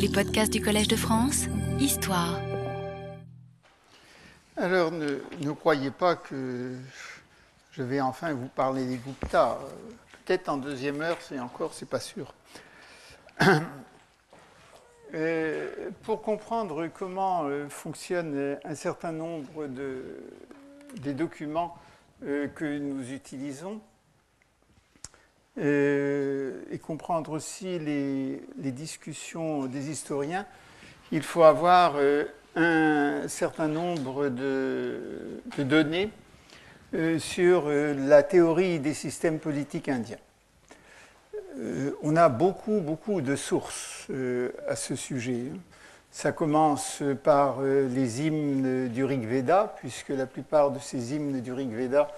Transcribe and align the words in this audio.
Les 0.00 0.08
podcasts 0.08 0.52
du 0.52 0.60
Collège 0.60 0.86
de 0.86 0.94
France, 0.94 1.46
Histoire. 1.80 2.38
Alors, 4.56 4.92
ne, 4.92 5.50
croyez 5.50 5.90
pas 5.90 6.14
que 6.14 6.76
je 7.72 7.82
vais 7.82 8.00
enfin 8.00 8.32
vous 8.32 8.46
parler 8.46 8.86
des 8.86 8.96
Gupta. 8.96 9.58
Peut-être 10.24 10.48
en 10.50 10.56
deuxième 10.56 11.00
heure, 11.00 11.16
c'est 11.20 11.40
encore, 11.40 11.74
c'est 11.74 11.88
pas 11.88 12.00
sûr. 12.00 12.32
Euh, 15.14 15.88
pour 16.02 16.20
comprendre 16.20 16.86
comment 16.88 17.44
euh, 17.44 17.70
fonctionne 17.70 18.58
un 18.62 18.74
certain 18.74 19.10
nombre 19.10 19.66
de, 19.66 20.04
des 20.96 21.14
documents 21.14 21.78
euh, 22.24 22.46
que 22.46 22.76
nous 22.76 23.10
utilisons, 23.10 23.80
euh, 25.60 26.52
et 26.70 26.78
comprendre 26.78 27.32
aussi 27.32 27.80
les, 27.80 28.40
discussions 28.70 29.66
des 29.66 29.90
historiens, 29.90 30.46
il 31.10 31.22
faut 31.22 31.42
avoir 31.42 31.94
euh, 31.96 32.26
un 32.54 33.26
certain 33.26 33.66
nombre 33.66 34.28
de, 34.28 35.42
données 35.58 36.10
euh, 36.94 37.18
sur 37.18 37.68
la 37.68 38.22
théorie 38.22 38.78
des 38.78 38.94
systèmes 38.94 39.40
politiques 39.40 39.88
indiens. 39.88 40.18
on 42.04 42.14
a 42.14 42.28
beaucoup, 42.28 42.80
beaucoup 42.80 43.20
de 43.20 43.34
sources 43.34 44.06
à 44.68 44.76
ce 44.76 44.94
sujet. 44.94 45.46
Ça 46.12 46.30
commence 46.30 47.02
par 47.24 47.62
les 47.62 48.22
hymnes 48.22 48.88
du 48.88 49.04
Rig 49.04 49.26
Veda, 49.26 49.74
puisque 49.78 50.10
la 50.10 50.26
plupart 50.26 50.70
de 50.70 50.78
ces 50.78 51.14
hymnes 51.14 51.40
du 51.40 51.52
Rig 51.52 51.70
Veda 51.70 52.08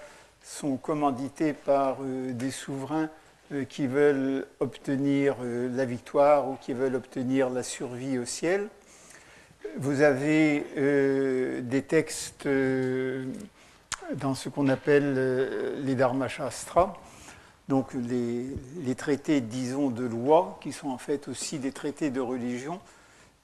sont 0.43 0.77
commandités 0.77 1.53
par 1.53 1.97
des 2.01 2.51
souverains 2.51 3.09
qui 3.69 3.87
veulent 3.87 4.45
obtenir 4.59 5.35
la 5.43 5.85
victoire 5.85 6.49
ou 6.49 6.55
qui 6.55 6.73
veulent 6.73 6.95
obtenir 6.95 7.49
la 7.49 7.63
survie 7.63 8.17
au 8.17 8.25
ciel. 8.25 8.69
Vous 9.77 10.01
avez 10.01 10.65
euh, 10.77 11.61
des 11.61 11.81
textes 11.81 12.45
euh, 12.45 13.25
dans 14.15 14.35
ce 14.35 14.49
qu'on 14.49 14.67
appelle 14.67 15.13
euh, 15.17 15.81
les 15.81 15.95
Dharmashastra, 15.95 16.97
donc 17.69 17.93
les, 17.93 18.95
traités, 18.95 19.39
disons, 19.39 19.89
de 19.89 20.03
loi, 20.03 20.57
qui 20.61 20.73
sont 20.73 20.89
en 20.89 20.97
fait 20.97 21.29
aussi 21.29 21.57
des 21.57 21.71
traités 21.71 22.09
de 22.09 22.19
religion 22.19 22.81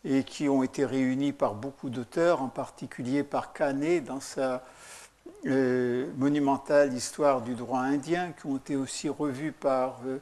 et 0.03 0.23
qui 0.23 0.49
ont 0.49 0.63
été 0.63 0.85
réunis 0.85 1.31
par 1.31 1.53
beaucoup 1.53 1.89
d'auteurs, 1.89 2.41
en 2.41 2.49
particulier 2.49 3.23
par 3.23 3.53
Kane 3.53 4.01
dans 4.01 4.19
sa 4.19 4.65
euh, 5.45 6.07
monumentale 6.17 6.93
histoire 6.93 7.41
du 7.41 7.53
droit 7.53 7.81
indien, 7.81 8.33
qui 8.39 8.47
ont 8.47 8.57
été 8.57 8.75
aussi 8.75 9.07
revus 9.07 9.51
par 9.51 9.99
euh, 10.05 10.17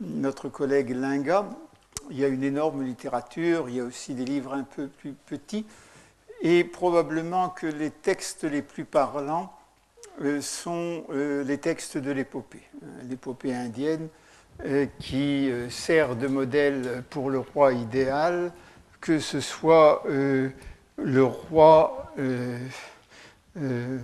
notre 0.00 0.48
collègue 0.48 0.90
Linga. 0.90 1.46
Il 2.10 2.18
y 2.18 2.24
a 2.24 2.28
une 2.28 2.42
énorme 2.42 2.82
littérature, 2.82 3.68
il 3.68 3.76
y 3.76 3.80
a 3.80 3.84
aussi 3.84 4.14
des 4.14 4.24
livres 4.24 4.54
un 4.54 4.62
peu 4.62 4.86
plus 4.86 5.12
petits, 5.12 5.66
et 6.40 6.64
probablement 6.64 7.50
que 7.50 7.66
les 7.66 7.90
textes 7.90 8.44
les 8.44 8.62
plus 8.62 8.84
parlants 8.84 9.52
euh, 10.22 10.40
sont 10.40 11.04
euh, 11.10 11.44
les 11.44 11.58
textes 11.58 11.98
de 11.98 12.10
l'épopée, 12.10 12.62
l'épopée 13.08 13.54
indienne, 13.54 14.08
qui 14.98 15.52
sert 15.70 16.16
de 16.16 16.26
modèle 16.26 17.04
pour 17.10 17.30
le 17.30 17.38
roi 17.38 17.72
idéal, 17.74 18.50
que 19.00 19.20
ce 19.20 19.40
soit 19.40 20.02
le 20.04 21.22
roi 21.22 22.12
euh, 23.60 23.98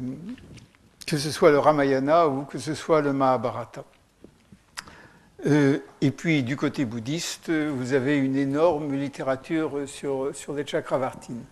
que 1.06 1.18
ce 1.18 1.30
soit 1.30 1.50
le 1.50 1.58
Ramayana 1.58 2.28
ou 2.28 2.44
que 2.44 2.58
ce 2.58 2.74
soit 2.74 3.00
le 3.02 3.12
Mahabharata. 3.12 3.84
Euh, 5.46 5.78
et 6.00 6.10
puis 6.10 6.42
du 6.42 6.56
côté 6.56 6.84
bouddhiste, 6.84 7.50
vous 7.50 7.92
avez 7.92 8.16
une 8.16 8.36
énorme 8.36 8.94
littérature 8.94 9.82
sur, 9.86 10.34
sur 10.34 10.54
les 10.54 10.66
chakravartines. 10.66 11.44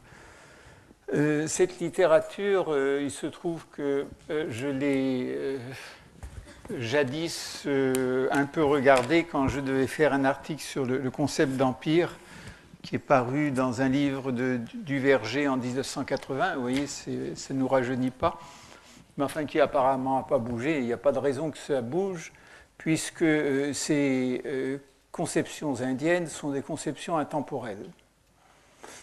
Euh, 1.14 1.47
cette 1.47 1.78
littérature, 1.80 2.75
il 3.00 3.11
se 3.11 3.27
trouve 3.27 3.67
que 3.73 4.06
je 4.30 4.69
l'ai 4.69 5.58
jadis 6.79 7.67
un 8.30 8.46
peu 8.46 8.64
regardée 8.64 9.24
quand 9.24 9.48
je 9.48 9.61
devais 9.61 9.86
faire 9.86 10.14
un 10.14 10.24
article 10.24 10.63
sur 10.63 10.86
le 10.86 11.11
concept 11.11 11.57
d'empire 11.57 12.17
qui 12.83 12.97
est 12.97 12.98
paru 12.98 13.53
dans 13.53 13.81
un 13.81 13.89
livre 13.89 14.33
du 14.33 14.98
Verger 14.98 15.47
en 15.48 15.57
1980. 15.57 16.57
Vous 16.57 16.61
voyez, 16.61 16.87
ça 16.87 17.55
ne 17.55 17.59
nous 17.59 17.69
rajeunit 17.69 18.11
pas, 18.11 18.39
mais 19.17 19.25
enfin 19.25 19.45
qui 19.45 19.61
apparemment 19.61 20.19
n'a 20.19 20.25
pas 20.25 20.39
bougé. 20.39 20.79
Il 20.79 20.87
n'y 20.87 20.93
a 20.93 20.98
pas 20.98 21.13
de 21.13 21.19
raison 21.19 21.51
que 21.51 21.59
ça 21.59 21.81
bouge, 21.81 22.33
puisque 22.79 23.23
euh, 23.23 23.73
ces 23.73 24.43
euh, 24.45 24.79
conceptions 25.13 25.81
indiennes 25.81 26.27
sont 26.27 26.51
des 26.51 26.63
conceptions 26.63 27.17
intemporelles. 27.17 27.87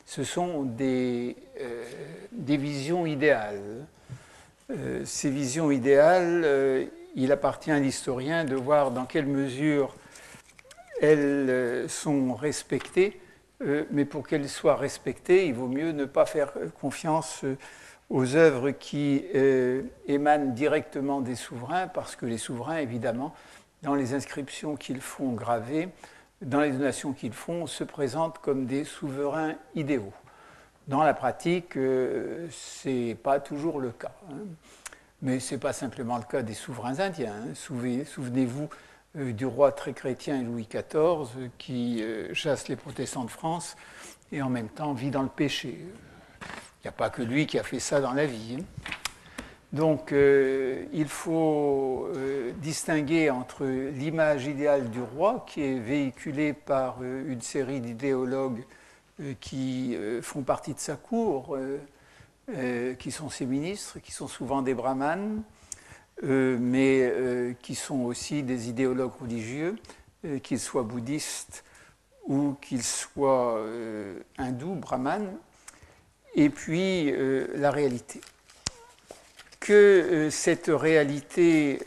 Ce 0.06 0.26
sont 0.26 0.64
des, 0.64 1.38
euh, 1.62 1.86
des 2.32 2.58
visions 2.58 3.06
idéales. 3.06 3.86
Ces 5.04 5.32
visions 5.32 5.72
idéales, 5.72 6.88
il 7.16 7.32
appartient 7.32 7.72
à 7.72 7.80
l'historien 7.80 8.46
de 8.46 8.54
voir 8.54 8.92
dans 8.92 9.06
quelle 9.06 9.26
mesure 9.26 9.96
elles 11.02 11.90
sont 11.90 12.36
respectées 12.36 13.20
euh, 13.62 13.86
mais 13.92 14.06
pour 14.06 14.28
qu'elles 14.28 14.50
soient 14.50 14.76
respectées, 14.76 15.48
il 15.48 15.54
vaut 15.54 15.68
mieux 15.68 15.92
ne 15.92 16.06
pas 16.06 16.26
faire 16.26 16.54
confiance 16.80 17.44
euh, 17.44 17.58
aux 18.10 18.36
œuvres 18.36 18.72
qui 18.72 19.26
euh, 19.36 19.84
émanent 20.08 20.52
directement 20.54 21.22
des 21.22 21.36
souverains, 21.36 21.88
parce 21.88 22.16
que 22.16 22.26
les 22.26 22.38
souverains, 22.38 22.78
évidemment, 22.78 23.34
dans 23.84 23.96
les 23.96 24.14
inscriptions 24.14 24.76
qu'ils 24.76 25.02
font 25.02 25.34
graver, 25.34 25.90
dans 26.42 26.62
les 26.62 26.72
donations 26.72 27.14
qu'ils 27.14 27.34
font, 27.34 27.68
se 27.68 27.84
présentent 27.84 28.40
comme 28.40 28.66
des 28.66 28.84
souverains 28.84 29.56
idéaux. 29.76 30.14
Dans 30.88 31.04
la 31.04 31.14
pratique, 31.14 31.78
euh, 31.78 32.48
ce 32.50 32.90
n'est 32.90 33.16
pas 33.16 33.40
toujours 33.40 33.80
le 33.80 33.92
cas. 33.92 34.12
Hein. 34.32 34.38
Mais 35.22 35.40
ce 35.40 35.54
n'est 35.54 35.60
pas 35.60 35.74
simplement 35.74 36.18
le 36.18 36.24
cas 36.24 36.42
des 36.42 36.54
souverains 36.54 37.00
indiens. 37.00 37.36
Hein. 37.36 37.54
Souvenez-vous 37.54 38.64
euh, 38.64 38.68
du 39.16 39.46
roi 39.46 39.72
très 39.72 39.94
chrétien 39.94 40.44
Louis 40.44 40.68
XIV 40.70 41.50
qui 41.58 42.04
euh, 42.04 42.34
chasse 42.34 42.68
les 42.68 42.76
protestants 42.76 43.24
de 43.24 43.32
France 43.32 43.76
et 44.32 44.42
en 44.42 44.50
même 44.50 44.70
temps 44.70 44.94
vit 44.94 45.10
dans 45.10 45.24
le 45.24 45.30
péché. 45.30 45.78
Il 46.42 46.86
n'y 46.86 46.90
a 46.90 46.94
pas 46.94 47.10
que 47.10 47.22
lui 47.22 47.48
qui 47.48 47.58
a 47.58 47.64
fait 47.64 47.80
ça 47.80 48.02
dans 48.02 48.14
la 48.14 48.26
vie. 48.26 48.58
Hein. 48.60 48.64
Donc 49.72 50.14
euh, 50.14 50.86
il 50.94 51.08
faut 51.08 52.08
euh, 52.16 52.52
distinguer 52.58 53.30
entre 53.30 53.66
l'image 53.66 54.48
idéale 54.48 54.90
du 54.90 55.02
roi 55.02 55.46
qui 55.48 55.62
est 55.62 55.80
véhiculée 55.80 56.54
par 56.54 56.98
euh, 57.02 57.32
une 57.32 57.42
série 57.42 57.80
d'idéologues 57.80 58.64
qui 59.42 59.98
font 60.22 60.44
partie 60.44 60.74
de 60.74 60.80
sa 60.80 60.96
cour, 60.96 61.58
qui 63.00 63.12
sont 63.12 63.30
ses 63.30 63.46
ministres, 63.46 64.00
qui 64.00 64.14
sont 64.14 64.30
souvent 64.30 64.62
des 64.62 64.74
brahmanes, 64.74 65.44
euh, 65.44 65.59
mais 66.22 67.02
euh, 67.02 67.54
qui 67.62 67.76
sont 67.76 68.02
aussi 68.02 68.44
des 68.44 68.70
idéologues 68.70 69.14
religieux, 69.22 69.76
euh, 70.26 70.40
qu'ils 70.40 70.60
soient 70.60 70.84
bouddhistes 70.84 71.64
ou 72.28 72.56
qu'ils 72.62 72.84
soient 72.84 73.60
hindous, 74.38 74.76
brahmanes, 74.76 75.36
et 76.36 76.50
puis 76.52 77.12
la 77.56 77.72
réalité. 77.72 78.22
Que 79.60 80.30
cette 80.30 80.68
réalité, 80.68 81.80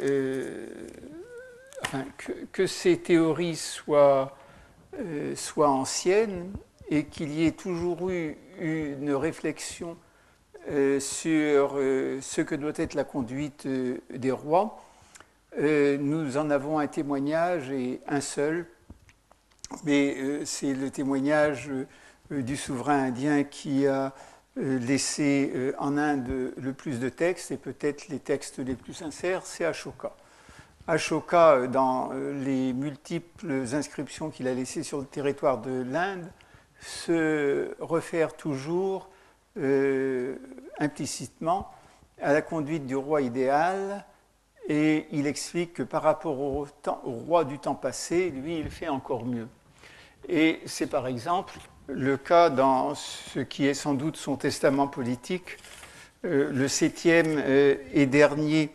que, 2.18 2.32
que, 2.50 2.66
ces 2.66 2.98
théories 2.98 3.54
soient, 3.54 4.36
soient 5.36 5.70
anciennes 5.70 6.50
et 6.88 7.04
qu'il 7.04 7.32
y 7.32 7.46
ait 7.46 7.52
toujours 7.52 8.10
eu 8.10 8.36
une 8.58 9.12
réflexion 9.12 9.96
euh, 10.70 11.00
sur 11.00 11.72
euh, 11.74 12.20
ce 12.20 12.40
que 12.40 12.54
doit 12.54 12.72
être 12.76 12.94
la 12.94 13.02
conduite 13.02 13.66
euh, 13.66 13.98
des 14.14 14.30
rois. 14.30 14.80
nous 15.58 16.36
en 16.36 16.50
avons 16.50 16.78
un 16.78 16.86
témoignage 16.86 17.70
et 17.70 18.00
un 18.06 18.20
seul, 18.20 18.66
mais 19.84 20.44
c'est 20.44 20.72
le 20.72 20.90
témoignage 20.90 21.68
du 22.30 22.56
souverain 22.56 23.02
indien 23.08 23.44
qui 23.44 23.86
a 23.86 24.14
laissé 24.56 25.74
en 25.78 25.98
Inde 25.98 26.54
le 26.56 26.72
plus 26.72 27.00
de 27.00 27.10
textes 27.10 27.50
et 27.50 27.58
peut-être 27.58 28.08
les 28.08 28.18
textes 28.18 28.60
les 28.60 28.74
plus 28.74 28.94
sincères, 28.94 29.44
c'est 29.44 29.66
Ashoka. 29.66 30.14
Ashoka, 30.86 31.66
dans 31.66 32.12
les 32.12 32.72
multiples 32.72 33.64
inscriptions 33.74 34.30
qu'il 34.30 34.48
a 34.48 34.54
laissées 34.54 34.82
sur 34.82 35.00
le 35.00 35.06
territoire 35.06 35.58
de 35.58 35.82
l'Inde, 35.82 36.30
se 36.80 37.74
réfère 37.78 38.34
toujours 38.34 39.11
euh, 39.58 40.36
implicitement 40.78 41.70
à 42.22 42.32
la 42.32 42.40
conduite 42.40 42.86
du 42.86 42.96
roi 42.96 43.20
idéal 43.20 44.06
et 44.66 45.06
il 45.10 45.26
explique 45.26 45.74
que 45.74 45.82
par 45.82 46.02
rapport 46.02 46.38
au, 46.40 46.66
roi 47.04 47.44
du 47.44 47.58
temps 47.58 47.74
passé, 47.74 48.30
lui, 48.30 48.58
il 48.58 48.70
fait 48.70 48.88
encore 48.88 49.26
mieux. 49.26 49.48
Et 50.26 50.60
c'est 50.64 50.86
par 50.86 51.06
exemple 51.06 51.58
le 51.86 52.16
cas 52.16 52.48
dans 52.48 52.94
ce 52.94 53.40
qui 53.40 53.66
est 53.66 53.74
sans 53.74 53.92
doute 53.92 54.16
son 54.16 54.36
testament 54.36 54.88
politique, 54.88 55.58
euh, 56.24 56.50
le 56.50 56.68
septième 56.68 57.36
euh, 57.38 57.74
et 57.92 58.06
dernier 58.06 58.70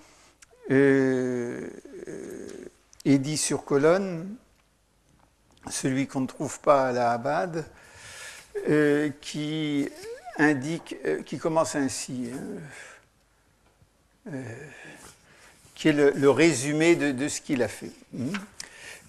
édit 3.05 3.37
sur 3.37 3.65
colonne, 3.65 4.35
celui 5.71 6.05
qu'on 6.05 6.21
ne 6.21 6.27
trouve 6.27 6.59
pas 6.59 6.89
à 6.89 6.91
la 6.91 7.11
Abad, 7.13 7.65
qui 9.21 9.87
indique, 10.37 10.95
qui 11.25 11.37
commence 11.37 11.75
ainsi, 11.75 12.29
hein, 14.25 14.31
qui 15.75 15.89
est 15.89 15.93
le, 15.93 16.29
résumé 16.29 16.95
de, 16.95 17.27
ce 17.27 17.41
qu'il 17.41 17.61
a 17.61 17.67
fait. 17.67 17.91
Hmm. 18.13 18.33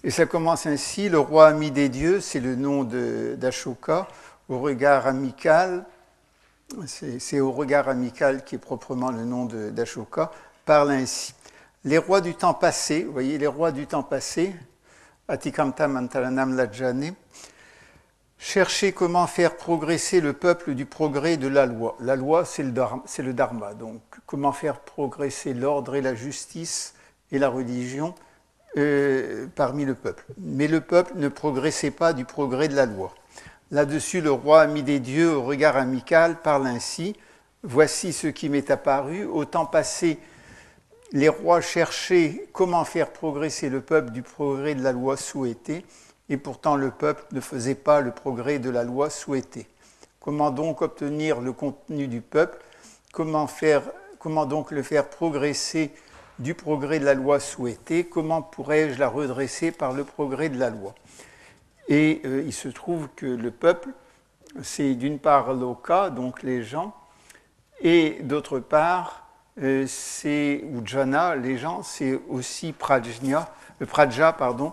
Et 0.03 0.11
ça 0.11 0.25
commence 0.25 0.65
ainsi, 0.65 1.09
le 1.09 1.19
roi 1.19 1.47
ami 1.47 1.71
des 1.71 1.89
dieux, 1.89 2.21
c'est 2.21 2.39
le 2.39 2.55
nom 2.55 2.83
d'Ashoka, 2.83 4.07
au 4.47 4.59
regard 4.59 5.07
amical, 5.07 5.83
c'est 6.85 7.39
au 7.39 7.51
regard 7.51 7.89
amical 7.89 8.45
qui 8.45 8.55
est 8.55 8.59
proprement 8.59 9.11
le 9.11 9.25
nom 9.25 9.45
d'Ashoka, 9.45 10.31
parle 10.65 10.91
ainsi. 10.91 11.33
Les 11.83 11.97
rois 11.97 12.21
du 12.21 12.35
temps 12.35 12.53
passé, 12.53 13.03
vous 13.03 13.13
voyez, 13.13 13.37
les 13.37 13.47
rois 13.47 13.71
du 13.71 13.87
temps 13.87 14.03
passé, 14.03 14.55
Atikamta 15.27 15.87
Mantalanam 15.87 16.55
Lajane, 16.55 17.13
cherchaient 18.39 18.93
comment 18.93 19.27
faire 19.27 19.57
progresser 19.57 20.21
le 20.21 20.33
peuple 20.33 20.73
du 20.73 20.85
progrès 20.85 21.37
de 21.37 21.47
la 21.47 21.65
loi. 21.65 21.95
La 21.99 22.15
loi, 22.15 22.45
c'est 22.45 22.63
le, 22.63 22.71
le 22.71 23.33
dharma, 23.33 23.73
donc 23.73 24.01
comment 24.25 24.53
faire 24.53 24.79
progresser 24.79 25.53
l'ordre 25.53 25.95
et 25.95 26.01
la 26.01 26.15
justice 26.15 26.95
et 27.31 27.37
la 27.37 27.49
religion 27.49 28.15
euh, 28.77 29.45
parmi 29.55 29.85
le 29.85 29.93
peuple. 29.93 30.25
Mais 30.37 30.67
le 30.67 30.81
peuple 30.81 31.13
ne 31.17 31.27
progressait 31.27 31.91
pas 31.91 32.13
du 32.13 32.25
progrès 32.25 32.69
de 32.69 32.75
la 32.75 32.85
loi. 32.85 33.13
Là-dessus, 33.71 34.21
le 34.21 34.31
roi 34.31 34.61
ami 34.61 34.81
des 34.81 34.99
dieux, 34.99 35.35
au 35.35 35.43
regard 35.43 35.77
amical, 35.77 36.41
parle 36.41 36.65
ainsi 36.65 37.15
Voici 37.61 38.13
ce 38.13 38.27
qui 38.27 38.47
m'est 38.47 38.71
apparu. 38.71 39.25
Au 39.25 39.43
temps 39.43 39.65
passé, 39.65 40.17
les 41.11 41.27
rois 41.27 41.59
cherchaient 41.59 42.47
comment 42.53 42.85
faire 42.85 43.11
progresser 43.11 43.69
le 43.69 43.81
peuple 43.81 44.11
du 44.11 44.21
progrès 44.21 44.75
de 44.75 44.81
la 44.81 44.93
loi 44.93 45.17
souhaitée, 45.17 45.85
et 46.29 46.37
pourtant 46.37 46.75
le 46.75 46.91
peuple 46.91 47.23
ne 47.31 47.41
faisait 47.41 47.75
pas 47.75 48.01
le 48.01 48.11
progrès 48.11 48.59
de 48.59 48.69
la 48.69 48.83
loi 48.83 49.09
souhaitée. 49.09 49.67
Comment 50.19 50.51
donc 50.51 50.81
obtenir 50.81 51.41
le 51.41 51.53
contenu 51.53 52.07
du 52.07 52.21
peuple? 52.21 52.57
Comment, 53.11 53.47
faire, 53.47 53.83
donc 54.47 54.71
le 54.71 54.83
faire 54.83 55.09
progresser 55.09 55.91
du 56.37 56.53
progrès 56.53 56.99
de 56.99 57.05
la 57.05 57.15
loi 57.15 57.39
souhaitée? 57.39 58.05
Comment 58.05 58.41
pourrais-je 58.41 58.99
la 58.99 59.07
redresser 59.07 59.71
par 59.71 59.93
le 59.93 60.03
progrès 60.03 60.49
de 60.49 60.59
la 60.59 60.69
loi? 60.69 60.93
Et 61.87 62.21
euh, 62.25 62.43
il 62.45 62.53
se 62.53 62.67
trouve 62.67 63.07
que 63.15 63.25
le 63.25 63.49
peuple, 63.49 63.89
c'est 64.61 64.93
d'une 64.93 65.19
part 65.19 65.53
Loka, 65.53 66.11
donc 66.11 66.43
les 66.43 66.63
gens, 66.63 66.93
et 67.81 68.17
d'autre 68.21 68.59
part, 68.59 69.27
euh, 69.61 69.85
c'est 69.87 70.63
Ujjana, 70.73 71.35
les 71.35 71.57
gens, 71.57 71.81
c'est 71.81 72.19
aussi 72.29 72.73
Prajna, 72.73 73.51
euh, 73.81 73.85
Praja, 73.85 74.33
pardon, 74.33 74.71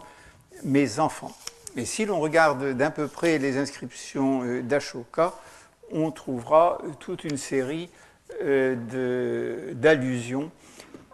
mes 0.63 0.99
enfants. 0.99 1.33
Mais 1.77 1.85
si 1.85 2.05
l'on 2.07 2.19
regarde 2.19 2.73
d'un 2.73 2.91
peu 2.91 3.07
près 3.07 3.39
les 3.39 3.57
inscriptions 3.59 4.61
d'Ashoka, 4.63 5.35
on 5.93 6.11
trouvera 6.11 6.79
toute 6.99 7.23
une 7.25 7.37
série 7.37 7.91
d'allusions 9.75 10.51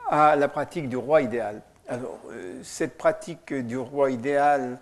à 0.08 0.36
la 0.36 0.48
pratique 0.48 0.88
du 0.88 0.96
roi 0.96 1.20
idéal. 1.22 1.60
Alors, 1.88 2.20
cette 2.62 2.96
pratique 2.96 3.52
du 3.52 3.76
roi 3.76 4.12
idéal, 4.12 4.78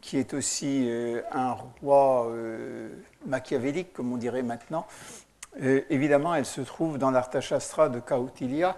qui 0.00 0.18
est 0.18 0.34
aussi 0.34 0.86
euh, 0.88 1.22
un 1.32 1.52
roi 1.52 2.28
euh, 2.28 2.88
machiavélique, 3.24 3.92
comme 3.92 4.12
on 4.12 4.16
dirait 4.16 4.42
maintenant. 4.42 4.86
Euh, 5.62 5.82
évidemment, 5.90 6.34
elle 6.34 6.46
se 6.46 6.60
trouve 6.60 6.98
dans 6.98 7.10
l'Arthashastra 7.10 7.88
de 7.88 8.00
Kautilya, 8.00 8.76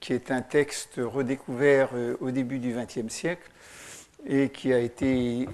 qui 0.00 0.12
est 0.12 0.30
un 0.30 0.42
texte 0.42 0.94
redécouvert 0.98 1.90
au 2.20 2.30
début 2.30 2.58
du 2.58 2.74
XXe 2.74 3.12
siècle 3.12 3.50
et 4.26 4.48
qui 4.50 4.72
a 4.72 4.78
été 4.78 5.48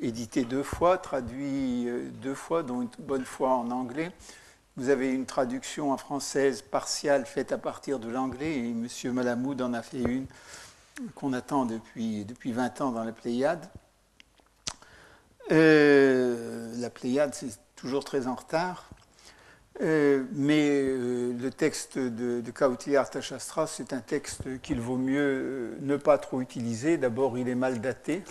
édité 0.00 0.44
deux 0.44 0.62
fois, 0.62 0.98
traduit 0.98 1.86
deux 2.22 2.34
fois, 2.34 2.62
dont 2.62 2.82
une 2.82 2.88
bonne 2.98 3.24
fois 3.24 3.50
en 3.50 3.70
anglais. 3.70 4.10
Vous 4.76 4.88
avez 4.88 5.12
une 5.12 5.26
traduction 5.26 5.92
en 5.92 5.96
française 5.96 6.62
partiale 6.62 7.26
faite 7.26 7.52
à 7.52 7.58
partir 7.58 7.98
de 7.98 8.08
l'anglais, 8.08 8.54
et 8.54 8.70
M. 8.70 8.88
Malamoud 9.12 9.60
en 9.62 9.74
a 9.74 9.82
fait 9.82 10.02
une 10.02 10.26
qu'on 11.14 11.32
attend 11.32 11.66
depuis, 11.66 12.24
depuis 12.24 12.52
20 12.52 12.80
ans 12.80 12.92
dans 12.92 13.04
la 13.04 13.12
Pléiade. 13.12 13.66
Euh, 15.50 16.72
la 16.76 16.90
Pléiade, 16.90 17.34
c'est 17.34 17.58
toujours 17.76 18.04
très 18.04 18.26
en 18.26 18.34
retard. 18.34 18.88
Euh, 19.80 20.24
mais 20.32 20.68
euh, 20.68 21.32
le 21.40 21.50
texte 21.50 21.96
de, 21.96 22.40
de 22.40 22.50
Kautilya 22.50 23.00
Arthashastra, 23.00 23.66
c'est 23.66 23.92
un 23.92 24.00
texte 24.00 24.60
qu'il 24.60 24.80
vaut 24.80 24.96
mieux 24.96 25.76
ne 25.80 25.96
pas 25.96 26.18
trop 26.18 26.40
utiliser. 26.40 26.98
D'abord, 26.98 27.38
il 27.38 27.48
est 27.48 27.54
mal 27.54 27.80
daté. 27.80 28.22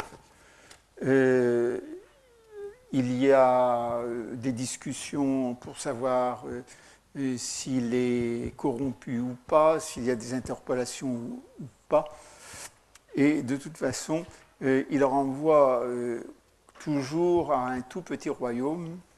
il 1.02 1.82
y 2.92 3.32
a 3.32 4.02
des 4.34 4.52
discussions 4.52 5.56
pour 5.56 5.80
savoir 5.80 6.46
s'il 7.38 7.94
est 7.94 8.54
corrompu 8.56 9.20
ou 9.20 9.36
pas, 9.48 9.80
s'il 9.80 10.04
y 10.06 10.12
a 10.12 10.16
des 10.16 10.34
interpolations 10.34 11.08
ou, 11.08 11.44
ou, 11.62 11.66
pas. 11.88 12.06
Et 13.16 13.42
de 13.42 13.58
toute 13.58 13.78
façon, 13.78 14.26
il 14.62 15.04
renvoie 15.04 15.84
toujours 16.80 17.54
à 17.54 17.68
un 17.68 17.82
tout 17.82 18.02
petit 18.02 18.30
royaume, 18.30 18.88
euh, 18.88 19.09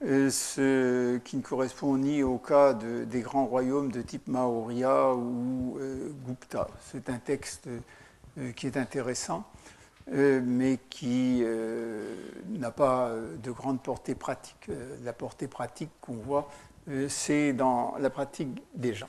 ce 0.00 1.18
qui 1.18 1.36
ne 1.36 1.42
correspond 1.42 1.96
ni 1.96 2.22
au 2.22 2.38
cas 2.38 2.74
des 2.74 3.20
grands 3.20 3.46
royaumes 3.46 3.92
de 3.92 4.02
type 4.02 4.28
Maurya 4.28 5.14
ou 5.14 5.76
euh, 5.78 6.10
Gupta. 6.26 6.68
C'est 6.90 7.08
un 7.10 7.18
texte 7.18 7.68
euh, 8.38 8.52
qui 8.52 8.66
est 8.66 8.76
intéressant, 8.76 9.44
mais 10.12 10.78
qui 10.88 11.44
n'a 12.48 12.70
pas 12.72 13.12
de 13.40 13.50
grande 13.52 13.80
portée 13.80 14.16
pratique. 14.16 14.68
la 15.04 15.12
portée 15.12 15.46
pratique 15.46 15.90
qu'on 16.00 16.14
voit, 16.14 16.50
c'est 17.08 17.52
dans 17.52 17.94
la 18.00 18.10
pratique 18.10 18.60
des 18.74 18.92
gens. 18.92 19.06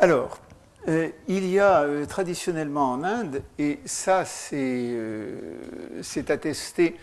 Alors, 0.00 0.38
euh, 0.86 1.10
il 1.26 1.46
y 1.46 1.58
a 1.58 1.82
euh, 1.82 2.06
traditionnellement 2.06 2.92
en 2.92 3.02
Inde, 3.02 3.42
et 3.58 3.80
ça 3.84 4.24
c'est 4.24 4.56
euh, 4.62 6.02
attesté 6.28 6.96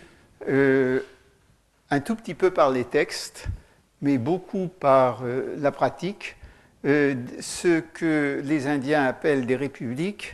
un 1.90 2.00
tout 2.00 2.16
petit 2.16 2.34
peu 2.34 2.50
par 2.50 2.70
les 2.70 2.84
textes, 2.84 3.46
mais 4.02 4.18
beaucoup 4.18 4.68
par 4.68 5.22
la 5.56 5.70
pratique, 5.70 6.36
ce 6.84 7.80
que 7.80 8.40
les 8.44 8.66
Indiens 8.66 9.04
appellent 9.04 9.46
des 9.46 9.56
républiques 9.56 10.32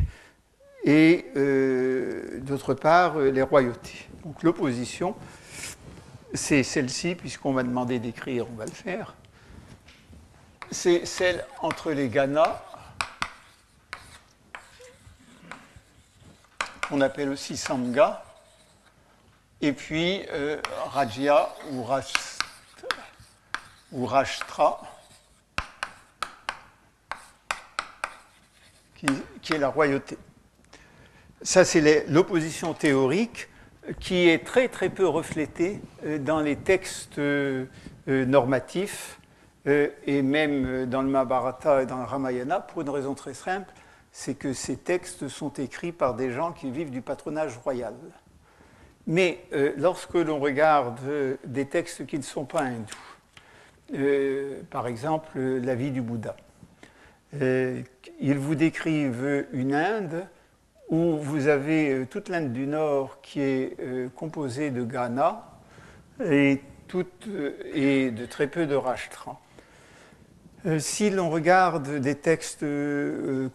et 0.85 1.27
d'autre 2.41 2.75
part 2.75 3.19
les 3.19 3.43
royautés. 3.43 4.09
Donc 4.25 4.43
l'opposition, 4.43 5.15
c'est 6.35 6.63
celle-ci, 6.63 7.15
puisqu'on 7.15 7.53
m'a 7.53 7.63
demandé 7.63 7.99
d'écrire, 7.99 8.47
on 8.51 8.57
va 8.57 8.65
le 8.65 8.71
faire. 8.71 9.15
C'est 10.71 11.05
celle 11.05 11.45
entre 11.61 11.93
les 11.93 12.09
Ghana 12.09 12.65
qu'on 16.89 17.01
appelle 17.01 17.29
aussi 17.29 17.57
Sangha, 17.57 18.25
et 19.63 19.73
puis 19.73 20.23
euh, 20.33 20.61
Rajya 20.91 21.49
ou, 21.71 21.87
ou 23.93 24.07
Rashtra, 24.07 24.83
qui, 29.41 29.55
est 29.55 29.59
la 29.59 29.69
royauté. 29.69 30.19
Ça, 31.43 31.65
c'est 31.65 32.07
l'opposition 32.09 32.75
théorique 32.75 33.49
qui 33.99 34.29
est 34.29 34.45
très 34.45 34.69
très 34.69 34.91
peu 34.91 35.09
reflétée 35.09 35.81
euh, 36.05 36.19
dans 36.19 36.41
les 36.41 36.57
textes 36.57 37.19
euh, 37.19 37.67
normatifs 38.07 39.19
et 39.65 40.23
même 40.23 40.87
dans 40.87 41.03
le 41.03 41.09
Mahabharata 41.09 41.83
et 41.83 41.87
dans 41.87 41.99
le 41.99 42.05
Ramayana 42.05 42.59
pour 42.59 42.83
une 42.83 42.91
raison 42.91 43.15
très 43.15 43.33
simple, 43.33 43.73
c'est 44.11 44.35
que 44.35 44.53
ces 44.53 44.77
textes 44.77 45.29
sont 45.29 45.53
écrits 45.53 45.93
par 45.93 46.15
des 46.15 46.33
gens 46.33 46.51
qui 46.51 46.69
vivent 46.73 46.91
du 46.91 47.01
patronage 47.01 47.57
royal. 47.59 47.95
Mais 49.07 49.41
euh, 49.53 49.73
lorsque 49.77 50.15
l'on 50.15 50.39
regarde 50.39 50.99
euh, 51.07 51.37
des 51.45 51.67
textes 51.67 52.07
qui 52.07 52.19
ne 52.19 52.23
sont 52.23 52.45
pas 52.45 52.63
hindous, 52.63 52.87
euh, 53.95 54.61
par 54.71 54.87
exemple 54.87 55.39
la 55.39 55.75
vie 55.75 55.91
du 55.91 56.01
Bouddha, 56.01 56.37
ils 57.35 58.39
vous 58.39 58.55
décrivent 58.55 59.47
une 59.53 59.75
Inde 59.75 60.27
où 60.91 61.17
vous 61.17 61.49
avez 61.49 62.07
toute 62.11 62.29
l'Inde 62.29 62.53
du 62.53 62.67
Nord 62.67 63.23
qui 63.23 63.41
est 63.41 63.77
composée 64.15 64.71
de 64.71 64.85
Ghana 64.85 65.43
et, 66.23 66.61
et 67.73 68.11
de 68.11 68.27
très 68.27 68.49
peu 68.49 68.67
de 68.67 68.75
Rashtra. 68.75 69.41
Si 70.79 71.09
l'on 71.09 71.31
regarde 71.31 72.01
des 72.01 72.17
textes 72.17 72.67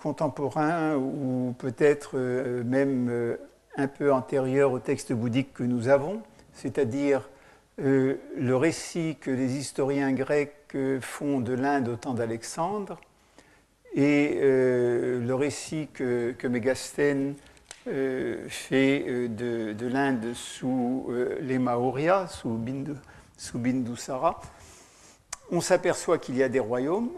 contemporains 0.02 0.96
ou 0.96 1.54
peut-être 1.60 2.18
même 2.18 3.38
un 3.78 3.88
peu 3.88 4.12
antérieurs 4.12 4.72
aux 4.72 4.80
textes 4.80 5.14
bouddhiques 5.14 5.54
que 5.54 5.64
nous 5.64 5.88
avons, 5.88 6.22
c'est-à-dire 6.54 7.30
le 7.78 8.56
récit 8.56 9.18
que 9.22 9.30
les 9.30 9.56
historiens 9.56 10.12
grecs 10.12 10.76
font 11.02 11.40
de 11.40 11.54
l'Inde 11.54 11.88
au 11.90 11.96
temps 11.96 12.16
d'Alexandre 12.16 13.00
et 13.94 14.40
le 14.42 15.34
récit 15.34 15.88
que, 15.94 16.34
que 16.38 16.48
Mégastène 16.48 17.36
fait 17.86 19.28
de, 19.30 19.88
l'Inde 19.88 20.34
sous 20.34 21.12
les 21.40 21.60
Maurya, 21.60 22.28
sous, 22.28 22.50
Bindu, 22.50 22.94
sous 23.38 23.60
Bindusara, 23.60 24.42
on 25.52 25.62
s'aperçoit 25.62 26.18
qu'il 26.18 26.36
y 26.36 26.44
a 26.44 26.50
des 26.50 26.60
royaumes, 26.60 27.12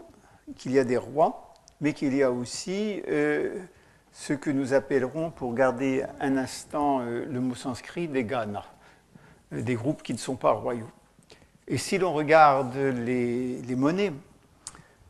qu'il 0.56 0.72
y 0.72 0.78
a 0.78 0.84
des 0.84 0.98
rois, 0.98 1.54
mais 1.80 1.94
qu'il 1.94 2.14
y 2.14 2.22
a 2.22 2.30
aussi 2.30 3.02
ce 4.12 4.32
que 4.32 4.50
nous 4.50 4.74
appellerons, 4.74 5.30
pour 5.30 5.54
garder 5.54 6.04
un 6.20 6.36
instant 6.36 7.00
le 7.00 7.40
mot 7.40 7.54
sanskrit, 7.54 8.08
des 8.08 8.24
Ghana, 8.24 8.64
des 9.52 9.74
groupes 9.74 10.02
qui 10.02 10.12
ne 10.12 10.18
sont 10.18 10.36
pas 10.36 10.52
royaux. 10.52 10.90
Et 11.72 11.78
si 11.78 11.98
l'on 11.98 12.12
regarde 12.12 12.76
les, 12.76 13.62
monnaies, 13.76 14.12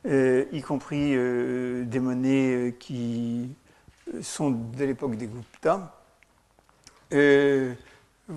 euh, 0.05 0.45
y 0.53 0.61
compris 0.61 1.15
euh, 1.15 1.87
des 1.87 2.01
monnaies 2.01 2.55
euh, 2.55 2.71
qui 2.73 3.49
sont 4.21 4.51
de 4.51 4.85
l'époque 4.85 5.17
des 5.17 5.27
Gupta, 5.27 5.97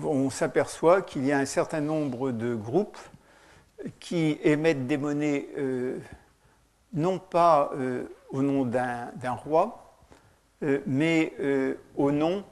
on 0.02 0.30
s'aperçoit 0.30 1.02
qu'il 1.02 1.26
y 1.26 1.32
a 1.32 1.38
un 1.38 1.44
certain 1.44 1.82
nombre 1.82 2.30
de 2.32 2.54
groupes 2.54 2.98
qui 4.00 4.38
émettent 4.42 4.86
des 4.86 4.96
monnaies 4.96 5.48
non 6.94 7.18
pas 7.18 7.72
au 8.30 8.40
nom 8.40 8.64
d'un 8.64 9.32
roi, 9.32 9.83
mais 10.86 11.32
au 11.96 12.10
nom 12.10 12.44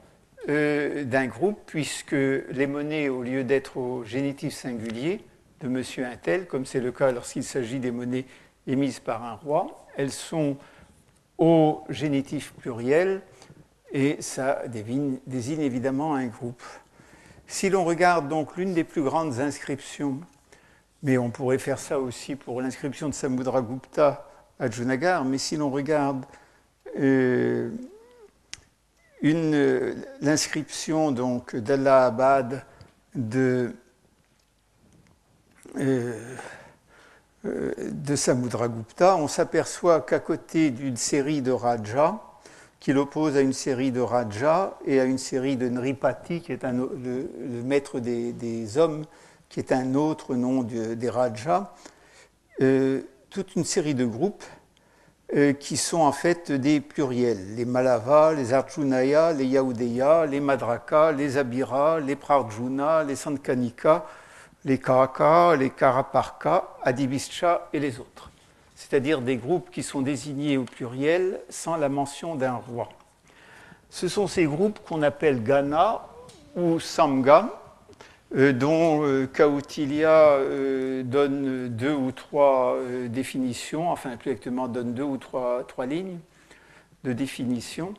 d'un 0.47 1.25
groupe, 1.27 1.59
puisque 1.65 2.11
les 2.11 2.67
monnaies, 2.67 3.09
au 3.09 3.23
lieu 3.23 3.43
d'être 3.43 3.77
au 3.77 4.03
génitif 4.03 4.53
singulier, 4.53 5.23
de 5.61 5.69
monsieur 5.69 6.05
un 6.05 6.17
tel, 6.17 6.45
comme 6.45 6.65
c'est 6.65 6.81
le 6.81 6.91
cas 6.91 7.11
lorsqu'il 7.11 7.43
s'agit 7.43 7.79
des 7.79 7.91
monnaies 7.91 8.25
émises 8.67 8.99
par 8.99 9.23
un 9.23 9.35
roi. 9.35 9.87
Elles 9.95 10.11
sont 10.11 10.57
au 11.37 11.83
génitif 11.89 12.53
pluriel 12.53 13.21
et 13.91 14.17
ça 14.21 14.63
désigne, 14.67 15.19
évidemment 15.61 16.15
un 16.15 16.27
groupe. 16.27 16.63
Si 17.47 17.69
l'on 17.69 17.85
regarde 17.85 18.27
donc 18.27 18.57
l'une 18.57 18.73
des 18.73 18.83
plus 18.83 19.03
grandes 19.03 19.39
inscriptions, 19.39 20.19
mais 21.01 21.17
on 21.17 21.29
pourrait 21.29 21.59
faire 21.59 21.79
ça 21.79 21.99
aussi 21.99 22.35
pour 22.35 22.61
l'inscription 22.61 23.07
de 23.07 23.13
Samudragupta 23.13 24.29
à 24.59 24.69
Junagar, 24.69 25.25
mais 25.25 25.37
si 25.37 25.57
l'on 25.57 25.69
regarde 25.69 26.25
euh, 26.99 27.71
l'inscription 29.23 31.11
donc 31.11 31.55
d'Allahabad 31.55 32.65
de 33.15 33.73
euh, 35.77 36.35
euh, 37.45 38.15
Samudragupta, 38.15 39.15
on 39.15 39.27
s'aperçoit 39.27 40.01
qu'à 40.01 40.19
côté 40.19 40.71
d'une 40.71 40.97
série 40.97 41.41
de 41.41 41.51
Raja, 41.51 42.21
qu'il 42.79 42.97
oppose 42.97 43.37
à 43.37 43.41
une 43.41 43.53
série 43.53 43.91
de 43.91 44.01
Raja 44.01 44.77
et 44.85 44.99
à 44.99 45.05
une 45.05 45.17
série 45.17 45.55
de 45.55 45.69
Nripati, 45.69 46.41
qui 46.41 46.51
est 46.51 46.63
le, 46.63 47.63
maître 47.63 47.99
des, 47.99 48.77
hommes, 48.77 49.05
qui 49.49 49.59
est 49.59 49.71
un 49.71 49.95
autre 49.95 50.35
nom 50.35 50.63
des 50.63 51.09
Rajas, 51.09 51.73
euh, 52.61 53.01
toute 53.29 53.55
une 53.55 53.63
série 53.63 53.95
de 53.95 54.05
groupes 54.05 54.43
qui 55.59 55.77
sont 55.77 56.01
en 56.01 56.11
fait 56.11 56.51
des 56.51 56.79
pluriels. 56.79 57.55
Les 57.55 57.65
Malava, 57.65 58.33
les 58.33 58.53
Arjunaya, 58.53 59.33
les 59.33 59.45
Yahudeya, 59.45 60.27
les 60.27 60.39
Madraka, 60.39 61.11
les 61.11 61.37
Abira, 61.37 61.99
les 61.99 62.15
Prarjuna, 62.15 63.03
les 63.03 63.15
Sankanika, 63.15 64.05
les 64.65 64.77
Karaka, 64.77 65.55
les 65.55 65.69
Karaparka, 65.69 66.75
Adibischa 66.83 67.67
et 67.73 67.79
les 67.79 67.99
autres, 67.99 68.31
c'est-à-dire 68.75 69.21
des 69.21 69.37
groupes 69.37 69.69
qui 69.71 69.83
sont 69.83 70.01
désignés 70.01 70.57
au 70.57 70.63
pluriel 70.63 71.41
sans 71.49 71.75
la 71.75 71.89
mention 71.89 72.35
d'un 72.35 72.53
roi. 72.53 72.89
Ce 73.89 74.07
sont 74.07 74.27
ces 74.27 74.45
groupes 74.45 74.79
qu'on 74.87 75.03
appelle 75.03 75.43
Ghana 75.43 76.01
ou 76.55 76.79
Samga, 76.79 77.49
euh, 77.49 77.62
dont 78.33 79.03
euh, 79.03 79.27
Kautilia 79.27 80.37
euh, 80.37 81.03
donne 81.03 81.69
deux 81.69 81.93
ou 81.93 82.11
trois 82.11 82.77
définitions, 83.07 83.89
enfin 83.89 84.17
plus 84.17 84.31
exactement 84.31 84.67
donne 84.67 84.93
deux 84.93 85.03
ou 85.03 85.17
trois, 85.17 85.65
lignes 85.85 86.17
de 87.03 87.13
définition 87.13 87.93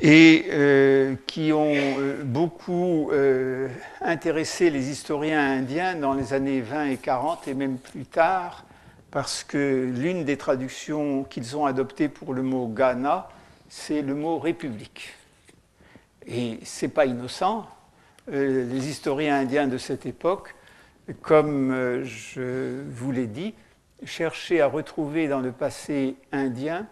et 0.00 0.46
euh, 0.50 1.16
qui 1.26 1.52
ont 1.52 1.72
euh, 1.74 2.22
beaucoup 2.22 3.10
euh, 3.12 3.68
intéressé 4.02 4.70
les 4.70 4.90
historiens 4.90 5.40
indiens 5.40 5.94
dans 5.94 6.12
les 6.12 6.34
années 6.34 6.60
20 6.60 6.84
et 6.86 6.96
40 6.98 7.48
et 7.48 7.54
même 7.54 7.78
plus 7.78 8.04
tard, 8.04 8.64
parce 9.10 9.42
que 9.42 9.90
l'une 9.94 10.24
des 10.24 10.36
traductions 10.36 11.24
qu'ils 11.24 11.56
ont 11.56 11.64
adoptées 11.64 12.08
pour 12.08 12.34
le 12.34 12.42
mot 12.42 12.66
Ghana, 12.66 13.28
c'est 13.68 14.02
le 14.02 14.14
mot 14.14 14.38
république. 14.38 15.14
Et 16.26 16.58
c'est 16.64 16.88
pas 16.88 17.06
innocent. 17.06 17.66
Les 18.28 18.88
historiens 18.88 19.36
indiens 19.36 19.66
de 19.66 19.78
cette 19.78 20.06
époque, 20.06 20.54
comme 21.22 22.02
je 22.02 22.82
vous 22.88 23.12
l'ai 23.12 23.26
dit, 23.26 23.54
cherchaient 24.04 24.60
à 24.60 24.66
retrouver 24.66 25.28
dans 25.28 25.40
le 25.40 25.52
passé 25.52 26.16
indien 26.32 26.86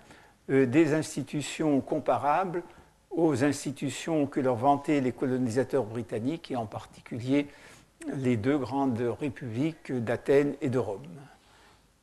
des 0.49 0.95
institutions 0.95 1.81
comparables 1.81 2.63
aux 3.17 3.45
institutions 3.45 4.27
que 4.27 4.41
leur 4.41 4.57
vantaient 4.57 5.01
les 5.01 5.13
colonisateurs 5.13 5.85
britanniques, 5.85 6.51
et 6.51 6.57
en 6.57 6.67
particulier 6.67 7.47
les 8.17 8.37
deux 8.37 8.59
grandes 8.59 9.01
républiques 9.21 9.93
d'Athènes 9.93 10.55
et 10.61 10.69
de 10.69 10.79
Rome. 10.79 11.01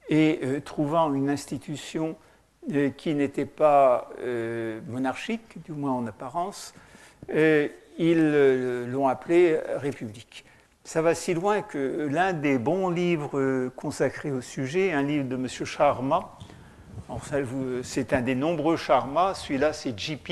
Et 0.09 0.39
euh, 0.43 0.59
trouvant 0.59 1.13
une 1.13 1.29
institution 1.29 2.15
euh, 2.71 2.89
qui 2.89 3.13
n'était 3.13 3.45
pas 3.45 4.09
euh, 4.19 4.79
monarchique, 4.87 5.63
du 5.63 5.73
moins 5.73 5.91
en 5.91 6.07
apparence, 6.07 6.73
ils 7.97 8.85
l'ont 8.87 9.07
appelée 9.07 9.59
République. 9.77 10.45
Ça 10.83 11.01
va 11.01 11.13
si 11.13 11.33
loin 11.33 11.61
que 11.61 12.07
l'un 12.11 12.33
des 12.33 12.57
bons 12.57 12.89
livres 12.89 13.69
consacrés 13.75 14.31
au 14.31 14.41
sujet, 14.41 14.93
un 14.93 15.03
livre 15.03 15.27
de 15.27 15.35
M. 15.35 15.47
Sharma, 15.47 16.37
c'est 17.83 18.13
un 18.13 18.21
des 18.21 18.35
nombreux 18.35 18.77
Sharma, 18.77 19.33
celui-là 19.33 19.73
c'est 19.73 19.97
JP, 19.97 20.31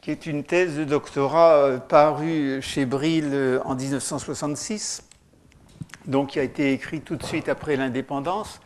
qui 0.00 0.10
est 0.10 0.26
une 0.26 0.44
thèse 0.44 0.76
de 0.76 0.84
doctorat 0.84 1.56
euh, 1.56 1.78
parue 1.78 2.62
chez 2.62 2.86
Brill 2.86 3.28
euh, 3.30 3.60
en 3.64 3.74
1966, 3.74 5.02
donc 6.06 6.30
qui 6.30 6.40
a 6.40 6.42
été 6.42 6.72
écrite 6.72 7.04
tout 7.04 7.16
de 7.16 7.24
suite 7.24 7.48
après 7.48 7.76
l'indépendance, 7.76 8.60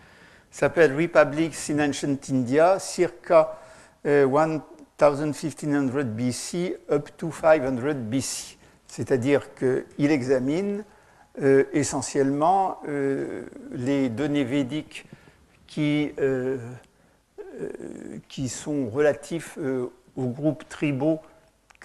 s'appelle 0.53 0.95
Republics 0.97 1.71
in 1.71 1.81
Ancient 1.81 2.19
India, 2.31 2.79
circa 2.79 3.59
1500 4.05 5.33
euh, 5.67 6.05
BC 6.05 6.77
up 6.91 7.11
to 7.17 7.33
500 7.33 7.95
BC. 7.95 8.59
C'est-à-dire 8.87 9.55
qu'il 9.55 10.11
examine 10.11 10.85
essentiellement 11.73 12.83
les 13.71 14.11
données 14.11 14.45
védiques 14.45 15.07
qui, 15.67 16.13
sont 18.49 18.91
relatifs 18.91 19.59
aux 20.15 20.27
groupes 20.27 20.69
tribaux 20.69 21.21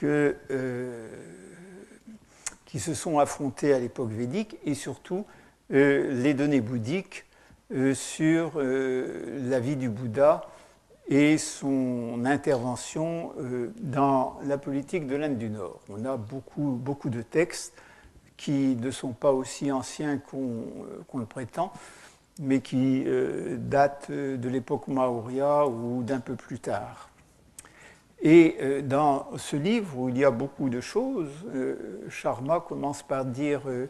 euh, 0.03 1.07
qui 2.65 2.79
se 2.79 2.93
sont 2.93 3.17
affrontés 3.17 3.73
à 3.73 3.79
l'époque 3.79 4.11
védique 4.11 4.57
et 4.65 4.73
surtout 4.73 5.25
euh, 5.71 6.21
les 6.21 6.33
données 6.33 6.59
bouddhiques 6.59 7.25
euh, 7.25 7.26
sur 7.93 8.61
la 8.61 9.59
vie 9.59 9.75
du 9.75 9.89
Bouddha 9.89 10.41
et 11.07 11.37
son 11.37 12.23
intervention 12.25 13.33
dans 13.79 14.39
la 14.43 14.57
politique 14.57 15.07
de 15.07 15.15
l'Inde 15.15 15.37
du 15.37 15.49
Nord. 15.49 15.81
On 15.89 16.05
a 16.05 16.17
beaucoup, 16.17 16.79
beaucoup 16.81 17.09
de 17.09 17.21
textes 17.21 17.73
qui 18.37 18.75
ne 18.75 18.91
sont 18.91 19.13
pas 19.13 19.31
aussi 19.31 19.71
anciens 19.71 20.17
qu'on 20.17 21.17
le 21.17 21.25
prétend, 21.25 21.73
mais 22.39 22.61
qui 22.61 23.05
datent 23.57 24.11
de 24.11 24.49
l'époque 24.49 24.87
Maurya 24.87 25.67
ou 25.67 26.03
d'un 26.03 26.19
peu 26.19 26.35
plus 26.35 26.59
tard. 26.59 27.09
Et 28.21 28.57
euh, 28.61 28.81
dans 28.81 29.27
ce 29.37 29.55
livre, 29.55 29.97
où 29.97 30.09
il 30.09 30.17
y 30.17 30.25
a 30.25 30.31
beaucoup 30.31 30.69
de 30.69 30.81
choses, 30.81 31.29
euh, 31.53 32.01
Sharma 32.09 32.59
commence 32.59 33.03
par 33.03 33.25
dire 33.25 33.61
euh, 33.67 33.87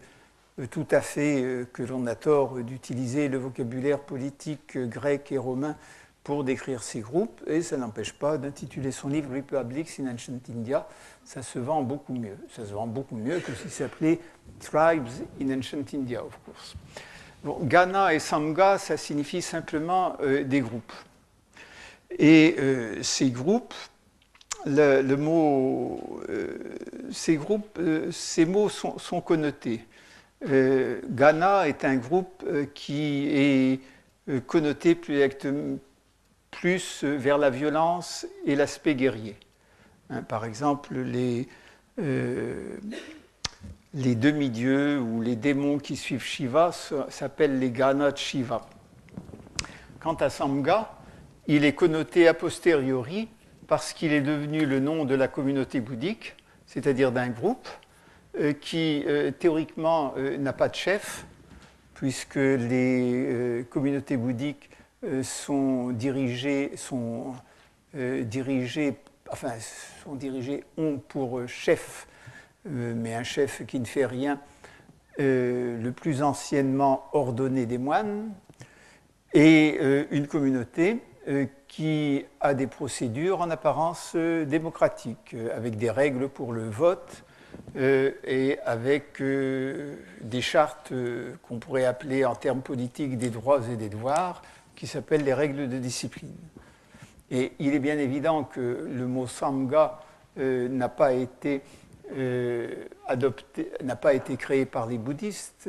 tout 0.72 0.88
à 0.92 1.02
fait 1.02 1.66
que 1.74 1.84
l'on 1.84 2.08
a 2.08 2.16
tort 2.16 2.56
d'utiliser 2.60 3.28
le 3.28 3.38
vocabulaire 3.38 4.00
politique 4.00 4.78
grec 4.78 5.32
et 5.32 5.38
romain 5.38 5.76
pour 6.24 6.44
décrire 6.44 6.84
ces 6.84 7.00
groupes, 7.00 7.42
et 7.48 7.62
ça 7.62 7.78
n'empêche 7.78 8.12
pas 8.12 8.38
d'intituler 8.38 8.92
son 8.92 9.08
livre 9.08 9.34
Republics 9.34 10.00
in 10.00 10.14
Ancient 10.14 10.40
India. 10.50 10.88
Ça 11.24 11.42
se 11.42 11.60
vend 11.60 11.84
beaucoup 11.84 12.14
mieux. 12.14 12.38
Ça 12.50 12.66
se 12.66 12.74
vend 12.74 12.88
beaucoup 12.88 13.16
mieux 13.16 13.40
que 13.40 13.54
s'il 13.54 13.72
s'appelait 13.72 14.20
Tribes 14.60 15.08
in 15.42 15.58
Ancient 15.58 15.86
India, 15.94 16.24
of 16.24 16.38
course. 16.44 16.76
Bon, 17.44 17.60
Ghana 17.62 18.14
et 18.14 18.20
Samga, 18.20 18.78
ça 18.78 18.98
signifie 18.98 19.42
simplement 19.42 20.18
des 20.44 20.60
groupes. 20.60 20.94
Et 22.18 22.58
ces 23.04 23.30
groupes, 23.30 23.74
le, 24.66 25.16
mot, 25.16 26.22
euh, 26.30 26.58
ces, 27.12 27.36
groupes, 27.36 27.78
euh, 27.80 28.12
ces 28.12 28.46
mots 28.46 28.70
sont, 28.70 29.22
connotés. 29.22 29.82
Euh, 30.46 31.02
Ghana 31.10 31.68
est 31.68 31.84
un 31.84 31.96
groupe 31.96 32.46
qui 32.74 33.28
est 33.30 33.80
connoté 34.46 34.94
plus, 34.94 35.20
plus 36.52 37.04
vers 37.04 37.38
la 37.38 37.50
violence 37.50 38.28
et 38.46 38.56
l'aspect 38.56 38.94
guerrier. 38.96 39.36
Hein, 40.10 40.22
par 40.22 40.46
exemple, 40.46 40.96
les, 40.96 41.48
demi-dieux 43.94 45.00
ou 45.00 45.22
les 45.22 45.36
démons 45.36 45.80
qui 45.80 45.96
suivent 45.96 46.24
Shiva 46.24 46.72
s'appellent 47.10 47.60
les 47.60 47.72
Gana 47.72 48.14
Shiva. 48.16 48.68
Quant 50.00 50.16
à 50.16 50.30
Samga, 50.30 50.94
il 51.48 51.66
est 51.66 51.74
connoté 51.74 52.28
a 52.28 52.34
posteriori 52.34 53.30
parce 53.68 53.94
qu'il 53.94 54.14
est 54.14 54.22
devenu 54.22 54.66
le 54.66 54.80
nom 54.80 55.06
de 55.06 55.16
la 55.16 55.28
communauté 55.28 55.80
bouddhique, 55.80 56.36
c'est-à-dire 56.66 57.12
d'un 57.12 57.30
groupe 57.30 57.68
euh, 57.68 57.87
qui 58.60 59.04
euh, 59.08 59.32
théoriquement 59.32 60.14
euh, 60.18 60.38
n'a 60.38 60.54
pas 60.54 60.70
de 60.70 60.76
chef, 60.76 61.26
puisque 61.96 62.36
les 62.36 63.66
communautés 63.72 64.18
bouddhiques 64.18 64.70
sont 65.24 65.90
dirigées, 65.90 66.78
sont 66.78 67.34
dirigées, 67.96 68.98
enfin, 69.32 69.54
sont 70.04 70.14
dirigées, 70.14 70.64
ont 70.78 71.00
pour 71.08 71.48
chef, 71.48 72.08
mais 72.66 73.16
un 73.16 73.24
chef 73.24 73.66
qui 73.66 73.80
ne 73.80 73.86
fait 73.86 74.06
rien, 74.06 74.40
le 75.18 75.90
plus 75.90 76.22
anciennement 76.22 77.06
ordonné 77.14 77.66
des 77.66 77.80
moines, 77.80 78.30
et 79.34 79.80
une 80.12 80.28
communauté 80.28 81.02
qui 81.68 82.26
a 82.40 82.54
des 82.54 82.68
procédures 82.68 83.42
en 83.42 83.50
apparence 83.50 84.16
démocratiques, 84.16 85.36
avec 85.56 85.78
des 85.78 85.90
règles 85.90 86.30
pour 86.30 86.54
le 86.54 86.70
vote, 86.70 87.24
euh, 87.78 88.12
et 88.24 88.58
avec 88.66 89.22
euh, 89.22 89.98
des 90.22 90.42
chartes 90.42 90.92
euh, 90.92 91.34
qu'on 91.44 91.60
pourrait 91.60 91.86
appeler 91.86 92.26
en 92.26 92.34
termes 92.34 92.62
politiques 92.62 93.20
des 93.20 93.30
droits 93.30 93.62
et 93.72 93.76
des 93.76 93.90
devoirs, 93.90 94.42
qui 94.76 94.88
s'appellent 94.88 95.24
les 95.24 95.34
règles 95.34 95.70
de 95.70 95.78
discipline. 95.78 96.36
Et 97.30 97.52
il 97.60 97.76
est 97.76 97.80
bien 97.80 98.00
évident 98.00 98.44
que 98.44 98.88
le 98.92 99.06
mot 99.06 99.28
Sangha 99.28 100.00
n'a 100.38 100.88
pas 100.88 101.14
été 101.14 101.62
adopté, 103.08 103.72
n'a 103.84 103.96
pas 103.96 104.14
été 104.14 104.38
créé 104.38 104.66
par 104.66 104.86
les 104.86 105.00
bouddhistes, 105.00 105.68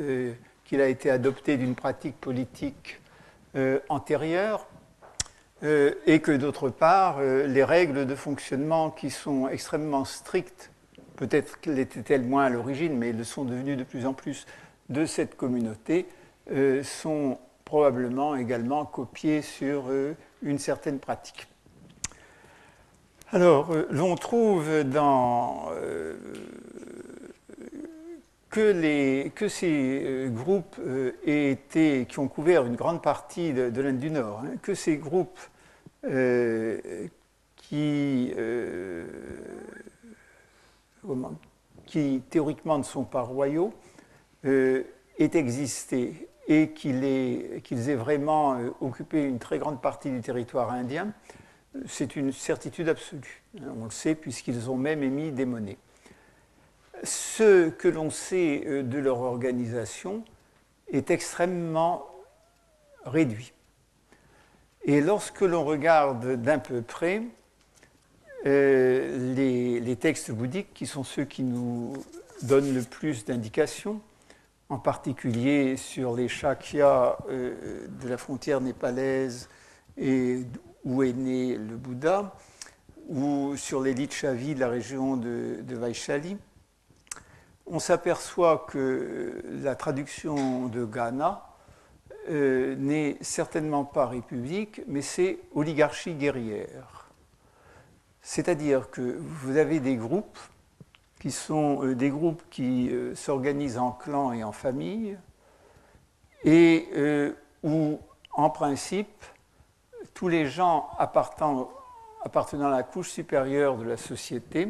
qu'il 0.63 0.79
a 0.79 0.87
été 0.87 1.09
adopté 1.09 1.57
d'une 1.57 1.73
pratique 1.73 2.15
politique 2.21 3.01
antérieure, 3.89 4.67
et 5.63 6.19
que 6.21 6.31
d'autre 6.37 6.69
part, 6.69 7.19
les 7.19 7.63
règles 7.63 8.05
de 8.05 8.15
fonctionnement 8.15 8.91
qui 8.91 9.09
sont 9.09 9.49
extrêmement 9.49 10.05
strictes 10.05 10.69
peut-être 11.19 11.59
l'étaient-elles 11.65 12.23
moins 12.23 12.45
à 12.45 12.49
l'origine, 12.49 12.97
mais 12.97 13.09
elles 13.09 13.17
le 13.17 13.25
sont 13.25 13.43
devenues 13.43 13.75
de 13.75 13.83
plus 13.83 14.05
en 14.05 14.13
plus 14.13 14.47
de 14.87 15.05
cette 15.05 15.35
communauté, 15.35 16.05
euh, 16.49 16.81
sont 16.81 17.37
probablement 17.65 18.37
également 18.37 18.85
copiées 18.85 19.41
sur 19.41 19.83
euh, 19.89 20.15
une 20.41 20.59
certaine 20.59 20.97
pratique. 20.97 21.47
Alors, 23.33 23.69
euh, 23.71 23.85
l'on 23.91 24.15
trouve 24.15 24.85
dans, 24.85 25.65
que, 28.49 28.71
les, 28.71 29.33
que, 29.35 29.49
ces 29.49 30.29
groupes 30.29 30.79
qui 31.25 32.19
ont 32.19 32.29
couvert 32.29 32.65
une 32.65 32.77
grande 32.77 33.03
partie 33.03 33.51
de, 33.51 33.81
l'Inde 33.81 33.99
du 33.99 34.09
Nord, 34.09 34.43
hein, 34.45 34.55
que 34.61 34.73
ces 34.73 34.95
groupes 34.95 35.39
qui 37.57 38.33
qui 41.85 42.21
théoriquement 42.29 42.77
ne 42.77 42.83
sont 42.83 43.03
pas 43.03 43.21
royaux, 43.21 43.73
euh, 44.45 44.83
aient 45.17 45.35
existé 45.37 46.29
et 46.47 46.71
qu'ils 46.71 47.03
aient, 47.03 47.95
vraiment 47.95 48.55
euh, 48.55 48.69
occupé 48.81 49.23
une 49.23 49.39
très 49.39 49.59
grande 49.59 49.81
partie 49.81 50.09
du 50.09 50.21
territoire 50.21 50.71
indien, 50.71 51.13
c'est 51.87 52.15
une 52.15 52.31
certitude 52.31 52.89
absolue. 52.89 53.43
On 53.79 53.85
le 53.85 53.91
sait 53.91 54.15
puisqu'ils 54.15 54.69
ont 54.69 54.77
même 54.77 55.03
émis 55.03 55.31
des 55.31 55.45
monnaies. 55.45 55.77
Ce 57.03 57.69
que 57.69 57.87
l'on 57.87 58.09
sait 58.09 58.63
euh, 58.65 58.83
de 58.83 58.97
leur 58.97 59.19
organisation 59.19 60.23
est 60.91 61.11
extrêmement 61.11 62.05
réduit. 63.05 63.53
Et 64.83 65.01
lorsque 65.01 65.41
l'on 65.41 65.65
regarde 65.65 66.41
d'un 66.41 66.59
peu 66.59 66.81
près, 66.81 67.23
euh, 68.45 69.35
les, 69.35 69.95
textes 69.95 70.31
bouddhiques, 70.31 70.73
qui 70.73 70.85
sont 70.85 71.03
ceux 71.03 71.25
qui 71.25 71.43
nous 71.43 71.93
donnent 72.41 72.73
le 72.73 72.83
plus 72.83 73.25
d'indications, 73.25 73.99
en 74.69 74.77
particulier 74.77 75.75
sur 75.75 76.15
les 76.15 76.27
Shakyas 76.27 77.17
euh, 77.29 77.87
de 78.01 78.07
la 78.07 78.17
frontière 78.17 78.61
népalaise 78.61 79.49
et 79.97 80.43
où 80.85 81.03
est 81.03 81.13
né 81.13 81.55
le 81.55 81.75
Bouddha, 81.75 82.33
ou 83.09 83.55
sur 83.57 83.81
les 83.81 83.93
Lichavis 83.93 84.55
de 84.55 84.59
la 84.59 84.69
région 84.69 85.17
de, 85.17 85.61
Vaishali, 85.67 86.37
on 87.65 87.79
s'aperçoit 87.79 88.65
que 88.69 89.43
la 89.61 89.75
traduction 89.75 90.67
de 90.67 90.85
Ghana 90.85 91.45
euh, 92.29 92.75
n'est 92.75 93.17
certainement 93.21 93.83
pas 93.83 94.07
république, 94.07 94.81
mais 94.87 95.01
c'est 95.01 95.39
oligarchie 95.53 96.13
guerrière. 96.13 97.08
C'est-à-dire 98.31 98.91
que 98.91 99.17
vous 99.19 99.57
avez 99.57 99.79
des 99.79 99.95
groupes 99.95 100.37
qui 101.19 101.31
sont 101.31 101.83
euh, 101.83 101.95
des 101.95 102.11
groupes 102.11 102.43
qui 102.51 102.91
euh, 102.91 103.15
s'organisent 103.15 103.79
en 103.79 103.91
clans 103.91 104.33
et 104.33 104.43
en 104.43 104.51
familles, 104.51 105.17
et 106.43 106.89
euh, 106.93 107.33
où, 107.63 107.99
en 108.33 108.51
principe, 108.51 109.25
tous 110.13 110.27
les 110.27 110.45
gens 110.45 110.91
appartenant, 110.99 111.71
à 112.23 112.69
la 112.69 112.83
couche 112.83 113.09
supérieure 113.09 113.77
de 113.77 113.85
la 113.85 113.97
société 113.97 114.67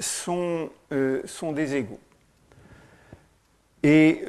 sont 0.00 0.70
des 0.90 1.76
égaux 1.76 2.00
et 3.84 4.24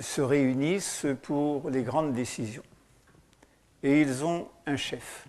se 0.00 0.22
réunissent 0.22 1.04
pour 1.20 1.68
les 1.68 1.82
grandes 1.82 2.14
décisions. 2.14 2.62
Et 3.82 4.00
ils 4.00 4.24
ont 4.24 4.48
un 4.64 4.76
chef. 4.76 5.26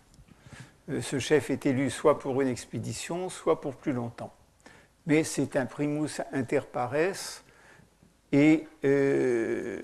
Euh, 0.90 1.02
ce 1.02 1.20
chef 1.20 1.50
est 1.50 1.66
élu 1.66 1.90
soit 1.90 2.20
pour 2.20 2.42
une 2.42 2.48
expédition, 2.48 3.30
soit 3.30 3.62
pour 3.62 3.76
plus 3.76 3.94
longtemps. 3.94 4.34
Mais 5.06 5.24
c'est 5.24 5.56
un 5.56 5.66
primus 5.66 6.22
inter 6.32 6.62
pares 6.72 6.96
et 8.34 8.68
euh, 8.86 9.80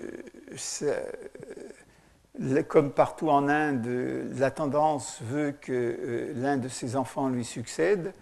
comme 2.67 2.91
partout 2.91 3.29
en 3.29 3.49
Inde, 3.49 4.31
la 4.37 4.51
tendance 4.51 5.19
veut 5.21 5.51
que 5.51 5.73
euh, 5.73 6.33
l'un 6.35 6.57
de 6.57 6.69
ses 6.69 6.95
enfants 6.95 7.29
lui 7.29 7.43
succède, 7.43 8.13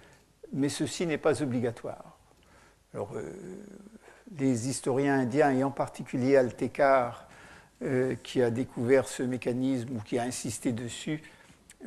mais 0.52 0.70
ceci 0.70 1.06
n'est 1.06 1.18
pas 1.18 1.44
obligatoire. 1.44 2.18
Alors, 2.94 3.14
les 4.40 4.70
historiens 4.70 5.20
indiens, 5.20 5.52
et 5.52 5.66
en 5.66 5.72
particulier 5.72 6.38
Altekar, 6.38 7.28
qui 8.24 8.42
a 8.42 8.50
découvert 8.50 9.06
ce 9.10 9.22
mécanisme 9.22 9.98
ou 9.98 10.00
qui 10.00 10.18
a 10.18 10.24
insisté 10.24 10.72
dessus, 10.72 11.22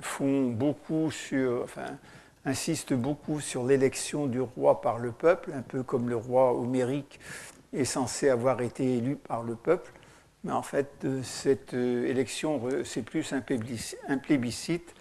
font 0.01 0.49
beaucoup 0.49 1.11
sur, 1.11 1.63
enfin, 1.65 1.97
insistent 2.45 2.95
beaucoup 2.95 3.41
sur 3.41 3.65
l'élection 3.65 4.27
du 4.27 4.41
roi 4.41 4.81
par 4.81 4.99
le 4.99 5.13
peuple, 5.13 5.53
un 5.55 5.63
peu 5.63 5.83
comme 5.83 6.09
le 6.09 6.17
roi 6.17 6.53
homérique 6.55 7.21
est 7.73 7.85
censé 7.85 8.29
avoir 8.29 8.61
été 8.61 8.97
élu 8.97 9.17
par 9.17 9.43
le 9.43 9.55
peuple. 9.55 9.93
Mais 10.45 10.53
en 10.53 10.63
fait, 10.63 10.91
euh, 11.05 11.23
cette 11.23 11.75
euh, 11.75 12.07
élection, 12.07 12.63
c'est 12.85 13.03
plus 13.03 13.33
un 13.33 13.41
plébiscite 14.19 14.95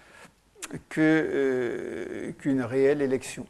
euh, 0.98 2.32
qu'une 2.38 2.62
réelle 2.62 3.02
élection. 3.02 3.46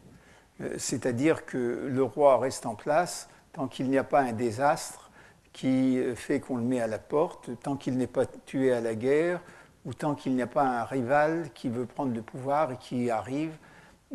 C'est-à-dire 0.77 1.47
que 1.47 1.89
le 1.89 2.03
roi 2.03 2.37
reste 2.39 2.67
en 2.67 2.75
place 2.75 3.29
tant 3.53 3.69
qu'il 3.69 3.89
n'y 3.89 3.97
a 3.97 4.03
pas 4.03 4.21
un 4.21 4.33
désastre 4.33 5.09
qui 5.53 6.01
fait 6.17 6.41
qu'on 6.41 6.57
le 6.57 6.65
met 6.65 6.81
à 6.81 6.89
la 6.89 6.99
porte, 6.99 7.51
tant 7.63 7.77
qu'il 7.77 7.97
n'est 7.97 8.09
pas 8.09 8.27
tué 8.27 8.73
à 8.73 8.81
la 8.81 8.97
guerre, 8.97 9.41
ou 9.89 9.95
tant 9.95 10.15
qu'il 10.15 10.35
n'y 10.35 10.43
a 10.43 10.47
pas 10.47 10.65
un 10.65 10.85
rival 10.85 11.49
qui 11.55 11.71
veut 11.71 11.87
prendre 11.87 12.15
le 12.15 12.21
pouvoir 12.21 12.73
et 12.73 12.77
qui 12.77 13.11
arrive 13.11 13.57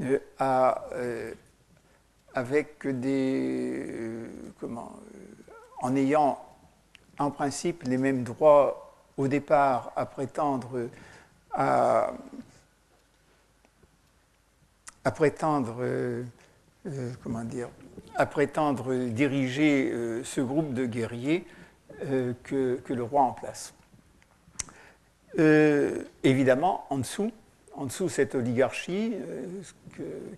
euh, 0.02 0.20
euh, 0.40 1.34
avec 2.36 2.88
des. 2.88 3.88
Euh, 3.90 4.28
comment 4.60 4.94
En 5.82 5.96
ayant 5.96 6.40
en 7.18 7.32
principe 7.32 7.84
les 7.84 7.98
mêmes 7.98 8.24
droits 8.24 8.94
au 9.18 9.28
départ 9.28 9.92
à 9.96 10.06
prétendre 10.06 10.90
à, 11.52 12.14
à 15.04 15.12
prétendre. 15.12 15.84
comment 17.24 17.44
dire 17.44 17.70
à 18.16 18.26
prétendre 18.28 18.94
diriger 19.08 20.22
ce 20.24 20.42
groupe 20.42 20.74
de 20.74 20.86
guerriers 20.86 21.48
que, 22.44 22.76
que 22.76 22.94
le 22.94 23.04
roi 23.04 23.24
en 23.24 23.32
place. 23.32 23.74
Euh, 25.40 26.04
évidemment, 26.24 26.86
en 26.90 27.00
dessous, 27.00 27.32
en 27.74 27.86
dessous 27.86 28.10
cette 28.10 28.36
oligarchie, 28.36 29.14
euh, 29.16 29.62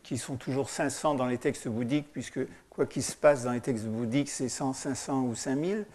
qui 0.04 0.18
sont 0.18 0.36
toujours 0.36 0.70
500 0.70 1.16
dans 1.16 1.28
les 1.28 1.38
textes 1.38 1.68
bouddhiques, 1.68 2.12
puisque 2.12 2.40
quoi 2.70 2.86
qu'il 2.86 3.04
se 3.04 3.16
passe 3.16 3.44
dans 3.44 3.52
les 3.52 3.60
textes 3.60 3.86
bouddhiques, 3.86 4.30
c'est 4.30 4.50
100, 4.50 4.74
500 4.74 5.24
ou 5.24 5.36
5000. 5.36 5.86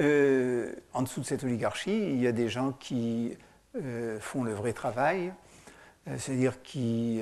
Euh, 0.00 0.72
en 0.92 1.02
dessous 1.02 1.20
de 1.20 1.26
cette 1.26 1.44
oligarchie, 1.44 1.96
il 1.96 2.20
y 2.20 2.26
a 2.26 2.32
des 2.32 2.48
gens 2.48 2.72
qui 2.72 3.36
font 4.20 4.42
le 4.42 4.54
vrai 4.54 4.72
travail, 4.72 5.34
c'est-à-dire 6.16 6.62
qui, 6.62 7.20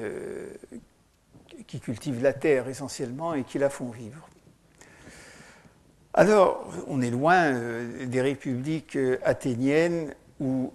qui 1.66 1.80
cultivent 1.80 2.22
la 2.22 2.32
terre 2.32 2.68
essentiellement 2.68 3.34
et 3.34 3.42
qui 3.42 3.58
la 3.58 3.70
font 3.70 3.90
vivre. 3.90 4.28
Alors, 6.12 6.72
on 6.86 7.02
est 7.02 7.10
loin 7.10 7.54
des 8.06 8.20
républiques 8.20 8.96
athéniennes 9.24 10.14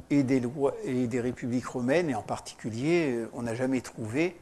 et, 0.10 0.24
des 0.24 0.40
lois, 0.40 0.74
et 0.84 1.08
des 1.08 1.22
républiques 1.22 1.68
romaines, 1.68 2.10
et 2.10 2.16
en 2.16 2.22
particulier, 2.22 3.26
on 3.34 3.44
n'a 3.44 3.56
jamais 3.56 3.82
trouvé 3.82 4.36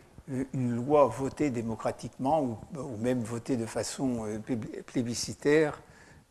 une 0.53 0.75
loi 0.75 1.07
votée 1.07 1.49
démocratiquement 1.49 2.43
ou, 2.43 2.97
même 2.99 3.21
votée 3.21 3.57
de 3.57 3.65
façon 3.65 4.25
plébiscitaire 4.85 5.81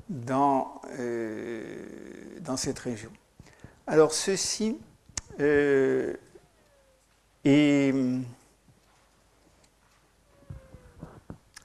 dans, 0.08 0.80
euh, 0.98 1.86
dans 2.40 2.56
cette 2.56 2.78
région. 2.78 3.10
Alors 3.86 4.12
ceci 4.12 4.78
euh, 5.40 6.14
est... 7.44 7.94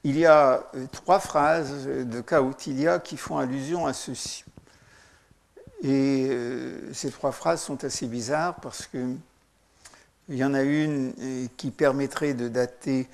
Il 0.04 0.18
y 0.18 0.26
a 0.26 0.64
trois 0.92 1.20
phrases 1.20 1.86
de 1.86 2.22
Cautilia 2.22 2.98
qui 2.98 3.18
font 3.18 3.38
allusion 3.38 3.86
à 3.86 3.94
ceci. 3.94 4.44
Et 5.84 6.28
euh, 6.30 6.94
ces 6.94 7.10
trois 7.10 7.32
phrases 7.32 7.62
sont 7.62 7.84
assez 7.84 8.08
bizarres 8.08 8.56
parce 8.62 8.86
que 8.88 9.15
il 10.30 10.38
y 10.38 10.44
en 10.46 10.54
a 10.54 10.62
une 10.62 11.13
qui 11.58 11.72
permettrait 11.72 12.34
de 12.34 12.48
dater 12.48 13.08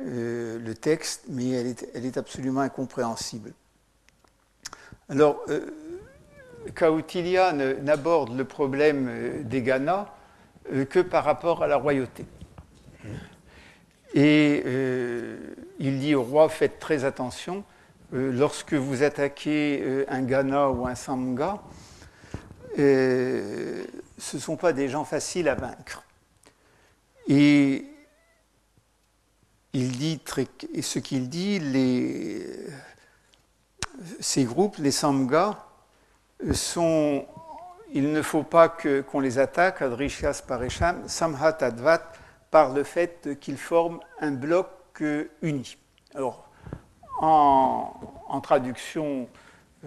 euh, 0.00 0.58
le 0.58 0.74
texte, 0.74 1.24
mais 1.28 1.50
elle 1.50 2.04
est, 2.04 2.16
absolument 2.16 2.62
incompréhensible. 2.62 3.52
Alors, 5.08 5.40
euh, 5.48 5.70
Cautilia 6.74 7.52
n'aborde 7.52 8.36
le 8.36 8.44
problème 8.44 9.06
euh, 9.08 9.42
des 9.44 9.62
Ghana 9.62 10.12
euh, 10.72 10.84
que 10.84 10.98
par 10.98 11.24
rapport 11.24 11.62
à 11.62 11.68
la 11.68 11.76
royauté. 11.76 12.26
Et 14.14 14.62
euh, 14.66 15.36
il 15.78 16.00
dit 16.00 16.16
au 16.16 16.22
roi, 16.22 16.48
faites 16.48 16.80
très 16.80 17.04
attention, 17.04 17.64
euh, 18.14 18.32
lorsque 18.32 18.74
vous 18.74 19.04
attaquez 19.04 19.80
euh, 19.82 20.04
un 20.08 20.22
Ghana 20.22 20.70
ou 20.70 20.86
un 20.86 20.94
Ce 22.76 23.86
ne 24.36 24.40
sont 24.40 24.56
pas 24.56 24.72
des 24.72 24.88
gens 24.88 25.04
faciles 25.04 25.48
à 25.48 25.54
vaincre. 25.54 26.02
Et 27.28 27.86
il 29.72 29.92
dit, 29.98 30.20
et 30.72 30.82
ce 30.82 30.98
qu'il 30.98 31.28
dit, 31.28 31.60
ces 34.20 34.44
groupes, 34.44 34.76
les 34.78 34.90
Samgas, 34.90 35.56
sont. 36.52 37.26
Il 37.92 38.10
ne 38.12 38.22
faut 38.22 38.42
pas 38.42 38.68
qu'on 38.68 39.02
qu 39.02 39.22
les 39.22 39.38
attaque, 39.38 39.80
Adrishas 39.80 40.42
Paresham, 40.46 41.08
Samhat 41.08 41.58
Advat, 41.60 42.02
par 42.50 42.72
le 42.72 42.82
fait 42.82 43.38
qu'ils 43.38 43.56
forment 43.56 44.00
un 44.20 44.32
bloc 44.32 44.68
uni. 45.42 45.76
Alors, 46.14 46.48
en 47.20 48.40
traduction 48.42 49.28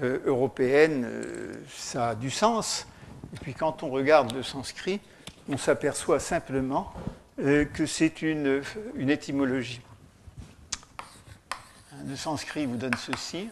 euh, 0.04 0.20
européenne, 0.26 1.06
euh, 1.06 1.54
ça 1.76 2.10
a 2.10 2.16
du 2.16 2.30
sens. 2.30 2.86
Et 3.34 3.38
puis 3.38 3.54
quand 3.54 3.84
on 3.84 3.90
regarde 3.90 4.34
le 4.34 4.44
sanskrit, 4.44 5.00
on 5.50 5.58
s'aperçoit 5.58 6.20
simplement 6.20 6.94
euh, 7.40 7.66
que 7.66 7.86
c'est 7.86 8.22
une, 8.22 8.62
une 8.96 9.10
étymologie. 9.10 9.82
Le 12.06 12.16
sanskrit 12.16 12.66
vous 12.66 12.78
donne 12.78 12.96
ceci. 12.96 13.50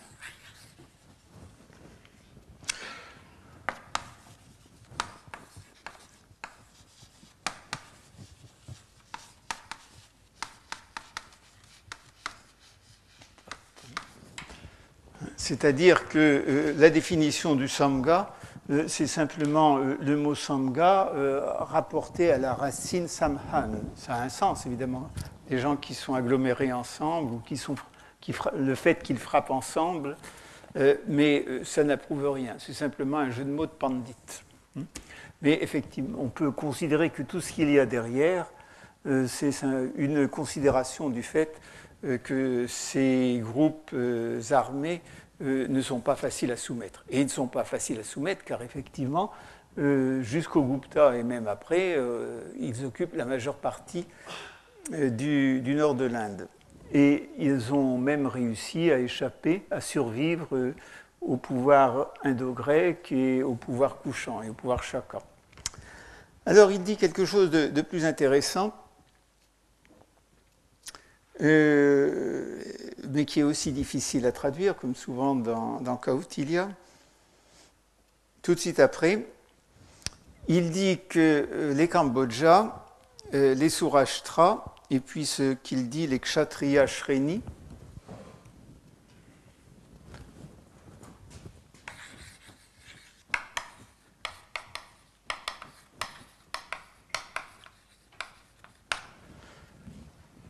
C'est-à-dire 15.46 16.10
que 16.10 16.18
euh, 16.18 16.74
la 16.76 16.90
définition 16.90 17.54
du 17.54 17.68
samga, 17.68 18.34
euh, 18.72 18.86
c'est 18.88 19.06
simplement 19.06 19.78
euh, 19.78 19.96
le 20.02 20.18
mot 20.18 20.34
samga 20.34 21.12
rapporté 21.60 22.32
à 22.32 22.40
la 22.40 22.56
racine 22.56 23.08
samhan. 23.08 23.70
Ça 23.96 24.16
a 24.16 24.24
un 24.24 24.30
sens, 24.30 24.66
évidemment. 24.66 25.12
Des 25.48 25.60
gens 25.60 25.76
qui 25.76 25.94
sont 25.94 26.16
agglomérés 26.16 26.74
ensemble, 26.74 27.32
ou 27.32 27.38
qui 27.46 27.58
sont, 27.58 27.76
qui 28.22 28.34
le 28.58 28.74
fait 28.74 29.04
qu'ils 29.04 29.20
frappent 29.20 29.52
ensemble, 29.52 30.18
mais 31.08 31.46
ça 31.64 31.84
n'approuve 31.84 32.28
rien. 32.32 32.56
C'est 32.58 32.74
simplement 32.74 33.20
un 33.20 33.30
jeu 33.30 33.44
de 33.44 33.52
mots 33.52 33.68
de 33.68 33.72
pandit. 33.72 34.16
Hmm? 34.76 34.86
Mais 35.44 35.60
effectivement, 35.62 36.18
on 36.22 36.30
peut 36.30 36.50
considérer 36.50 37.12
que 37.12 37.22
tout 37.22 37.40
ce 37.40 37.54
qu'il 37.54 37.70
y 37.70 37.78
a 37.78 37.86
derrière, 37.86 38.48
c'est 39.28 39.52
une 39.96 40.28
considération 40.28 41.12
du 41.12 41.22
fait 41.22 41.62
que 42.24 42.66
ces 42.68 43.40
groupes 43.44 43.96
armés 44.50 45.02
euh, 45.42 45.68
ne 45.68 45.82
sont 45.82 46.00
pas 46.00 46.16
faciles 46.16 46.52
à 46.52 46.58
soumettre. 46.58 47.04
Et 47.10 47.20
ils 47.20 47.26
ne 47.26 47.30
sont 47.30 47.48
pas 47.48 47.66
faciles 47.66 48.00
à 48.00 48.04
soumettre 48.04 48.46
car 48.46 48.62
effectivement, 48.62 49.32
euh, 49.78 50.22
jusqu'au 50.22 50.64
Gupta 50.64 51.18
et 51.18 51.24
même 51.24 51.48
après, 51.48 51.96
euh, 51.98 52.42
ils 52.58 52.86
occupent 52.86 53.16
la 53.16 53.26
majeure 53.26 53.58
partie 53.58 54.06
du, 54.92 55.62
nord 55.76 55.96
de 55.96 56.06
l'Inde. 56.06 56.48
Et 56.94 57.30
ils 57.38 57.74
ont 57.74 57.98
même 57.98 58.28
réussi 58.28 58.92
à 58.92 59.00
échapper, 59.00 59.66
à 59.72 59.82
survivre 59.82 60.74
au 61.20 61.36
pouvoir 61.36 62.14
indo-grec 62.24 63.12
et 63.12 63.42
au 63.42 63.56
pouvoir 63.56 63.98
couchant 63.98 64.44
et 64.44 64.50
au 64.50 64.54
pouvoir 64.54 64.84
chaka. 64.84 65.18
Alors 66.46 66.72
il 66.72 66.84
dit 66.84 66.96
quelque 66.96 67.26
chose 67.26 67.50
de 67.50 67.82
plus 67.82 68.06
intéressant. 68.06 68.74
Euh, 71.42 72.60
mais 73.10 73.26
qui 73.26 73.42
est 73.42 73.44
aussi 73.44 73.72
difficile 73.72 74.26
à 74.26 74.32
traduire, 74.32 74.78
comme 74.78 74.96
souvent 74.96 75.36
dans, 75.36 75.82
dans. 75.82 76.00
Tout 78.42 78.56
de 78.56 78.60
suite 78.60 78.80
après, 78.80 79.28
il 80.48 80.72
dit 80.72 81.00
que 81.10 81.48
euh, 81.52 81.74
les 81.74 81.88
Cambodjas, 81.88 82.86
euh, 83.34 83.54
les 83.54 83.70
Surashtra, 83.70 84.76
et 84.92 85.00
puis 85.00 85.26
ce 85.26 85.54
qu'il 85.54 85.90
dit, 85.90 86.08
les 86.08 86.20
Kshatriya 86.20 86.88
Shreni, 86.88 87.42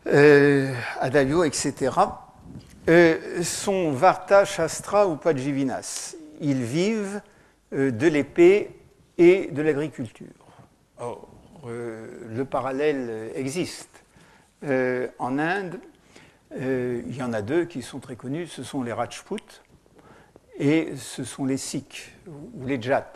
euh, 0.07 0.73
etc., 1.45 1.91
euh, 2.87 3.41
sont 3.41 3.91
Varta, 3.91 4.45
Shastra 4.45 5.07
ou 5.07 5.15
Pajivinas. 5.15 6.15
Ils 6.39 6.61
vivent 6.61 7.21
euh, 7.73 7.89
de 7.89 8.07
l'épée 8.07 8.79
et 9.17 9.47
de 9.47 9.61
l'agriculture. 9.63 10.27
Or, 10.99 11.27
euh, 11.65 12.07
le 12.29 12.45
parallèle 12.45 13.31
existe. 13.35 13.89
En 15.19 15.37
Inde, 15.37 15.79
il 16.57 17.15
y 17.15 17.21
en 17.21 17.33
a 17.33 17.43
deux 17.43 17.65
qui 17.65 17.83
sont 17.83 17.99
très 17.99 18.15
connus, 18.15 18.47
ce 18.47 18.63
sont 18.63 18.81
les 18.81 18.93
Rajputs 18.93 19.61
et 20.57 20.93
ce 20.95 21.23
sont 21.23 21.45
les 21.45 21.57
Sikhs 21.57 22.11
ou 22.27 22.65
les 22.65 22.81
Jats. 22.81 23.13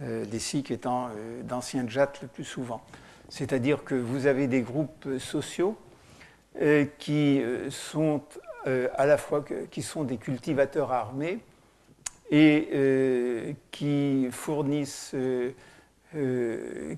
les 0.00 0.38
Sikhs 0.38 0.70
étant 0.70 1.10
d'anciens 1.42 1.86
Jats 1.86 2.12
le 2.22 2.28
plus 2.28 2.44
souvent. 2.44 2.80
C'est-à-dire 3.28 3.84
que 3.84 3.94
vous 3.94 4.24
avez 4.26 4.46
des 4.46 4.62
groupes 4.62 5.18
sociaux 5.18 5.76
qui 6.98 7.42
sont 7.70 8.22
euh, 8.66 8.88
à 8.94 9.06
la 9.06 9.16
fois 9.16 9.44
qui 9.70 9.80
sont 9.80 10.02
des 10.02 10.16
cultivateurs 10.16 10.90
armés 10.90 11.38
et 12.32 12.68
euh, 12.74 13.52
qui 13.70 14.26
fournissent, 14.32 15.12
euh, 15.14 15.52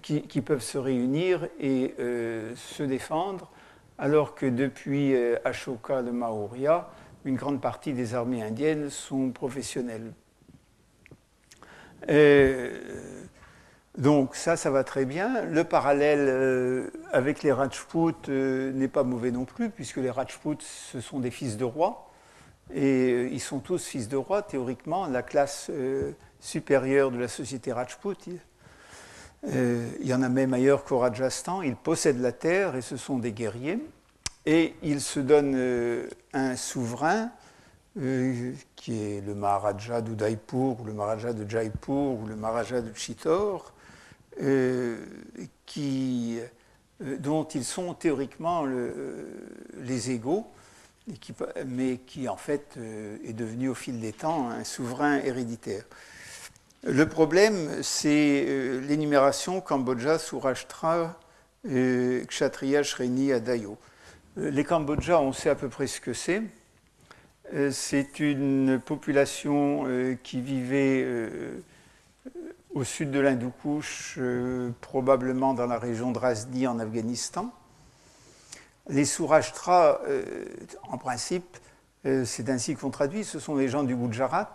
qui, 0.01 0.41
peuvent 0.41 0.63
se 0.63 0.79
réunir 0.79 1.47
et 1.61 1.95
se 1.99 2.83
défendre, 2.83 3.51
alors 3.99 4.35
que 4.35 4.47
depuis 4.47 5.15
Ashoka 5.45 6.01
le 6.01 6.13
Maurya, 6.13 6.89
une 7.25 7.37
grande 7.37 7.61
partie 7.61 7.93
des 7.93 8.15
armées 8.15 8.43
indiennes 8.43 8.89
sont 8.89 9.31
professionnelles. 9.31 10.13
Donc 13.99 14.37
ça, 14.37 14.57
ça 14.57 14.71
va 14.71 14.85
très 14.85 15.05
bien. 15.05 15.43
Le 15.43 15.65
parallèle 15.65 16.29
euh, 16.29 16.91
avec 17.11 17.43
les 17.43 17.51
Rajputs 17.51 18.13
euh, 18.29 18.73
n'est 18.73 18.87
pas 18.87 19.03
mauvais 19.03 19.33
non 19.33 19.45
plus, 19.45 19.71
puisque 19.71 19.97
les 19.97 20.11
Rajputs, 20.11 20.61
ce 20.61 21.01
sont 21.01 21.19
des 21.19 21.33
fils 21.33 21.57
de 21.57 21.65
rois, 21.65 22.09
et 22.73 23.13
euh, 23.13 23.29
ils 23.33 23.41
sont 23.41 23.59
tous 23.59 23.85
fils 23.85 24.09
de 24.09 24.17
rois, 24.17 24.43
théoriquement, 24.43 25.09
la 25.09 25.25
classe 25.25 25.69
supérieure 26.39 27.11
de 27.11 27.19
la 27.19 27.27
société 27.27 27.73
Rajput. 27.73 28.15
Euh, 29.49 29.89
il 30.01 30.07
y 30.07 30.15
en 30.15 30.23
a 30.23 30.29
même 30.29 30.55
ailleurs 30.55 30.85
qu'au 30.85 30.99
Rajasthan, 30.99 31.63
ils 31.63 31.75
possèdent 31.75 32.21
la 32.21 32.33
terre 32.33 32.77
et 32.77 32.83
ce 32.83 32.97
sont 32.97 33.19
des 33.19 33.33
guerriers, 33.33 33.85
et 34.47 34.77
ils 34.85 35.01
se 35.01 35.19
donnent 35.19 36.07
un 36.35 36.55
souverain, 36.55 37.33
qui 38.77 39.03
est 39.03 39.27
le 39.27 39.35
Maharaja 39.35 40.03
d'Udaipur, 40.03 40.81
ou 40.81 40.85
le 40.85 40.93
Maharaja 40.93 41.33
de 41.33 41.51
Jaipur, 41.51 42.21
ou 42.21 42.27
le 42.29 42.37
Maharaja 42.37 42.81
de 42.81 42.95
Chittor, 42.95 43.75
qui, 45.67 46.39
dont 47.01 47.45
ils 47.45 47.65
sont 47.65 47.95
théoriquement 47.95 48.65
les 49.77 50.11
égaux, 50.11 50.47
mais 51.67 51.99
qui 51.99 52.29
en 52.29 52.37
fait 52.37 52.79
est 53.25 53.33
devenu 53.33 53.69
au 53.69 53.75
fil 53.75 54.01
des 54.01 54.13
temps 54.13 54.51
un 54.51 54.65
souverain 54.65 55.19
héréditaire. 55.19 55.85
Le 56.85 57.09
problème, 57.09 57.83
c'est 57.83 58.45
l'énumération 58.87 59.61
Cambodja, 59.61 60.19
Surashtra, 60.19 61.19
Kshatriya, 61.67 62.83
Shreni, 62.85 63.33
Adayo. 63.33 63.77
Les 64.37 64.63
Cambodjas, 64.63 65.21
on 65.21 65.33
sait 65.33 65.51
à 65.51 65.57
peu 65.57 65.69
près 65.69 65.89
ce 65.89 66.01
que 66.01 66.13
c'est. 66.13 66.43
Euh, 67.55 67.71
c'est 67.71 68.21
une 68.21 68.79
population 68.79 69.85
euh, 69.87 70.17
qui 70.23 70.41
vivait 70.41 71.03
euh, 71.03 71.61
au 72.75 72.85
sud 72.85 73.11
de 73.11 73.21
l'Hindoukouche, 73.21 74.19
probablement 74.81 75.55
dans 75.55 75.67
la 75.67 75.79
région 75.79 76.13
de 76.13 76.19
Razdi 76.19 76.67
en 76.67 76.79
Afghanistan. 76.79 77.53
Les 78.89 79.05
Sourashtra, 79.05 80.01
en 80.83 80.99
principe, 80.99 81.59
c'est 82.05 82.49
ainsi 82.49 82.75
qu'on 82.75 82.91
traduit, 82.91 83.25
ce 83.25 83.39
sont 83.39 83.57
les 83.57 83.69
gens 83.69 83.83
du 83.83 83.97
Gujarat. 83.97 84.53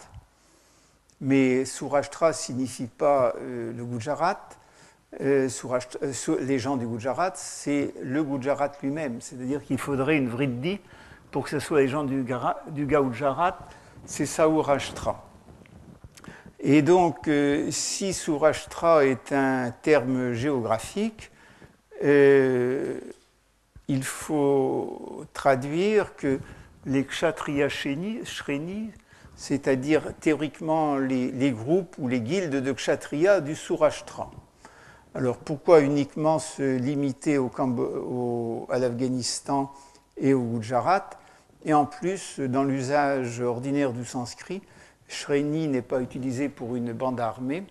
Mais 1.21 1.65
Sourashtra 1.65 2.33
signifie 2.33 2.87
pas 2.87 3.33
le 3.39 3.83
Gujarat. 3.83 4.49
les 5.19 6.59
gens 6.59 6.77
du 6.77 6.87
Gujarat, 6.87 7.33
c'est 7.35 7.93
le 8.01 8.23
Gujarat 8.23 8.71
lui-même. 8.81 9.21
C'est-à-dire 9.21 9.63
qu'il 9.63 9.77
faudrait 9.77 10.17
une 10.17 10.29
vriddi 10.29 10.79
pour 11.33 11.43
que 11.43 11.49
ce 11.49 11.59
soit 11.59 11.81
les 11.81 11.87
gens 11.87 12.03
du, 12.03 12.23
du 12.69 12.85
Gaoujarat, 12.85 13.57
c'est 14.05 14.27
Saurashtra. 14.27 15.23
Et 16.65 16.81
donc, 16.81 17.27
euh, 17.27 17.69
si 17.71 18.13
Saurashtra 18.13 19.05
est 19.05 19.33
un 19.33 19.71
terme 19.81 20.31
géographique, 20.31 21.29
euh, 22.05 22.97
il 23.89 24.05
faut 24.05 25.25
traduire 25.33 26.15
que 26.15 26.39
les 26.85 27.03
Kshatriya 27.03 27.67
Shreni, 27.67 28.91
c'est-à-dire 29.35 30.13
théoriquement 30.21 30.95
les, 30.95 31.51
groupes 31.51 31.97
ou 31.97 32.07
les 32.07 32.21
guildes 32.21 32.55
de 32.55 32.71
Kshatriya 32.71 33.41
du 33.41 33.55
Surashtra. 33.55 34.31
Alors 35.15 35.35
pourquoi 35.39 35.81
uniquement 35.81 36.39
se 36.39 36.77
limiter 36.77 37.37
au, 37.37 38.67
à 38.69 38.79
l'Afghanistan 38.79 39.69
et 40.15 40.33
au 40.33 40.43
Gujarat? 40.43 41.09
Et 41.65 41.73
en 41.73 41.85
plus, 41.85 42.39
dans 42.39 42.63
l'usage 42.63 43.41
ordinaire 43.41 43.91
du 43.91 44.05
sanskrit, 44.05 44.61
Shreni 45.07 45.67
n'est 45.67 45.81
pas 45.81 46.01
utilisé 46.01 46.49
pour 46.49 46.75
une 46.75 46.93
bande 46.93 47.19
armée, 47.19 47.65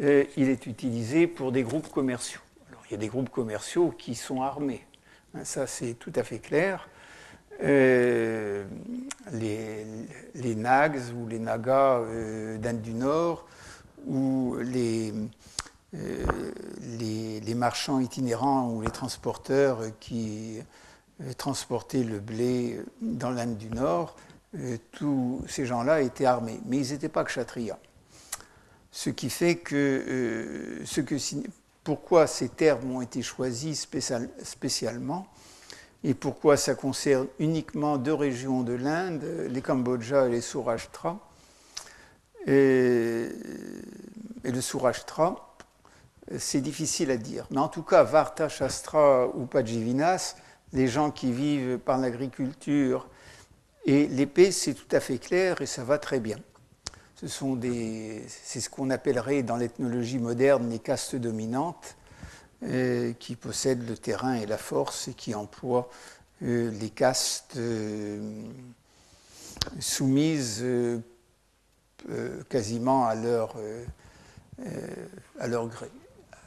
euh, 0.00 0.24
il 0.36 0.48
est 0.48 0.66
utilisé 0.66 1.26
pour 1.26 1.52
des 1.52 1.62
groupes 1.62 1.90
commerciaux. 1.90 2.40
Alors, 2.70 2.82
il 2.88 2.92
y 2.92 2.94
a 2.94 2.98
des 2.98 3.08
groupes 3.08 3.28
commerciaux 3.28 3.90
qui 3.90 4.14
sont 4.14 4.42
armés, 4.42 4.86
hein, 5.34 5.44
ça 5.44 5.66
c'est 5.66 5.94
tout 5.94 6.12
à 6.16 6.22
fait 6.22 6.38
clair. 6.38 6.88
Euh, 7.62 8.64
les, 9.32 10.54
Nags 10.56 10.98
ou 11.14 11.28
les 11.28 11.38
Nagas 11.38 11.98
euh, 12.00 12.58
d'Inde 12.58 12.80
du 12.80 12.94
Nord 12.94 13.46
ou 14.06 14.56
les, 14.60 15.12
marchands 17.54 18.00
itinérants 18.00 18.70
ou 18.70 18.80
les 18.80 18.90
transporteurs 18.90 19.80
qui 20.00 20.58
transporter 21.38 22.02
le 22.02 22.18
blé 22.18 22.80
dans 23.00 23.30
l'Inde 23.30 23.56
du 23.56 23.68
Nord, 23.68 24.16
euh, 24.58 24.76
tous 24.90 25.42
ces 25.48 25.66
gens-là 25.66 26.02
étaient 26.02 26.26
armés. 26.26 26.60
Mais 26.66 26.78
ils 26.78 26.92
n'étaient 26.92 27.08
pas 27.08 27.24
kshatriyas. 27.24 27.78
Ce 28.90 29.08
qui 29.10 29.30
fait 29.30 29.56
que, 29.56 29.74
euh, 29.74 30.84
ce 30.84 31.00
que 31.00 31.16
pourquoi 31.82 32.26
ces 32.26 32.48
termes 32.48 32.90
ont 32.92 33.00
été 33.00 33.22
choisis 33.22 33.88
spécialement 34.42 35.26
et 36.04 36.14
pourquoi 36.14 36.56
ça 36.56 36.74
concerne 36.74 37.26
uniquement 37.38 37.96
deux 37.96 38.12
régions 38.12 38.62
de 38.62 38.72
l'Inde, 38.72 39.24
les 39.48 39.62
Cambodja 39.62 40.26
et 40.26 40.30
les 40.30 40.40
Saurashtra. 40.40 41.18
Et, 42.46 43.28
le 44.44 44.60
Saurashtra, 44.60 45.56
c'est 46.38 46.60
difficile 46.60 47.10
à 47.12 47.16
dire. 47.16 47.46
Mais 47.50 47.60
en 47.60 47.68
tout 47.68 47.82
cas, 47.82 48.02
Varta 48.02 48.48
Shastra 48.48 49.28
ou 49.28 49.46
Pajivinas, 49.46 50.34
les 50.72 50.88
gens 50.88 51.10
qui 51.10 51.32
vivent 51.32 51.78
par 51.78 51.98
l'agriculture. 51.98 53.08
Et 53.84 54.06
l'épée, 54.06 54.52
c'est 54.52 54.74
tout 54.74 54.94
à 54.94 55.00
fait 55.00 55.18
clair 55.18 55.60
et 55.60 55.66
ça 55.66 55.84
va 55.84 55.98
très 55.98 56.20
bien. 56.20 56.38
Ce 57.16 57.28
sont 57.28 57.54
des, 57.54 58.24
c'est 58.28 58.60
ce 58.60 58.68
qu'on 58.68 58.90
appellerait 58.90 59.42
dans 59.42 59.56
l'ethnologie 59.56 60.18
moderne 60.18 60.68
les 60.70 60.78
castes 60.78 61.16
dominantes, 61.16 61.96
euh, 62.64 63.12
qui 63.18 63.34
possèdent 63.34 63.88
le 63.88 63.96
terrain 63.96 64.34
et 64.34 64.46
la 64.46 64.56
force 64.56 65.08
et 65.08 65.14
qui 65.14 65.34
emploient 65.34 65.90
euh, 66.44 66.70
les 66.70 66.90
castes 66.90 67.56
euh, 67.56 68.44
soumises 69.80 70.64
quasiment 72.48 73.06
à 73.06 73.14
leur, 73.14 73.56
à 75.38 75.46
leur 75.46 75.68
gré 75.68 75.88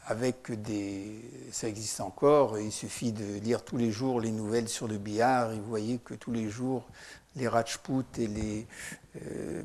avec 0.06 0.52
des. 0.62 1.22
Ça 1.52 1.68
existe 1.68 2.02
encore, 2.02 2.60
il 2.60 2.72
suffit 2.72 3.12
de 3.12 3.40
lire 3.40 3.64
tous 3.64 3.78
les 3.78 3.92
jours 3.92 4.20
les 4.20 4.32
nouvelles 4.32 4.68
sur 4.68 4.88
le 4.88 4.98
billard, 4.98 5.52
et 5.52 5.56
vous 5.56 5.68
voyez 5.68 6.00
que 6.00 6.14
tous 6.14 6.32
les 6.32 6.50
jours, 6.50 6.86
les 7.36 7.48
Rajputs 7.48 8.04
et 8.18 8.28
les, 8.28 8.68
euh, 9.22 9.62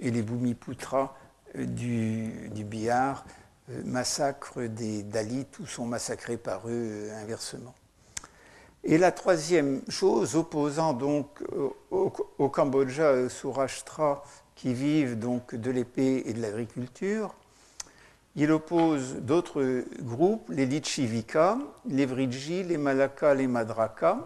et 0.00 0.12
euh, 0.12 1.64
du, 1.66 2.64
billard 2.64 3.24
euh, 3.70 3.82
massacrent 3.84 4.68
des 4.68 5.02
Dalits 5.02 5.46
ou 5.60 5.66
sont 5.66 5.86
massacrés 5.86 6.36
par 6.36 6.68
eux 6.68 7.08
inversement. 7.22 7.74
Et 8.82 8.98
la 8.98 9.12
troisième 9.12 9.80
chose, 9.88 10.36
opposant 10.36 10.92
donc 10.92 11.42
au, 11.90 12.12
au 12.38 12.48
Cambodja, 12.50 13.28
Surashtra, 13.30 14.22
qui 14.54 14.74
vivent 14.74 15.18
donc 15.18 15.54
de 15.54 15.70
l'épée 15.70 16.22
et 16.26 16.34
de 16.34 16.42
l'agriculture, 16.42 17.34
il 18.36 18.50
oppose 18.50 19.14
d'autres 19.20 19.84
groupes, 20.00 20.50
les 20.50 20.66
Lichivika, 20.66 21.56
les 21.86 22.04
Vriji, 22.04 22.64
les 22.64 22.76
Malaka, 22.76 23.32
les 23.32 23.46
Madraka, 23.46 24.24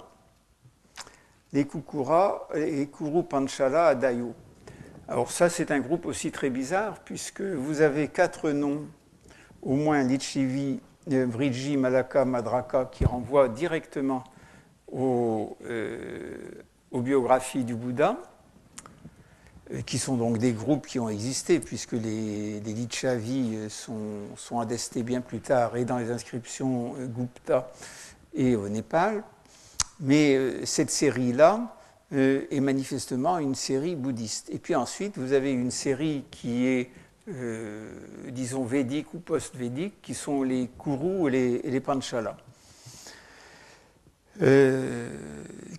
les 1.53 1.67
Kukura 1.67 2.49
et 2.55 2.87
Kuru 2.87 3.23
Panchala 3.23 3.89
Adayo. 3.89 4.35
Alors 5.09 5.31
ça, 5.31 5.49
c'est 5.49 5.71
un 5.71 5.81
groupe 5.81 6.07
aussi 6.07 6.31
très 6.31 6.51
bizarre, 6.51 6.99
puisque 7.05 7.41
vous 7.41 7.81
avez 7.81 8.09
quatre 8.09 8.51
noms, 8.51 8.87
au 9.63 9.75
moins 9.75 10.03
Lichivi, 10.03 10.81
Vriji, 11.07 11.77
Malaka, 11.77 12.25
Madraka, 12.25 12.91
qui 12.93 13.05
renvoient 13.07 13.49
directement 13.49 14.25
aux, 14.93 15.57
euh, 15.65 16.37
aux 16.91 17.01
biographies 17.01 17.65
du 17.65 17.75
Bouddha. 17.75 18.19
Euh, 19.73 19.83
qui 19.83 19.99
sont 19.99 20.17
donc 20.17 20.39
des 20.39 20.53
groupes 20.53 20.87
qui 20.87 20.99
ont 20.99 21.09
existé, 21.09 21.61
puisque 21.61 21.93
les, 21.93 22.61
Lichavi 22.61 23.55
euh, 23.55 23.69
sont, 23.69 24.61
attestés 24.61 25.03
bien 25.03 25.21
plus 25.21 25.41
tard 25.41 25.77
et 25.77 25.85
dans 25.85 25.99
les 25.99 26.11
inscriptions 26.11 26.95
euh, 26.99 27.07
Gupta 27.07 27.71
et 28.35 28.57
au 28.57 28.69
Népal. 28.69 29.23
Mais 30.01 30.65
cette 30.65 30.91
série-là 30.91 31.75
est 32.13 32.61
manifestement 32.61 33.39
une 33.39 33.55
série 33.55 33.97
bouddhiste. 33.97 34.49
Et 34.51 34.59
puis 34.59 34.75
ensuite, 34.75 35.19
vous 35.19 35.33
avez 35.33 35.53
une 35.53 35.71
série 35.71 36.25
qui 36.31 36.67
est, 36.67 36.91
disons, 38.31 38.65
védique 38.65 39.13
ou 39.13 39.19
post-védique, 39.19 40.01
qui 40.01 40.15
sont 40.15 40.43
les 40.43 40.71
Kuru 40.83 41.29
et 41.29 41.31
les, 41.31 41.61
et 41.65 41.71
les 41.71 41.81
Panchala. 41.81 42.37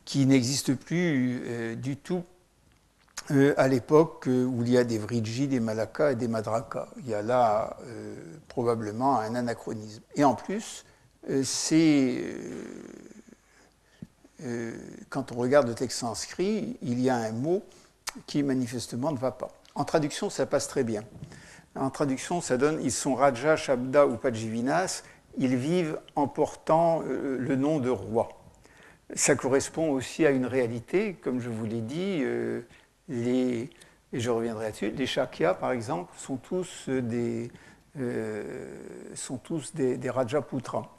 qui 0.05 0.25
n'existent 0.25 0.75
plus 0.75 1.75
du 1.77 1.95
tout 1.95 2.23
euh, 3.31 3.53
à 3.57 3.67
l'époque 3.67 4.27
euh, 4.27 4.45
où 4.45 4.63
il 4.63 4.71
y 4.71 4.77
a 4.77 4.83
des 4.83 4.97
Vriji, 4.97 5.47
des 5.47 5.59
Malaka 5.59 6.13
et 6.13 6.15
des 6.15 6.27
Madraka. 6.27 6.87
Il 6.97 7.07
y 7.07 7.13
a 7.13 7.21
là 7.21 7.77
euh, 7.83 8.15
probablement 8.47 9.19
un 9.19 9.35
anachronisme. 9.35 10.01
Et 10.15 10.23
en 10.23 10.33
plus, 10.33 10.83
c'est 14.39 14.73
quand 15.09 15.31
on 15.31 15.35
regarde 15.35 15.67
le 15.67 15.75
texte 15.75 15.99
sanskrit, 15.99 16.77
il 16.81 16.99
y 16.99 17.09
a 17.09 17.15
un 17.15 17.31
mot 17.31 17.63
qui 18.25 18.43
manifestement 18.43 19.11
ne 19.11 19.17
va 19.17 19.31
pas. 19.31 19.49
En 19.75 19.83
traduction, 19.83 20.29
ça 20.29 20.45
passe 20.45 20.67
très 20.67 20.83
bien. 20.83 21.03
En 21.75 21.89
traduction, 21.89 22.41
ça 22.41 22.57
donne 22.57 22.79
ils 22.81 22.91
sont 22.91 23.15
Raja, 23.15 23.55
Shabda 23.55 24.07
ou 24.07 24.17
Pajivinas, 24.17 25.03
ils 25.37 25.55
vivent 25.55 25.99
en 26.15 26.27
portant 26.27 27.01
le 27.01 27.55
nom 27.55 27.79
de 27.79 27.89
roi. 27.89 28.29
Ça 29.13 29.35
correspond 29.35 29.91
aussi 29.91 30.25
à 30.25 30.31
une 30.31 30.45
réalité, 30.45 31.13
comme 31.13 31.39
je 31.39 31.49
vous 31.49 31.65
l'ai 31.65 31.81
dit 31.81 32.23
les, 33.07 33.69
et 34.11 34.19
je 34.19 34.29
reviendrai 34.29 34.65
là-dessus, 34.65 34.91
les 34.91 35.05
Shakyas, 35.05 35.53
par 35.53 35.71
exemple, 35.71 36.11
sont 36.17 36.37
tous 36.37 36.89
des, 36.89 37.51
euh, 37.99 38.75
sont 39.13 39.37
tous 39.37 39.73
des, 39.73 39.97
des 39.97 40.09
Rajaputras. 40.09 40.89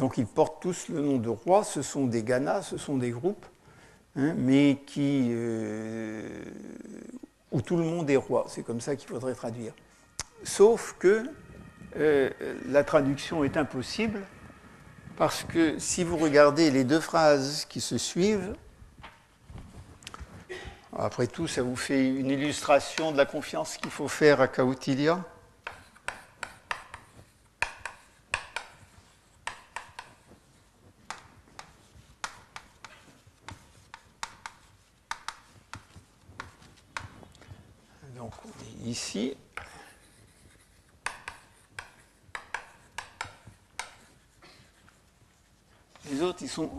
Donc 0.00 0.16
ils 0.16 0.24
portent 0.24 0.62
tous 0.62 0.88
le 0.88 1.02
nom 1.02 1.18
de 1.18 1.28
roi, 1.28 1.62
ce 1.62 1.82
sont 1.82 2.06
des 2.06 2.22
Ganas, 2.22 2.62
ce 2.62 2.78
sont 2.78 2.96
des 2.96 3.10
groupes, 3.10 3.44
hein, 4.16 4.32
mais 4.34 4.78
qui, 4.86 5.28
euh, 5.30 6.42
où 7.52 7.60
tout 7.60 7.76
le 7.76 7.84
monde 7.84 8.08
est 8.08 8.16
roi, 8.16 8.46
c'est 8.48 8.62
comme 8.62 8.80
ça 8.80 8.96
qu'il 8.96 9.06
faudrait 9.10 9.34
traduire. 9.34 9.74
Sauf 10.42 10.96
que 10.98 11.24
la 12.66 12.82
traduction 12.82 13.44
est 13.44 13.58
impossible 13.58 14.22
parce 15.18 15.44
que 15.44 15.78
si 15.78 16.02
vous 16.02 16.16
regardez 16.16 16.70
les 16.70 16.84
deux 16.84 17.00
phrases 17.00 17.66
qui 17.66 17.82
se 17.82 17.98
suivent, 17.98 18.54
après 20.96 21.26
tout, 21.26 21.46
ça 21.46 21.62
vous 21.62 21.76
fait 21.76 22.08
une 22.08 22.30
illustration 22.30 23.12
de 23.12 23.18
la 23.18 23.26
confiance 23.26 23.76
qu'il 23.76 23.90
faut 23.90 24.08
faire 24.08 24.40
à 24.40 24.48
Kautilia. 24.48 25.22
Donc 38.16 38.32
on 38.44 38.48
est 38.48 38.90
ici. 38.90 39.36
Les 46.10 46.20
autres, 46.22 46.42
ils 46.42 46.48
sont 46.48 46.70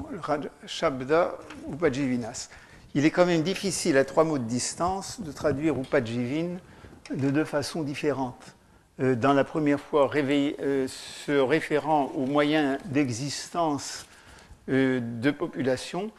Il 2.93 3.05
est 3.05 3.12
quand 3.12 3.25
même 3.25 3.41
difficile 3.41 3.97
à 3.97 4.05
trois 4.05 4.23
mots 4.23 4.38
de 4.38 4.43
distance 4.43 5.21
de 5.21 5.31
traduire 5.31 5.79
Upajivin 5.79 6.57
de 7.10 7.29
deux 7.29 7.45
façons 7.45 7.84
différentes. 7.84 8.55
Euh, 8.99 9.15
dans 9.15 9.34
la 9.34 9.43
première 9.43 9.79
fois, 9.79 10.10
euh, 10.13 10.88
se 10.88 11.31
référant 11.31 12.12
aux 12.15 12.25
moyens 12.25 12.77
d'existence 12.86 14.05
euh, 14.69 14.99
de 14.99 15.31
population, 15.31 16.12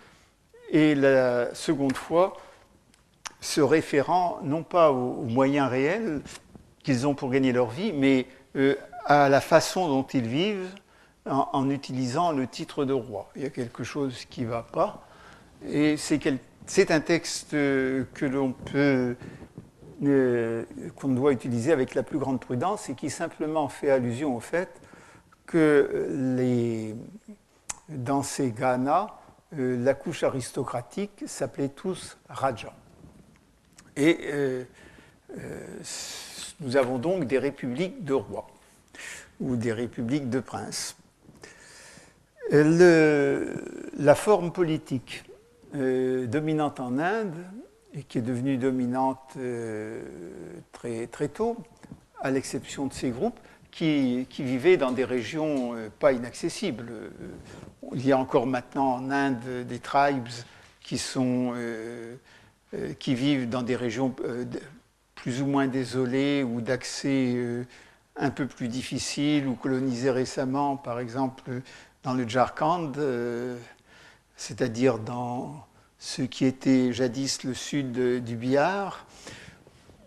et 0.71 0.95
la 0.95 1.55
seconde 1.55 1.97
fois, 1.97 2.37
se 3.41 3.61
référant 3.61 4.39
non 4.43 4.63
pas 4.63 4.91
aux, 4.91 5.25
moyens 5.25 5.69
réels 5.69 6.23
qu'ils 6.83 7.07
ont 7.07 7.15
pour 7.15 7.31
gagner 7.31 7.53
leur 7.53 7.69
vie, 7.69 7.93
mais 7.93 8.27
à 9.05 9.29
la 9.29 9.41
façon 9.41 9.89
dont 9.89 10.03
ils 10.05 10.27
vivent 10.27 10.71
en, 11.27 11.71
utilisant 11.71 12.33
le 12.33 12.47
titre 12.47 12.85
de 12.85 12.93
roi. 12.93 13.31
Il 13.37 13.43
y 13.43 13.47
a 13.47 13.51
quelque 13.51 13.85
chose 13.85 14.25
qui 14.27 14.43
ne 14.43 14.49
va 14.49 14.63
pas, 14.63 15.07
et 15.67 15.97
c'est 15.97 16.91
un 16.91 17.01
texte 17.01 17.51
que 17.53 18.25
l'on 18.25 18.53
peut 18.53 19.17
euh, 20.05 20.65
qu'on 20.97 21.11
doit 21.11 21.31
utiliser 21.31 21.71
avec 21.71 21.95
la 21.95 22.03
plus 22.03 22.19
grande 22.19 22.41
prudence 22.41 22.89
et 22.89 22.95
qui 22.95 23.09
simplement 23.09 23.69
fait 23.69 23.89
allusion 23.89 24.35
au 24.35 24.41
fait 24.41 24.81
que 25.47 26.09
les, 26.37 26.97
dans 27.89 28.25
ces 28.25 28.51
Ghana, 28.51 29.15
euh, 29.57 29.77
la 29.85 29.95
couche 29.95 30.25
aristocratique 30.25 31.23
s'appelait 31.27 31.69
tous 31.69 32.19
Raja. 32.29 32.73
Et 33.95 34.19
euh, 34.25 34.65
nous 36.59 36.77
avons 36.77 36.99
donc 36.99 37.27
des 37.29 37.39
républiques 37.39 38.05
de 38.05 38.15
rois 38.15 38.49
ou 39.39 39.55
des 39.55 39.73
républiques 39.73 40.29
de 40.29 40.41
princes. 40.41 40.97
La 42.53 44.15
forme 44.15 44.53
politique 44.53 45.25
euh, 45.75 46.27
dominante 46.27 46.81
en 46.81 46.99
Inde 46.99 47.35
et 47.95 48.03
qui 48.03 48.19
est 48.19 48.23
devenue 48.23 48.59
dominante 48.59 49.35
euh, 49.39 50.03
très, 50.73 51.07
très 51.07 51.29
tôt, 51.29 51.57
à 52.21 52.31
l'exception 52.31 52.87
de 52.87 52.93
ces 52.93 53.11
groupes 53.11 53.39
qui, 53.71 54.27
qui, 54.29 54.43
vivaient 54.43 54.77
dans 54.77 54.93
des 54.93 55.05
régions 55.05 55.75
euh, 55.75 55.89
pas 55.99 56.13
inaccessibles. 56.13 56.93
Il 57.95 58.07
y 58.07 58.13
a 58.13 58.19
encore 58.19 58.47
maintenant 58.47 58.97
en 58.97 59.11
Inde 59.11 59.67
des 59.67 59.79
tribes 59.79 60.29
qui, 60.83 60.99
sont, 60.99 61.55
qui 62.99 63.15
vivent 63.15 63.49
dans 63.49 63.63
des 63.63 63.77
régions 63.77 64.15
plus 65.15 65.43
ou 65.43 65.47
moins 65.47 65.69
désolées 65.69 66.43
ou 66.43 66.61
d'accès 66.61 67.37
un 68.17 68.31
peu 68.31 68.47
plus 68.47 68.69
difficile 68.69 69.47
ou 69.47 69.55
colonisées 69.55 70.11
récemment, 70.11 70.77
par 70.77 71.01
exemple 71.01 71.51
dans 72.03 72.15
le 72.15 72.29
Jharkhand 72.29 72.93
c'est-à-dire 74.37 74.99
dans 74.99 75.65
ce 75.99 76.23
qui 76.23 76.45
était 76.45 76.93
jadis 76.93 77.45
le 77.45 77.55
sud 77.55 77.93
du 78.25 78.35
Bihar, 78.35 79.07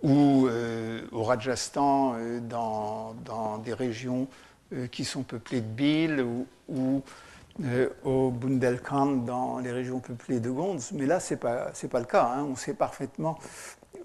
ou 0.04 0.48
euh, 0.48 1.02
au 1.14 1.24
Rajasthan, 1.24 2.16
euh, 2.16 2.40
dans, 2.42 3.16
des 3.64 3.74
régions 3.74 4.28
euh, 4.74 4.88
qui 4.88 5.06
sont 5.06 5.24
peuplées 5.24 5.62
de 5.62 5.68
Bhil, 5.68 6.26
ou, 6.68 7.02
au 8.04 8.32
Bundelkhand, 8.32 9.24
dans 9.26 9.60
les 9.60 9.72
régions 9.72 10.02
peuplées 10.02 10.42
de 10.42 10.50
Gonds. 10.50 10.80
Mais 10.92 11.06
là, 11.06 11.22
ce 11.22 11.34
n'est 11.34 11.40
pas, 11.40 11.72
pas 11.90 12.00
le 12.00 12.06
cas. 12.06 12.26
Hein. 12.26 12.44
On 12.44 12.58
sait 12.58 12.74
parfaitement 12.74 13.40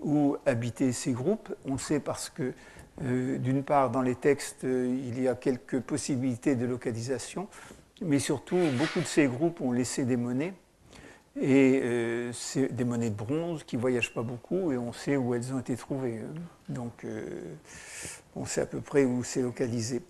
où 0.01 0.37
habitaient 0.47 0.93
ces 0.93 1.11
groupes. 1.11 1.53
On 1.67 1.77
sait 1.77 1.99
parce 1.99 2.31
que, 2.31 2.53
d'une 3.01 3.65
part, 3.65 3.91
dans 3.91 4.03
les 4.03 4.15
textes, 4.15 4.63
il 4.63 5.21
y 5.21 5.27
a 5.27 5.35
quelques 5.35 5.81
possibilités 5.81 6.55
de 6.55 6.65
localisation, 6.65 7.49
mais 8.01 8.19
surtout, 8.19 8.59
beaucoup 8.79 9.01
de 9.01 9.07
ces 9.07 9.27
groupes 9.27 9.61
ont 9.61 9.73
laissé 9.73 10.05
des 10.05 10.17
monnaies, 10.17 10.55
et 11.41 11.81
euh, 11.83 12.33
des 12.71 12.85
monnaies 12.85 13.11
de 13.11 13.15
bronze 13.15 13.63
qui 13.65 13.77
ne 13.77 13.81
voyagent 13.81 14.13
pas 14.13 14.23
beaucoup, 14.23 14.73
et 14.73 14.79
on 14.79 14.93
sait 14.93 15.17
où 15.17 15.35
elles 15.35 15.53
ont 15.53 15.61
été 15.61 15.77
trouvées. 15.77 16.19
Hein. 16.19 16.41
Donc, 16.69 17.05
euh, 17.05 17.55
on 18.35 18.45
sait 18.47 18.63
à 18.63 18.67
peu 18.67 18.81
près 18.81 19.05
où 19.05 19.23
c'est 19.23 19.43
localisé. 19.43 20.03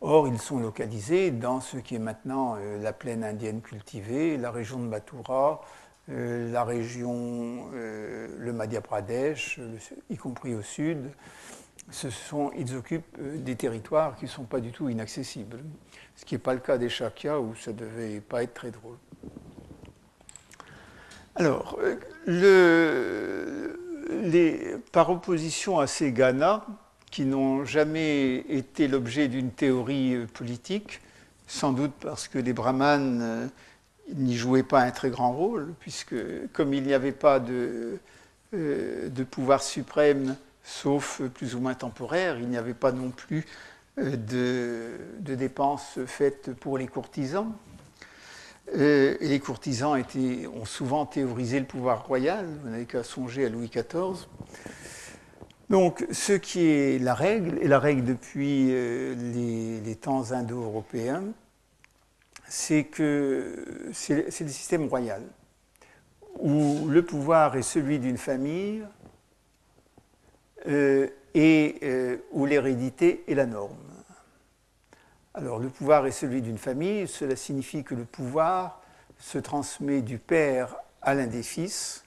Or, 0.00 0.28
ils 0.28 0.38
sont 0.38 0.58
localisés 0.58 1.30
dans 1.30 1.60
ce 1.60 1.78
qui 1.78 1.94
est 1.94 2.00
maintenant 2.00 2.56
euh, 2.58 2.82
la 2.82 2.92
plaine 2.92 3.24
indienne 3.24 3.62
cultivée, 3.62 4.36
la 4.36 4.50
région 4.50 4.78
de 4.78 4.84
Mathura, 4.86 5.62
la 6.08 6.62
région, 6.62 7.66
le 7.72 8.52
Madhya 8.52 8.80
Pradesh, 8.80 9.58
y 10.08 10.16
compris 10.16 10.54
au 10.54 10.62
sud. 10.62 11.10
Ils 12.58 12.76
occupent 12.76 13.18
des 13.20 13.56
territoires 13.56 14.16
qui 14.16 14.24
ne 14.24 14.30
sont 14.30 14.44
pas 14.44 14.60
du 14.60 14.72
tout 14.72 14.88
inaccessibles 14.88 15.58
ce 16.16 16.24
qui 16.24 16.34
n'est 16.34 16.40
pas 16.40 16.54
le 16.54 16.60
cas 16.60 16.78
des 16.78 16.88
Shakyas 16.88 17.38
où 17.38 17.54
ça 17.54 17.72
ne 17.72 17.76
devait 17.76 18.20
pas 18.20 18.42
être 18.42 18.54
très 18.54 18.70
drôle. 18.70 18.96
Alors, 21.34 21.78
par 24.92 25.10
opposition 25.10 25.78
à 25.78 25.86
ces 25.86 26.12
Ghana, 26.12 26.64
qui 27.10 27.24
n'ont 27.24 27.64
jamais 27.64 28.38
été 28.48 28.88
l'objet 28.88 29.28
d'une 29.28 29.50
théorie 29.50 30.14
euh, 30.14 30.26
politique, 30.26 31.00
sans 31.46 31.72
doute 31.72 31.92
parce 32.00 32.26
que 32.26 32.38
les 32.38 32.52
brahmanes 32.52 33.20
euh, 33.22 33.46
n'y 34.14 34.36
jouaient 34.36 34.64
pas 34.64 34.80
un 34.80 34.90
très 34.90 35.08
grand 35.08 35.32
rôle, 35.32 35.72
puisque 35.78 36.16
comme 36.52 36.74
il 36.74 36.82
n'y 36.82 36.92
avait 36.92 37.12
pas 37.12 37.38
euh, 37.38 37.98
de 38.52 39.24
pouvoir 39.24 39.62
suprême, 39.62 40.36
sauf 40.66 41.22
plus 41.22 41.54
ou 41.54 41.60
moins 41.60 41.74
temporaire, 41.74 42.38
il 42.38 42.48
n'y 42.48 42.56
avait 42.56 42.74
pas 42.74 42.92
non 42.92 43.10
plus 43.10 43.46
de, 43.96 44.90
dépenses 45.20 45.98
faites 46.06 46.52
pour 46.52 46.76
les 46.76 46.86
courtisans. 46.86 47.52
Euh, 48.74 49.16
et 49.20 49.28
les 49.28 49.38
courtisans 49.38 49.96
ont 50.52 50.64
souvent 50.64 51.06
théorisé 51.06 51.60
le 51.60 51.66
pouvoir 51.66 52.04
royal, 52.04 52.46
vous 52.64 52.70
n'avez 52.70 52.84
qu'à 52.84 53.04
songer 53.04 53.46
à 53.46 53.48
Louis 53.48 53.70
XIV. 53.70 54.26
Donc, 55.70 56.04
ce 56.10 56.32
qui 56.32 56.66
est 56.66 57.00
la 57.00 57.14
règle, 57.14 57.58
et 57.60 57.68
la 57.68 57.78
règle 57.78 58.04
depuis 58.04 58.68
euh, 58.70 59.14
les, 59.84 59.94
temps 59.94 60.32
indo-européens, 60.32 61.22
c'est 62.48 62.84
que 62.84 63.88
c'est 63.92 64.40
le 64.40 64.48
système 64.48 64.86
royal, 64.86 65.22
où 66.40 66.88
le 66.88 67.04
pouvoir 67.04 67.56
est 67.56 67.62
celui 67.62 67.98
d'une 67.98 68.18
famille 68.18 68.82
euh, 68.82 68.95
et 70.64 72.20
où 72.32 72.46
l'hérédité 72.46 73.24
est 73.28 73.34
la 73.34 73.46
norme. 73.46 73.76
Alors 75.36 75.58
le 75.58 75.68
pouvoir 75.68 76.06
est 76.06 76.12
celui 76.12 76.40
d'une 76.40 76.56
famille, 76.56 77.06
cela 77.06 77.36
signifie 77.36 77.84
que 77.84 77.94
le 77.94 78.06
pouvoir 78.06 78.80
se 79.18 79.36
transmet 79.36 80.00
du 80.00 80.18
père 80.18 80.76
à 81.02 81.14
l'un 81.14 81.26
des 81.26 81.42
fils, 81.42 82.04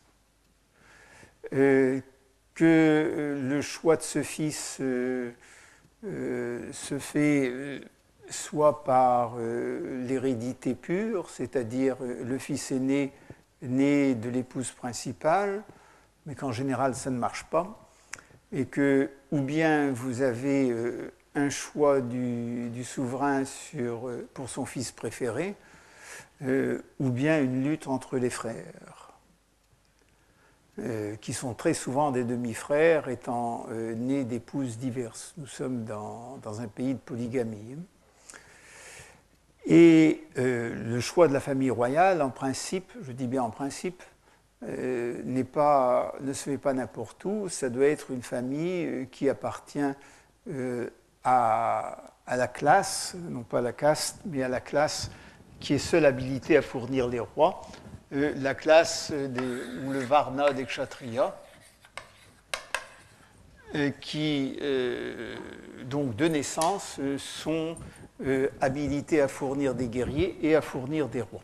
euh, 1.54 2.02
que 2.56 2.66
euh, 2.66 3.50
le 3.50 3.62
choix 3.62 3.98
de 3.98 4.02
ce 4.02 4.24
fils 4.24 4.78
euh, 4.82 5.32
se 6.04 6.98
fait 6.98 7.82
soit 8.32 8.84
par 8.84 9.38
l'hérédité 9.38 10.74
pure, 10.74 11.30
c'est-à-dire 11.30 11.98
le 12.02 12.38
fils 12.38 12.72
aîné 12.72 13.14
né 13.62 14.16
de 14.16 14.30
l'épouse 14.30 14.72
principale, 14.72 15.64
mais 16.26 16.36
qu'en 16.36 16.52
général 16.52 16.96
ça 16.96 17.10
ne 17.10 17.18
marche 17.18 17.46
pas, 17.46 17.89
et 18.52 18.66
que 18.66 19.10
ou 19.32 19.42
bien 19.42 19.92
vous 19.92 20.22
avez 20.22 20.74
un 21.36 21.50
choix 21.50 22.02
du, 22.02 22.84
souverain 22.84 23.44
euh, 23.76 24.24
pour 24.34 24.50
son 24.50 24.66
fils 24.66 24.92
préféré, 24.92 25.56
euh, 26.44 26.82
ou 27.00 27.10
bien 27.10 27.42
une 27.42 27.64
lutte 27.64 27.88
entre 27.88 28.18
les 28.18 28.30
frères, 28.30 29.14
euh, 30.80 31.16
qui 31.18 31.34
sont 31.34 31.54
très 31.54 31.74
souvent 31.74 32.12
des 32.12 32.24
demi-frères 32.24 33.10
étant 33.10 33.68
nés 33.70 34.24
d'épouses 34.24 34.78
diverses. 34.78 35.34
Nous 35.38 35.48
sommes 35.48 35.84
dans, 35.84 36.62
un 36.62 36.68
pays 36.68 36.94
de 36.94 37.00
polygamie. 37.00 37.78
Et 39.66 40.24
le 40.36 41.00
choix 41.00 41.28
de 41.28 41.34
la 41.34 41.40
famille 41.40 41.70
royale, 41.70 42.22
en 42.22 42.32
principe, 42.32 42.92
je 43.04 43.12
dis 43.12 43.28
bien 43.28 43.44
en 43.44 43.52
principe, 43.52 44.02
n'est 44.62 45.46
pas, 45.46 46.14
ne 46.20 46.34
se 46.34 46.50
fait 46.50 46.58
pas 46.58 46.74
n'importe 46.74 47.24
où, 47.26 47.48
ça 47.50 47.70
doit 47.70 47.88
être 47.88 48.12
une 48.12 48.24
famille 48.24 49.08
qui 49.12 49.30
appartient 49.30 49.80
à, 51.24 52.14
la 52.28 52.48
classe, 52.48 53.16
non 53.30 53.44
pas 53.44 53.60
à 53.60 53.62
la 53.62 53.74
caste, 53.74 54.20
mais 54.26 54.44
à 54.44 54.50
la 54.50 54.60
classe 54.60 55.12
qui 55.60 55.74
est 55.74 55.80
seule 55.80 56.06
habilitée 56.06 56.58
à 56.58 56.62
fournir 56.62 57.08
les 57.08 57.20
rois, 57.20 57.62
la 58.12 58.56
classe 58.56 59.12
ou 59.12 59.92
le 59.92 60.00
Varna 60.00 60.52
des 60.52 60.66
Kshatriyas, 60.66 61.36
qui, 64.02 64.60
donc 65.86 66.16
de 66.16 66.28
naissance, 66.28 67.00
sont 67.18 67.76
habilités 68.62 69.22
à 69.22 69.28
fournir 69.28 69.76
des 69.76 69.88
guerriers 69.88 70.38
et 70.42 70.56
à 70.56 70.62
fournir 70.62 71.08
des 71.08 71.22
rois. 71.22 71.42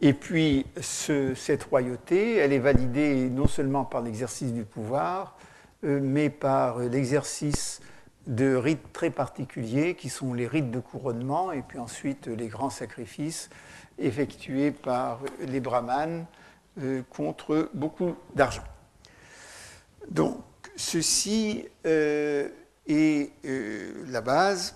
Et 0.00 0.12
puis, 0.12 0.64
cette 0.80 1.64
royauté, 1.64 2.36
elle 2.36 2.52
est 2.52 2.60
validée 2.60 3.28
non 3.30 3.48
seulement 3.48 3.84
par 3.84 4.00
l'exercice 4.00 4.52
du 4.52 4.64
pouvoir, 4.64 5.36
euh, 5.84 5.98
mais 6.00 6.30
par 6.30 6.78
l'exercice 6.78 7.80
de 8.28 8.54
rites 8.54 8.92
très 8.92 9.10
particuliers 9.10 9.96
qui 9.96 10.08
sont 10.08 10.34
les 10.34 10.46
rites 10.46 10.70
de 10.70 10.78
couronnement 10.80 11.50
et 11.50 11.62
puis 11.62 11.78
ensuite 11.78 12.26
les 12.26 12.46
grands 12.46 12.70
sacrifices 12.70 13.48
effectués 13.98 14.70
par 14.70 15.20
les 15.40 15.60
brahmanes 15.60 16.26
euh, 16.80 17.02
contre 17.10 17.70
beaucoup 17.74 18.14
d'argent. 18.34 18.64
Donc, 20.10 20.44
ceci 20.76 21.66
euh, 21.86 22.48
est 22.86 23.32
la 24.06 24.20
base 24.20 24.74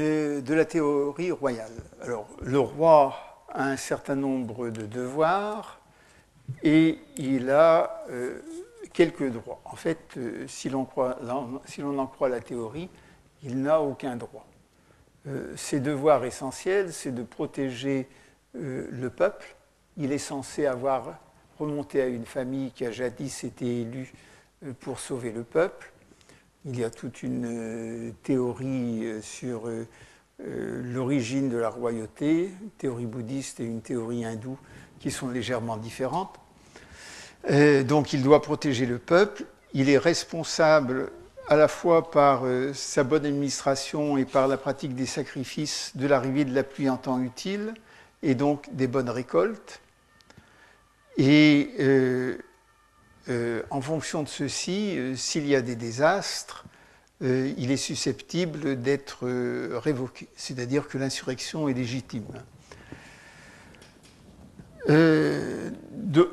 de 0.00 0.54
la 0.54 0.64
théorie 0.64 1.30
royale. 1.30 1.72
Alors, 2.02 2.26
le 2.42 2.58
roi 2.58 3.14
a 3.48 3.64
un 3.64 3.76
certain 3.76 4.16
nombre 4.16 4.68
de 4.70 4.86
devoirs 4.86 5.80
et 6.62 6.98
il 7.16 7.50
a 7.50 8.04
quelques 8.92 9.30
droits. 9.30 9.60
En 9.64 9.76
fait, 9.76 9.98
euh, 10.16 10.46
si 10.48 10.68
l'on 10.68 10.80
en 10.82 12.06
croit 12.06 12.28
la 12.28 12.40
théorie, 12.40 12.88
il 13.42 13.62
n'a 13.62 13.80
aucun 13.80 14.16
droit. 14.16 14.46
Euh, 15.26 15.54
ses 15.56 15.80
devoirs 15.80 16.24
essentiels, 16.24 16.92
c'est 16.92 17.14
de 17.14 17.22
protéger 17.22 18.08
euh, 18.56 18.88
le 18.90 19.10
peuple. 19.10 19.54
Il 19.96 20.12
est 20.12 20.18
censé 20.18 20.66
avoir 20.66 21.18
remonté 21.58 22.00
à 22.00 22.06
une 22.06 22.26
famille 22.26 22.70
qui 22.72 22.86
a 22.86 22.90
jadis 22.90 23.44
été 23.44 23.82
élue 23.82 24.12
pour 24.80 24.98
sauver 24.98 25.30
le 25.30 25.42
peuple. 25.42 25.89
Il 26.66 26.78
y 26.78 26.84
a 26.84 26.90
toute 26.90 27.22
une 27.22 28.12
théorie 28.22 29.04
sur 29.22 29.70
l'origine 30.38 31.48
de 31.48 31.56
la 31.56 31.70
royauté, 31.70 32.50
une 32.62 32.70
théorie 32.76 33.06
bouddhiste 33.06 33.60
et 33.60 33.64
une 33.64 33.80
théorie 33.80 34.24
hindoue 34.24 34.58
qui 34.98 35.10
sont 35.10 35.28
légèrement 35.28 35.76
différentes. 35.78 36.38
Euh, 37.48 37.82
donc 37.82 38.12
il 38.12 38.22
doit 38.22 38.42
protéger 38.42 38.86
le 38.86 38.98
peuple. 38.98 39.44
Il 39.72 39.88
est 39.88 39.98
responsable 39.98 41.10
à 41.48 41.56
la 41.56 41.68
fois 41.68 42.10
par 42.10 42.42
euh, 42.44 42.72
sa 42.74 43.02
bonne 43.02 43.24
administration 43.24 44.16
et 44.18 44.24
par 44.24 44.46
la 44.46 44.56
pratique 44.56 44.94
des 44.94 45.06
sacrifices 45.06 45.92
de 45.94 46.06
l'arrivée 46.06 46.44
de 46.44 46.54
la 46.54 46.62
pluie 46.62 46.88
en 46.88 46.96
temps 46.96 47.20
utile 47.20 47.74
et 48.22 48.34
donc 48.34 48.68
des 48.72 48.86
bonnes 48.86 49.10
récoltes. 49.10 49.80
Euh, 51.18 52.36
en 53.28 53.80
fonction 53.80 54.22
de 54.22 54.28
ceci, 54.28 54.98
s'il 55.16 55.46
y 55.46 55.54
a 55.54 55.60
des 55.60 55.76
désastres, 55.76 56.64
il 57.20 57.70
est 57.70 57.76
susceptible 57.76 58.80
d'être 58.80 59.28
révoqué, 59.78 60.28
c'est-à-dire 60.36 60.88
que 60.88 60.98
l'insurrection 60.98 61.68
est 61.68 61.74
légitime. 61.74 62.24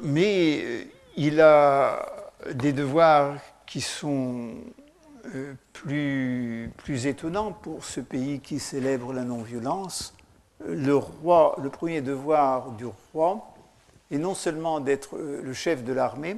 mais 0.03 0.87
il 1.17 1.41
a 1.41 2.05
des 2.53 2.73
devoirs 2.73 3.37
qui 3.65 3.81
sont 3.81 4.51
euh, 5.35 5.53
plus, 5.73 6.71
plus 6.77 7.05
étonnants 7.07 7.51
pour 7.51 7.83
ce 7.83 7.99
pays 7.99 8.39
qui 8.39 8.59
célèbre 8.59 9.13
la 9.13 9.23
non-violence. 9.23 10.15
Le, 10.65 10.93
le 10.93 11.69
premier 11.69 12.01
devoir 12.01 12.71
du 12.71 12.85
roi 13.13 13.53
est 14.09 14.17
non 14.17 14.33
seulement 14.33 14.79
d'être 14.79 15.17
euh, 15.17 15.41
le 15.43 15.53
chef 15.53 15.83
de 15.83 15.91
l'armée, 15.91 16.37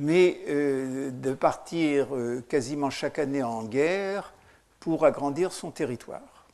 mais 0.00 0.40
euh, 0.48 1.10
de 1.12 1.32
partir 1.32 2.08
quasiment 2.48 2.90
chaque 2.90 3.18
année 3.20 3.42
en 3.42 3.62
guerre 3.62 4.32
pour 4.80 5.04
agrandir 5.04 5.52
son 5.52 5.70
territoire. 5.70 6.46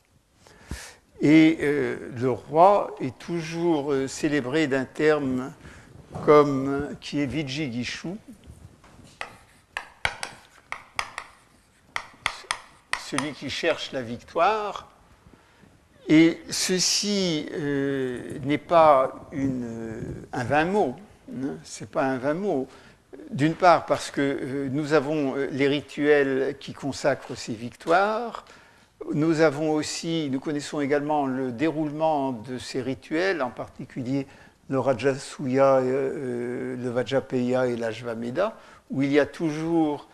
Et 1.19 1.57
le 1.61 2.29
roi 2.29 2.95
est 2.99 3.17
toujours 3.17 3.91
célébré 4.07 4.67
d'un 4.67 4.85
terme 4.85 5.51
comme, 6.23 6.95
qui 7.01 7.21
est 7.21 7.25
Vijigishu, 7.25 8.09
celui 13.07 13.31
qui 13.31 13.49
cherche 13.49 13.93
la 13.93 14.01
victoire. 14.01 14.89
Et 16.09 16.39
ceci 16.49 17.47
euh, 17.51 18.39
n'est 18.43 18.57
pas 18.57 19.29
un 20.33 20.43
vain 20.43 20.65
mot, 20.65 20.95
hein, 21.29 21.55
c'est 21.63 21.89
pas 21.89 22.03
un 22.03 22.17
vain 22.17 22.33
mot. 22.33 22.67
D'une 23.31 23.55
part 23.55 23.85
parce 23.85 24.09
que 24.09 24.21
euh, 24.21 24.69
nous 24.71 24.93
avons 24.93 25.35
euh, 25.35 25.47
les 25.51 25.67
rituels 25.67 26.55
qui 26.59 26.73
consacrent 26.73 27.35
ces 27.35 27.53
victoires, 27.53 28.45
nous 29.13 29.41
avons 29.41 29.71
aussi, 29.71 30.29
nous 30.31 30.39
connaissons 30.39 30.79
également 30.79 31.27
le 31.27 31.51
déroulement 31.51 32.31
de 32.31 32.57
ces 32.57 32.81
rituels, 32.81 33.41
en 33.41 33.49
particulier 33.49 34.27
le 34.69 34.79
Rajasuya, 34.79 35.77
euh, 35.77 36.77
le 36.77 36.89
Vajrapeya 36.89 37.67
et 37.67 37.75
l'Ajvameda, 37.75 38.57
où 38.89 39.01
il 39.01 39.11
y 39.11 39.19
a 39.19 39.25
toujours 39.25 40.07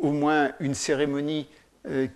au 0.00 0.12
moins 0.12 0.52
une 0.60 0.74
cérémonie 0.74 1.48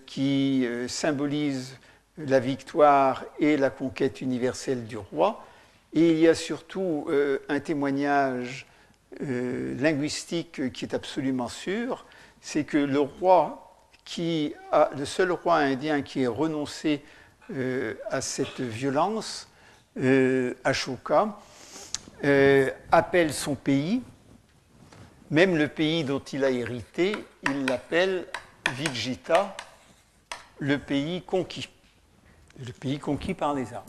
qui 0.07 0.65
symbolise 0.87 1.77
la 2.17 2.39
victoire 2.39 3.25
et 3.41 3.57
la 3.57 3.71
conquête 3.71 4.21
universelle 4.21 4.85
du 4.85 4.97
roi. 4.97 5.45
Et 5.93 6.13
il 6.13 6.19
y 6.21 6.29
a 6.29 6.35
surtout 6.35 7.09
un 7.49 7.59
témoignage 7.59 8.67
linguistique 9.21 10.73
qui 10.73 10.85
est 10.85 10.95
absolument 10.95 11.49
sûr, 11.49 12.07
c'est 12.41 12.65
que 12.65 12.79
le 12.79 13.01
roi 13.01 13.87
qui 14.05 14.55
a, 14.73 14.91
le 14.97 15.05
seul 15.05 15.31
roi 15.31 15.57
indien 15.57 16.03
qui 16.03 16.23
ait 16.23 16.27
renoncé 16.27 17.03
à 18.11 18.21
cette 18.21 18.61
violence, 18.61 19.49
euh, 19.99 20.55
Ashoka, 20.65 21.39
euh, 22.25 22.71
appelle 22.91 23.33
son 23.33 23.55
pays, 23.55 24.03
même 25.31 25.57
le 25.57 25.69
pays 25.69 26.03
dont 26.03 26.21
il 26.21 26.45
a 26.45 26.51
hérité, 26.51 27.15
il 27.43 27.67
l'appelle 27.67 28.27
Vijita, 28.75 29.55
le 30.61 30.79
pays 30.79 31.21
conquis, 31.23 31.69
le 32.59 32.73
pays 32.73 32.99
conquis 32.99 33.35
par 33.35 33.53
les 33.53 33.75
armes. 33.75 33.85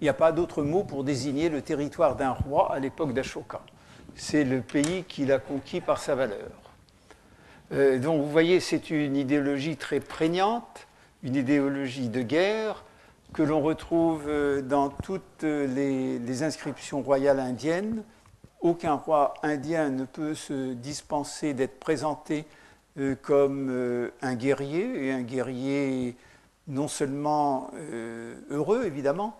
Il 0.00 0.04
n'y 0.04 0.08
a 0.08 0.14
pas 0.14 0.32
d'autre 0.32 0.62
mot 0.62 0.82
pour 0.82 1.04
désigner 1.04 1.50
le 1.50 1.60
territoire 1.60 2.16
d'un 2.16 2.30
roi 2.30 2.72
à 2.72 2.78
l'époque 2.78 3.12
d'Ashoka. 3.12 3.60
C'est 4.16 4.44
le 4.44 4.60
pays 4.60 5.04
qu'il 5.04 5.32
a 5.32 5.38
conquis 5.38 5.80
par 5.80 5.98
sa 5.98 6.14
valeur. 6.14 6.50
Euh, 7.72 7.98
donc 7.98 8.22
vous 8.22 8.30
voyez, 8.30 8.60
c'est 8.60 8.90
une 8.90 9.16
idéologie 9.16 9.76
très 9.76 10.00
prégnante, 10.00 10.86
une 11.22 11.36
idéologie 11.36 12.08
de 12.08 12.22
guerre, 12.22 12.84
que 13.34 13.42
l'on 13.42 13.60
retrouve 13.60 14.24
euh, 14.28 14.62
dans 14.62 14.88
toutes 14.88 15.42
les, 15.42 16.42
inscriptions 16.42 17.02
royales 17.02 17.40
indiennes. 17.40 18.04
Aucun 18.60 18.94
roi 18.94 19.34
indien 19.42 19.90
ne 19.90 20.04
peut 20.04 20.34
se 20.34 20.72
dispenser 20.72 21.52
d'être 21.52 21.78
présenté 21.80 22.46
euh, 22.98 23.16
comme 23.20 23.68
euh, 23.70 24.10
un 24.22 24.36
guerrier, 24.36 25.06
et 25.06 25.12
un 25.12 25.22
guerrier 25.22 26.16
non 26.66 26.88
seulement 26.88 27.70
heureux, 28.50 28.84
évidemment, 28.86 29.36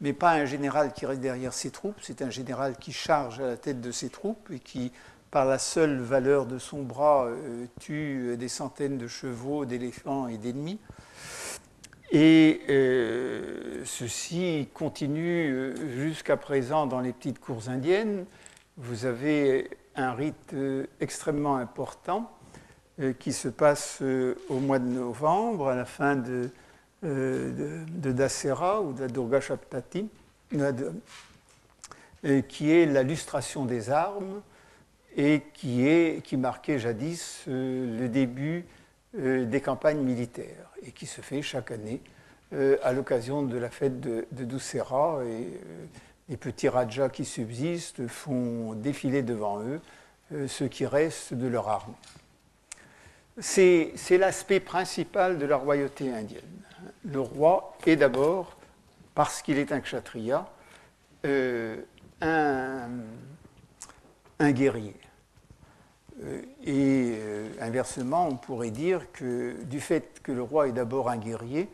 mais 0.00 0.12
pas 0.12 0.32
un 0.32 0.44
général 0.44 0.92
qui 0.92 1.06
reste 1.06 1.20
derrière 1.20 1.52
ses 1.52 1.70
troupes, 1.70 1.98
c'est 2.00 2.22
un 2.22 2.30
général 2.30 2.76
qui 2.76 2.92
charge 2.92 3.40
à 3.40 3.46
la 3.46 3.56
tête 3.56 3.80
de 3.80 3.90
ses 3.90 4.10
troupes 4.10 4.50
et 4.52 4.60
qui, 4.60 4.92
par 5.30 5.44
la 5.44 5.58
seule 5.58 5.98
valeur 6.00 6.46
de 6.46 6.58
son 6.58 6.82
bras, 6.82 7.28
tue 7.80 8.36
des 8.36 8.48
centaines 8.48 8.96
de 8.96 9.08
chevaux, 9.08 9.64
d'éléphants 9.64 10.28
et 10.28 10.38
d'ennemis. 10.38 10.78
Et 12.10 12.62
euh, 12.70 13.82
ceci 13.84 14.68
continue 14.72 15.52
euh, 15.52 15.74
jusqu'à 15.90 16.38
présent 16.38 16.86
dans 16.86 17.00
les 17.00 17.12
petites 17.12 17.38
cours 17.38 17.68
indiennes. 17.68 18.24
Vous 18.78 19.04
avez 19.04 19.68
un 19.94 20.12
rite 20.14 20.54
euh, 20.54 20.86
extrêmement 21.00 21.56
important 21.56 22.32
qui 23.20 23.32
se 23.32 23.46
passe 23.46 24.02
au 24.48 24.58
mois 24.58 24.80
de 24.80 24.88
novembre, 24.88 25.68
à 25.68 25.76
la 25.76 25.84
fin 25.84 26.16
de, 26.16 26.50
de, 27.02 27.84
de 27.88 28.12
Dasera 28.12 28.80
ou 28.80 28.92
de 28.92 29.02
la 29.02 29.08
Durga 29.08 29.40
Shaptati, 29.40 30.08
qui 32.48 32.70
est 32.70 32.86
la 32.86 33.02
lustration 33.02 33.64
des 33.64 33.90
armes 33.90 34.42
et 35.16 35.42
qui, 35.54 36.36
marquait 36.36 36.78
jadis 36.78 37.44
le 37.46 38.08
début 38.08 38.64
des 39.16 39.60
campagnes 39.60 40.00
militaires 40.00 40.72
et 40.82 40.92
qui 40.92 41.06
se 41.06 41.20
fait 41.20 41.42
chaque 41.42 41.70
année 41.70 42.00
euh, 42.54 42.78
à 42.82 42.94
l'occasion 42.94 43.42
de 43.42 43.58
la 43.58 43.68
fête 43.68 44.00
de, 44.00 44.26
de 44.32 44.56
Et 44.56 44.56
euh, 44.56 45.26
les 46.30 46.36
petits 46.38 46.70
rajas 46.70 47.10
qui 47.10 47.26
subsistent 47.26 48.06
font 48.06 48.72
défiler 48.72 49.22
devant 49.22 49.60
eux 49.60 49.80
euh, 50.32 50.48
ce 50.48 50.64
qui 50.64 50.86
reste 50.86 51.34
de 51.34 51.46
leur 51.46 51.68
arme. 51.68 51.92
c'est 53.38 53.92
l'aspect 54.18 54.60
principal 54.60 55.38
de 55.38 55.44
la 55.44 55.56
royauté 55.56 56.10
indienne. 56.10 56.57
Le 57.04 57.20
roi 57.20 57.76
est 57.86 57.96
d'abord, 57.96 58.56
parce 59.14 59.42
qu'il 59.42 59.58
est 59.58 59.72
un 59.72 59.80
kshatriya, 59.80 60.46
euh, 61.24 61.76
un, 62.20 62.88
guerrier. 64.52 64.94
Euh, 66.22 66.42
et 66.64 67.14
euh, 67.18 67.48
inversement, 67.60 68.28
on 68.28 68.36
pourrait 68.36 68.70
dire 68.70 69.10
que 69.12 69.56
du 69.64 69.80
fait 69.80 70.20
que 70.22 70.32
le 70.32 70.42
roi 70.42 70.68
est 70.68 70.72
d'abord 70.72 71.08
un 71.08 71.16
guerrier, 71.16 71.68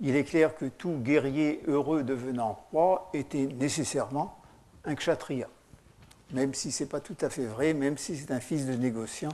il 0.00 0.14
est 0.14 0.24
clair 0.24 0.54
que 0.56 0.66
tout 0.66 0.98
guerrier 0.98 1.62
heureux 1.66 2.02
devenant 2.02 2.64
roi 2.70 3.10
était 3.14 3.46
nécessairement 3.46 4.38
un 4.84 4.94
kshatriya. 4.94 5.48
Même 6.32 6.54
si 6.54 6.70
ce 6.70 6.84
n'est 6.84 6.88
pas 6.88 7.00
tout 7.00 7.16
à 7.20 7.30
fait 7.30 7.46
vrai, 7.46 7.72
même 7.74 7.96
si 7.96 8.16
c'est 8.16 8.30
un 8.30 8.40
fils 8.40 8.66
de 8.66 8.74
négociant 8.74 9.32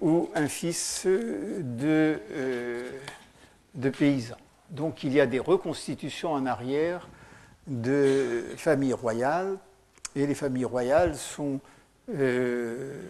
ou 0.00 0.30
un 0.34 0.48
fils 0.48 1.06
de, 1.06 2.18
de 3.74 3.90
paysan. 3.90 4.36
Donc 4.70 5.04
il 5.04 5.12
y 5.12 5.20
a 5.20 5.26
des 5.26 5.38
reconstitutions 5.38 6.32
en 6.32 6.46
arrière 6.46 7.08
de 7.66 8.44
familles 8.56 8.92
royales, 8.92 9.56
et 10.16 10.26
les 10.26 10.34
familles 10.34 10.64
royales 10.64 11.16
sont... 11.16 11.60
Euh, 12.10 13.00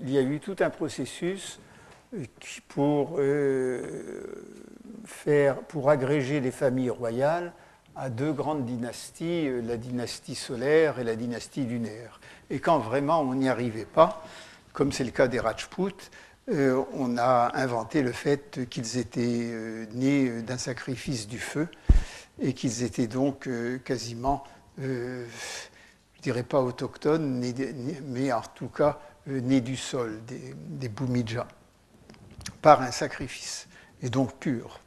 il 0.00 0.10
y 0.10 0.18
a 0.18 0.22
eu 0.22 0.38
tout 0.38 0.56
un 0.60 0.70
processus 0.70 1.58
pour, 2.68 3.16
euh, 3.18 3.82
faire, 5.04 5.58
pour 5.62 5.90
agréger 5.90 6.40
les 6.40 6.50
familles 6.50 6.90
royales 6.90 7.52
à 7.96 8.10
deux 8.10 8.32
grandes 8.32 8.64
dynasties, 8.64 9.50
la 9.62 9.76
dynastie 9.76 10.36
solaire 10.36 11.00
et 11.00 11.04
la 11.04 11.16
dynastie 11.16 11.64
lunaire. 11.64 12.20
Et 12.48 12.60
quand 12.60 12.78
vraiment 12.78 13.20
on 13.20 13.34
n'y 13.34 13.48
arrivait 13.48 13.84
pas, 13.84 14.24
comme 14.72 14.92
c'est 14.92 15.04
le 15.04 15.10
cas 15.10 15.26
des 15.26 15.40
Rajputs, 15.40 16.10
euh, 16.50 16.82
on 16.94 17.18
a 17.18 17.50
inventé 17.54 18.00
le 18.00 18.12
fait 18.12 18.66
qu'ils 18.70 18.96
étaient 18.96 19.50
euh, 19.52 19.84
nés 19.92 20.40
d'un 20.40 20.56
sacrifice 20.56 21.28
du 21.28 21.38
feu 21.38 21.68
et 22.40 22.54
qu'ils 22.54 22.82
étaient 22.82 23.06
donc 23.06 23.46
euh, 23.46 23.78
quasiment, 23.78 24.44
je 24.78 25.26
dirais 26.22 26.44
pas 26.44 26.62
autochtones, 26.62 27.42
mais 28.06 28.32
en 28.32 28.40
tout 28.40 28.68
cas 28.68 28.98
nés 29.26 29.60
du 29.60 29.76
sol, 29.76 30.20
des, 30.26 30.54
des 30.56 30.90
par 32.62 32.80
un 32.80 32.92
sacrifice, 32.92 33.68
et 34.00 34.08
donc 34.08 34.34
purs. 34.38 34.80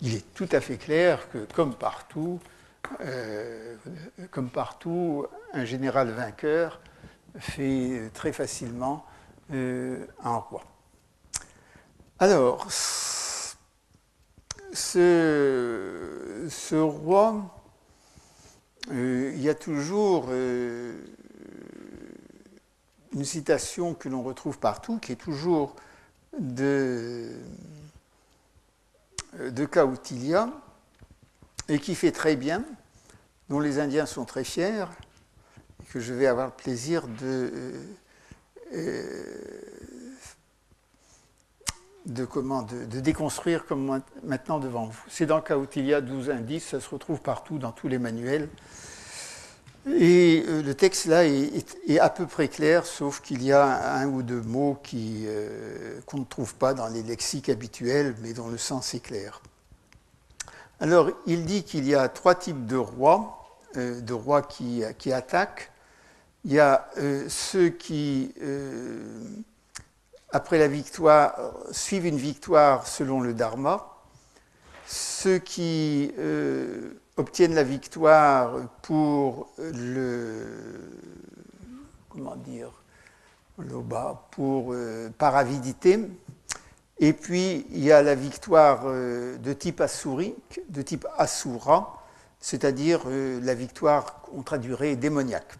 Il 0.00 0.14
est 0.14 0.32
tout 0.34 0.48
à 0.52 0.60
fait 0.60 0.76
clair 0.76 1.28
que, 1.30 1.46
comme 1.54 1.74
partout, 1.74 2.38
comme 4.30 4.50
partout, 4.50 5.26
un 5.54 5.64
général 5.64 6.10
vainqueur 6.10 6.80
fait 7.38 8.10
très 8.12 8.32
facilement 8.32 9.06
euh, 9.52 10.06
un 10.22 10.36
roi. 10.36 10.62
Alors, 12.18 12.70
ce, 14.72 16.74
roi, 16.74 17.42
euh, 18.90 19.32
il 19.34 19.42
y 19.42 19.48
a 19.48 19.54
toujours 19.54 20.26
euh, 20.30 20.94
une 23.12 23.24
citation 23.24 23.94
que 23.94 24.08
l'on 24.08 24.22
retrouve 24.22 24.58
partout, 24.58 24.98
qui 24.98 25.12
est 25.12 25.16
toujours 25.16 25.76
de, 26.38 27.30
de 29.38 29.68
et 31.68 31.78
qui 31.78 31.94
fait 31.94 32.12
très 32.12 32.36
bien, 32.36 32.64
dont 33.48 33.60
les 33.60 33.78
Indiens 33.78 34.06
sont 34.06 34.24
très 34.24 34.44
fiers, 34.44 34.86
que 35.90 36.00
je 36.00 36.14
vais 36.14 36.26
avoir 36.26 36.46
le 36.46 36.52
plaisir 36.52 37.06
de, 37.06 37.14
euh, 37.22 37.82
de, 42.06 42.24
comment, 42.24 42.62
de, 42.62 43.00
déconstruire 43.00 43.66
comme 43.66 44.00
maintenant 44.24 44.58
devant 44.58 44.86
vous. 44.86 45.02
C'est 45.08 45.26
dans 45.26 45.40
Kautilia 45.40 46.00
12 46.00 46.30
indices, 46.30 46.68
ça 46.68 46.80
se 46.80 46.88
retrouve 46.88 47.20
partout 47.20 47.58
dans 47.58 47.72
tous 47.72 47.88
les 47.88 47.98
manuels. 47.98 48.48
Et 49.86 50.44
euh, 50.46 50.62
le 50.62 50.74
texte 50.74 51.06
là 51.06 51.26
est, 51.26 51.98
à 51.98 52.08
peu 52.08 52.26
près 52.26 52.46
clair, 52.48 52.86
sauf 52.86 53.20
qu'il 53.20 53.42
y 53.42 53.52
a 53.52 53.94
un 53.96 54.06
ou 54.06 54.22
deux 54.22 54.40
mots 54.40 54.78
euh, 54.94 56.00
qu'on 56.06 56.18
ne 56.18 56.24
trouve 56.24 56.54
pas 56.54 56.72
dans 56.72 56.86
les 56.86 57.02
lexiques 57.02 57.48
habituels, 57.48 58.14
mais 58.22 58.32
dont 58.32 58.48
le 58.48 58.58
sens 58.58 58.94
est 58.94 59.00
clair. 59.00 59.42
Alors, 60.78 61.10
il 61.26 61.44
dit 61.46 61.64
qu'il 61.64 61.86
y 61.86 61.94
a 61.94 62.08
trois 62.08 62.34
types 62.34 62.66
de 62.66 62.76
rois, 62.76 63.38
de 63.74 64.12
rois 64.12 64.42
qui, 64.42 64.82
qui 64.98 65.12
attaquent 65.12 65.71
il 66.44 66.52
y 66.52 66.60
a 66.60 66.88
euh, 66.98 67.28
ceux 67.28 67.68
qui, 67.68 68.34
euh, 68.42 69.22
après 70.30 70.58
la 70.58 70.68
victoire, 70.68 71.52
suivent 71.70 72.06
une 72.06 72.16
victoire 72.16 72.86
selon 72.86 73.20
le 73.20 73.32
Dharma, 73.32 73.86
ceux 74.86 75.38
qui 75.38 76.12
euh, 76.18 76.94
obtiennent 77.16 77.54
la 77.54 77.62
victoire 77.62 78.54
pour 78.82 79.52
le 79.58 80.46
comment 82.08 82.36
dire 82.36 82.70
pour 84.30 84.74
par 85.18 85.36
avidité 85.36 86.00
et 86.98 87.12
puis 87.12 87.66
il 87.70 87.84
y 87.84 87.92
a 87.92 88.02
la 88.02 88.14
victoire 88.14 88.86
de 88.86 89.52
type 89.52 89.80
assurique, 89.80 90.60
de 90.68 90.82
type 90.82 91.06
asura, 91.16 92.02
c'est-à-dire 92.40 93.02
la 93.08 93.54
victoire 93.54 94.22
qu'on 94.22 94.42
traduirait 94.42 94.96
démoniaque. 94.96 95.58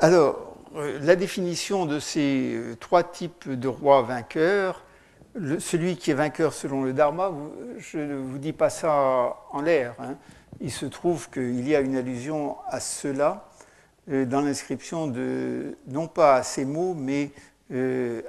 Alors, 0.00 0.56
euh, 0.74 0.98
la 1.02 1.14
définition 1.14 1.86
de 1.86 2.00
ces 2.00 2.54
euh, 2.54 2.74
trois 2.74 3.04
types 3.04 3.48
de 3.48 3.68
rois 3.68 4.02
vainqueurs, 4.02 4.82
celui 5.58 5.96
qui 5.96 6.10
est 6.10 6.14
vainqueur 6.14 6.52
selon 6.52 6.82
le 6.82 6.92
Dharma, 6.92 7.32
je 7.78 7.98
ne 7.98 8.16
vous 8.16 8.38
dis 8.38 8.52
pas 8.52 8.70
ça 8.70 9.36
en 9.52 9.60
l'air. 9.60 9.94
Hein. 10.00 10.16
Il 10.60 10.72
se 10.72 10.86
trouve 10.86 11.30
qu'il 11.30 11.66
y 11.68 11.76
a 11.76 11.80
une 11.80 11.96
allusion 11.96 12.56
à 12.68 12.80
cela 12.80 13.48
euh, 14.10 14.24
dans 14.24 14.40
l'inscription 14.40 15.06
de, 15.06 15.76
non 15.86 16.08
pas 16.08 16.36
à 16.36 16.42
ces 16.42 16.64
mots, 16.64 16.94
mais 16.94 17.30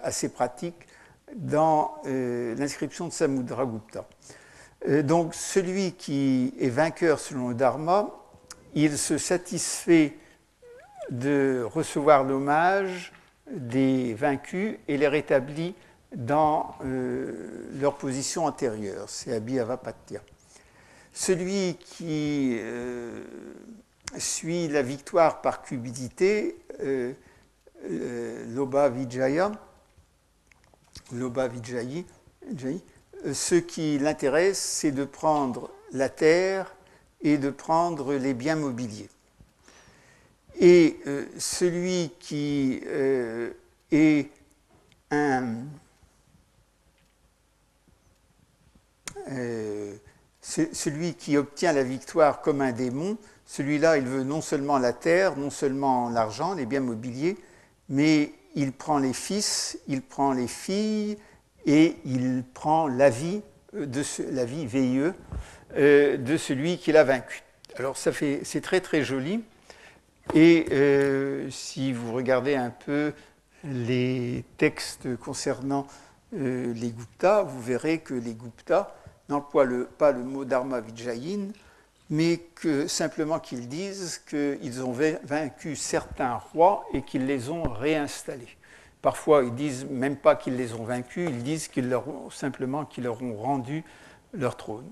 à 0.01 0.11
ces 0.11 0.29
pratiques, 0.29 0.87
dans 1.35 1.93
l'inscription 2.05 3.05
de 3.07 3.11
Samudragupta. 3.11 4.07
donc, 5.03 5.35
celui 5.35 5.91
qui 5.91 6.53
est 6.57 6.69
vainqueur 6.69 7.19
selon 7.19 7.49
le 7.49 7.53
Dharma, 7.53 8.09
il 8.73 8.97
se 8.97 9.17
satisfait 9.19 10.15
de 11.09 11.65
recevoir 11.71 12.23
l'hommage 12.23 13.13
des 13.51 14.13
vaincus 14.13 14.77
et 14.87 14.97
les 14.97 15.07
rétablit 15.07 15.75
dans 16.15 16.75
euh, 16.83 17.67
leur 17.79 17.95
position 17.95 18.45
antérieure. 18.45 19.09
C'est 19.09 19.33
Abhyavapatya. 19.33 20.21
Celui 21.13 21.75
qui 21.75 22.57
euh, 22.59 23.23
suit 24.17 24.67
la 24.67 24.81
victoire 24.81 25.41
par 25.41 25.61
cupidité, 25.61 26.57
euh, 26.81 27.13
Loba 28.53 28.89
Vijaya, 28.89 29.51
Loba 31.11 31.47
Vijayi, 31.47 32.05
ce 33.31 33.55
qui 33.55 33.99
l'intéresse, 33.99 34.59
c'est 34.59 34.91
de 34.91 35.05
prendre 35.05 35.69
la 35.91 36.09
terre 36.09 36.75
et 37.21 37.37
de 37.37 37.49
prendre 37.49 38.13
les 38.13 38.33
biens 38.33 38.55
mobiliers. 38.55 39.09
Et 40.59 40.99
euh, 41.07 41.25
celui 41.37 42.11
qui 42.19 42.81
euh, 42.85 43.51
est 43.91 44.29
un. 45.11 45.55
Euh, 49.31 49.93
celui 50.41 51.15
qui 51.15 51.37
obtient 51.37 51.73
la 51.73 51.81
victoire 51.81 52.41
comme 52.41 52.61
un 52.61 52.71
démon, 52.71 53.17
celui-là, 53.47 53.97
il 53.97 54.05
veut 54.05 54.23
non 54.23 54.41
seulement 54.41 54.77
la 54.77 54.93
terre, 54.93 55.37
non 55.37 55.49
seulement 55.49 56.09
l'argent, 56.09 56.53
les 56.53 56.67
biens 56.67 56.81
mobiliers, 56.81 57.35
mais 57.89 58.31
il 58.53 58.71
prend 58.71 58.99
les 58.99 59.13
fils, 59.13 59.79
il 59.87 60.03
prend 60.03 60.33
les 60.33 60.47
filles 60.47 61.17
et 61.65 61.95
il 62.05 62.43
prend 62.53 62.87
la 62.87 63.09
vie, 63.09 63.41
de 63.73 64.03
la 64.31 64.45
vie 64.45 64.67
VIE 64.67 65.11
de 65.75 66.37
celui 66.37 66.77
qui 66.77 66.91
l'a 66.91 67.03
vaincu. 67.03 67.41
Alors 67.77 67.97
ça 67.97 68.11
fait, 68.11 68.41
c'est 68.43 68.61
très 68.61 68.81
très 68.81 69.03
joli. 69.03 69.43
Et 70.33 70.65
euh, 70.71 71.49
si 71.51 71.93
vous 71.93 72.13
regardez 72.13 72.55
un 72.55 72.71
peu 72.71 73.13
les 73.63 74.43
textes 74.57 75.15
concernant 75.17 75.87
euh, 76.33 76.73
les 76.73 76.89
Gupta, 76.89 77.43
vous 77.43 77.61
verrez 77.61 77.99
que 77.99 78.13
les 78.13 78.33
Gupta 78.33 78.95
n'emploient 79.29 79.67
pas 79.97 80.11
le 80.11 80.23
mot 80.23 80.45
Dharma 80.45 80.81
Vijayin, 80.81 81.49
mais 82.09 82.37
que 82.55 82.87
simplement 82.87 83.39
qu'ils 83.39 83.67
disent 83.67 84.21
qu'ils 84.27 84.83
ont 84.83 84.95
vaincu 85.23 85.75
certains 85.75 86.35
rois 86.35 86.85
et 86.93 87.01
qu'ils 87.01 87.25
les 87.25 87.49
ont 87.49 87.63
réinstallés. 87.63 88.57
Parfois, 89.01 89.43
ils 89.43 89.53
disent 89.53 89.85
même 89.85 90.15
pas 90.15 90.35
qu'ils 90.35 90.55
les 90.55 90.73
ont 90.73 90.83
vaincus, 90.83 91.29
ils 91.29 91.43
disent 91.43 91.69
simplement 92.31 92.85
qu'ils 92.85 93.03
leur 93.03 93.21
ont 93.21 93.35
rendu 93.35 93.83
leur 94.33 94.57
trône. 94.57 94.89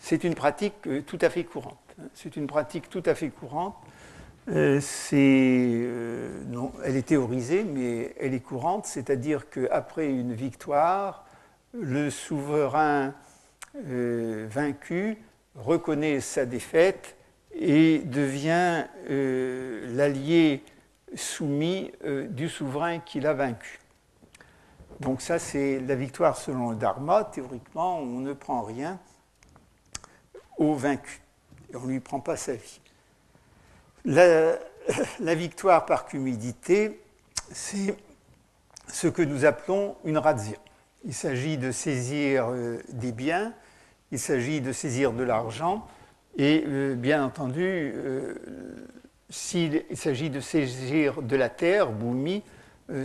C'est 0.00 0.24
une 0.24 0.34
pratique 0.34 0.74
euh, 0.86 1.02
tout 1.02 1.18
à 1.20 1.30
fait 1.30 1.44
courante. 1.44 1.78
Hein. 1.98 2.04
C'est 2.14 2.36
une 2.36 2.46
pratique 2.46 2.90
tout 2.90 3.02
à 3.06 3.14
fait 3.14 3.28
courante 3.28 3.76
euh, 4.48 4.80
euh, 5.12 6.44
elle 6.84 6.96
est 6.96 7.06
théorisée, 7.06 7.64
mais 7.64 8.14
elle 8.18 8.34
est 8.34 8.40
courante, 8.40 8.86
c'est-à-dire 8.86 9.48
qu'après 9.48 10.08
une 10.10 10.34
victoire, 10.34 11.24
le 11.72 12.10
souverain 12.10 13.14
euh, 13.88 14.46
vaincu 14.50 15.16
reconnaît 15.54 16.20
sa 16.20 16.44
défaite 16.44 17.16
et 17.52 18.00
devient 18.00 18.84
l'allié 19.08 20.64
soumis 21.14 21.92
du 22.30 22.48
souverain 22.48 22.98
qui 22.98 23.20
l'a 23.20 23.32
vaincu. 23.32 23.78
Donc 24.98 25.22
ça, 25.22 25.38
c'est 25.38 25.78
la 25.78 25.94
victoire 25.94 26.36
selon 26.36 26.70
le 26.70 26.76
Dharma. 26.76 27.22
Théoriquement, 27.22 28.00
on 28.00 28.18
ne 28.18 28.32
prend 28.32 28.62
rien 28.62 28.98
au 30.58 30.74
vaincu. 30.74 31.20
on 31.74 31.80
ne 31.80 31.92
lui 31.92 32.00
prend 32.00 32.18
pas 32.18 32.36
sa 32.36 32.54
vie. 32.54 32.80
La, 34.06 35.34
victoire 35.34 35.86
par 35.86 36.04
cumidité, 36.04 37.00
c'est 37.50 37.96
ce 38.86 39.08
que 39.08 39.22
nous 39.22 39.46
appelons 39.46 39.96
une 40.04 40.18
razzia. 40.18 40.58
Il 41.06 41.14
s'agit 41.14 41.56
de 41.56 41.70
saisir 41.70 42.48
euh, 42.50 42.82
des 42.90 43.12
biens, 43.12 43.54
il 44.12 44.18
s'agit 44.18 44.60
de 44.60 44.72
saisir 44.72 45.14
de 45.14 45.22
l'argent, 45.22 45.86
et 46.36 46.64
euh, 46.66 46.94
bien 46.94 47.24
entendu, 47.24 47.62
euh, 47.64 48.34
s'il 49.30 49.84
s'agit 49.94 50.28
de 50.28 50.40
saisir 50.40 51.22
de 51.22 51.36
la 51.36 51.48
terre, 51.48 51.90
boumi, 51.90 52.42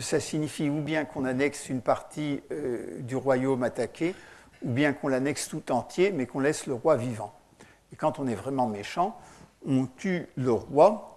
ça 0.01 0.19
signifie 0.19 0.69
ou 0.69 0.81
bien 0.81 1.05
qu'on 1.05 1.23
annexe 1.23 1.69
une 1.69 1.79
partie 1.79 2.41
du 2.99 3.15
royaume 3.15 3.63
attaqué, 3.63 4.13
ou 4.61 4.71
bien 4.71 4.91
qu'on 4.91 5.07
l'annexe 5.07 5.47
tout 5.47 5.71
entier, 5.71 6.11
mais 6.11 6.25
qu'on 6.25 6.41
laisse 6.41 6.67
le 6.67 6.73
roi 6.73 6.97
vivant. 6.97 7.33
Et 7.93 7.95
quand 7.95 8.19
on 8.19 8.27
est 8.27 8.35
vraiment 8.35 8.67
méchant, 8.67 9.17
on 9.65 9.87
tue 9.97 10.27
le 10.35 10.51
roi 10.51 11.09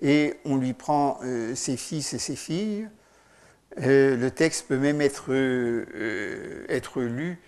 et 0.00 0.34
on 0.44 0.56
lui 0.56 0.72
prend 0.72 1.18
euh, 1.22 1.54
ses 1.54 1.76
fils 1.76 2.12
et 2.14 2.18
ses 2.18 2.36
filles. 2.36 2.88
Euh, 3.80 4.16
le 4.16 4.30
texte 4.30 4.68
peut 4.68 4.78
même 4.78 5.00
être, 5.00 5.32
euh, 5.32 6.66
lu 6.96 7.40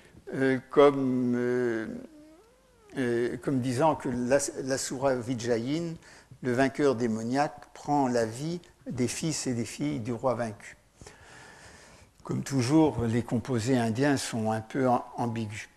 comme, 0.70 1.38
comme 3.42 3.60
disant 3.60 3.94
que 3.94 4.08
l'Asura 4.64 5.14
Vijayin, 5.14 5.94
le 6.42 6.52
vainqueur 6.52 6.96
démoniaque, 6.96 7.72
prend 7.74 8.08
la 8.08 8.26
vie 8.26 8.60
des 8.90 9.08
fils 9.08 9.46
et 9.46 9.54
des 9.54 9.64
filles 9.64 10.00
du 10.00 10.12
roi 10.12 10.34
vaincu. 10.34 10.76
Comme 12.24 12.42
toujours, 12.42 13.04
les 13.04 13.22
composés 13.22 13.78
indiens 13.78 14.16
sont 14.16 14.50
un 14.50 14.60
peu 14.60 14.88
ambigus. 15.16 15.68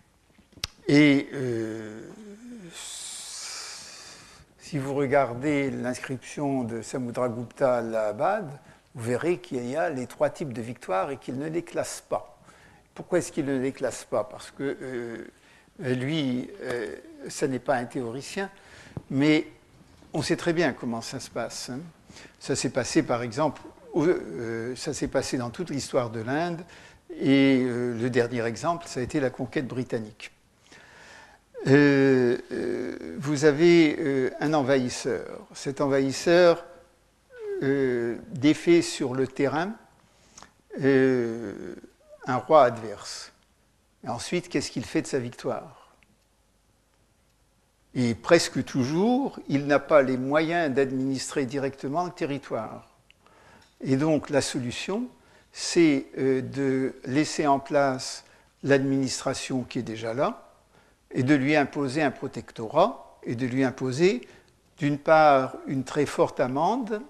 Et 0.87 1.29
si 4.69 4.77
vous 4.77 4.93
regardez 4.93 5.71
l'inscription 5.71 6.63
de 6.63 6.83
Samudragupta 6.83 7.77
à 7.77 7.81
l'Ahabad, 7.81 8.47
vous 8.93 9.03
verrez 9.03 9.39
qu'il 9.39 9.67
y 9.67 9.75
a 9.75 9.89
les 9.89 10.05
trois 10.05 10.29
types 10.29 10.53
de 10.53 10.61
victoires 10.61 11.09
et 11.09 11.17
qu'il 11.17 11.39
ne 11.39 11.47
les 11.47 11.63
classe 11.63 12.03
pas. 12.07 12.37
Pourquoi 12.93 13.17
est-ce 13.17 13.31
qu'il 13.31 13.45
ne 13.45 13.57
les 13.57 13.71
classe 13.71 14.03
pas? 14.03 14.25
Parce 14.25 14.51
que 14.51 14.77
euh, 14.79 15.25
lui, 15.79 16.51
euh, 16.61 16.95
ça 17.29 17.47
n'est 17.47 17.57
pas 17.57 17.77
un 17.77 17.85
théoricien, 17.85 18.51
mais 19.09 19.47
on 20.13 20.21
sait 20.21 20.35
très 20.35 20.53
bien 20.53 20.73
comment 20.73 21.01
ça 21.01 21.19
se 21.19 21.31
passe. 21.31 21.71
Hein. 21.71 21.79
Ça 22.39 22.55
s'est 22.55 22.69
passé, 22.69 23.01
par 23.01 23.23
exemple, 23.23 23.63
euh, 23.95 24.75
ça 24.75 24.93
s'est 24.93 25.07
passé 25.07 25.39
dans 25.39 25.49
toute 25.49 25.71
l'histoire 25.71 26.11
de 26.11 26.19
l'Inde, 26.19 26.61
et 27.19 27.63
le 27.63 28.07
dernier 28.11 28.45
exemple, 28.45 28.85
ça 28.87 28.99
a 28.99 29.03
été 29.03 29.19
la 29.19 29.31
conquête 29.31 29.67
britannique. 29.67 30.31
Euh, 31.67 32.37
euh, 32.51 33.17
vous 33.19 33.45
avez 33.45 33.97
euh, 33.99 34.31
un 34.39 34.53
envahisseur. 34.53 35.47
Cet 35.53 35.81
envahisseur 35.81 36.65
défait 38.31 38.81
sur 38.81 39.13
le 39.13 39.27
terrain 39.27 39.75
un 40.81 42.37
roi 42.37 42.63
adverse. 42.63 43.33
Ensuite, 44.07 44.47
qu'est-ce 44.47 44.71
qu'il 44.71 44.85
fait 44.85 45.01
de 45.01 45.07
sa 45.07 45.19
victoire? 45.19 45.93
Et 47.95 48.15
presque 48.15 48.63
toujours, 48.63 49.37
il 49.49 49.67
n'a 49.67 49.79
pas 49.79 50.03
les 50.03 50.15
moyens 50.15 50.73
d'administrer 50.73 51.45
directement 51.45 52.05
le 52.05 52.11
territoire. 52.11 52.87
Et 53.81 53.97
donc 53.97 54.29
la 54.29 54.39
solution, 54.39 55.09
c'est 55.51 56.05
de 56.15 56.95
laisser 57.03 57.45
en 57.45 57.59
place 57.59 58.23
l'administration 58.63 59.63
qui 59.63 59.79
est 59.79 59.83
déjà 59.83 60.13
là, 60.13 60.48
et 61.11 61.23
de 61.23 61.35
lui 61.35 61.55
imposer 61.55 62.01
un 62.01 62.11
protectorat 62.11 63.19
et 63.23 63.35
de 63.35 63.45
lui 63.45 63.63
imposer 63.63 64.27
d'une 64.77 64.97
part 64.97 65.57
une 65.67 65.83
très 65.83 66.05
forte 66.05 66.39
amende, 66.39 67.01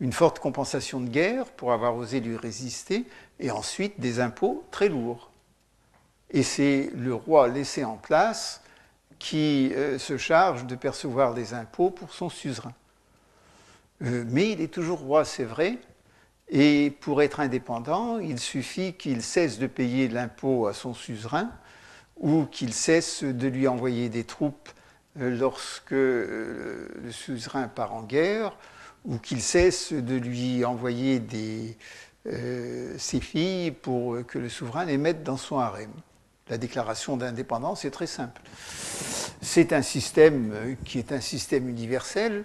une 0.00 0.12
forte 0.12 0.38
compensation 0.38 1.00
de 1.00 1.08
guerre 1.08 1.46
pour 1.46 1.72
avoir 1.72 1.96
osé 1.96 2.20
lui 2.20 2.36
résister, 2.36 3.04
et 3.40 3.50
ensuite 3.50 3.98
des 3.98 4.20
impôts 4.20 4.64
très 4.70 4.88
lourds. 4.88 5.30
Et 6.30 6.42
c'est 6.42 6.90
le 6.94 7.14
roi 7.14 7.48
laissé 7.48 7.84
en 7.84 7.96
place 7.96 8.62
qui 9.18 9.72
euh, 9.74 9.98
se 9.98 10.16
charge 10.16 10.66
de 10.66 10.76
percevoir 10.76 11.34
des 11.34 11.52
impôts 11.52 11.90
pour 11.90 12.12
son 12.12 12.28
suzerain. 12.28 12.74
Euh, 14.02 14.24
mais 14.28 14.52
il 14.52 14.60
est 14.60 14.72
toujours 14.72 15.00
roi, 15.00 15.24
c'est 15.24 15.44
vrai, 15.44 15.78
et 16.48 16.92
pour 17.00 17.22
être 17.22 17.40
indépendant, 17.40 18.18
il 18.18 18.38
suffit 18.38 18.94
qu'il 18.94 19.22
cesse 19.22 19.58
de 19.58 19.66
payer 19.66 20.08
l'impôt 20.08 20.66
à 20.66 20.74
son 20.74 20.94
suzerain 20.94 21.50
ou 22.20 22.44
qu'il 22.44 22.72
cesse 22.72 23.24
de 23.24 23.48
lui 23.48 23.66
envoyer 23.66 24.08
des 24.08 24.24
troupes 24.24 24.68
euh, 25.18 25.36
lorsque 25.36 25.92
euh, 25.92 26.86
le 27.02 27.10
suzerain 27.10 27.66
part 27.66 27.94
en 27.94 28.02
guerre, 28.02 28.56
ou 29.04 29.16
qu'il 29.16 29.40
cesse 29.40 29.92
de 29.92 30.14
lui 30.14 30.64
envoyer 30.64 31.20
euh, 32.26 32.94
ses 32.98 33.20
filles 33.20 33.70
pour 33.70 34.24
que 34.26 34.38
le 34.38 34.50
souverain 34.50 34.84
les 34.84 34.98
mette 34.98 35.24
dans 35.24 35.38
son 35.38 35.58
harem. 35.58 35.90
La 36.50 36.58
déclaration 36.58 37.16
d'indépendance 37.16 37.84
est 37.84 37.90
très 37.90 38.06
simple. 38.06 38.42
C'est 39.40 39.72
un 39.72 39.82
système 39.82 40.76
qui 40.84 40.98
est 40.98 41.12
un 41.12 41.20
système 41.20 41.68
universel. 41.68 42.44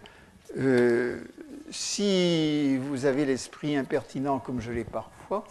si 1.72 2.78
vous 2.78 3.06
avez 3.06 3.26
l'esprit 3.26 3.76
impertinent 3.76 4.40
comme 4.40 4.62
je 4.62 4.72
l'ai 4.72 4.86
parfois, 4.86 5.46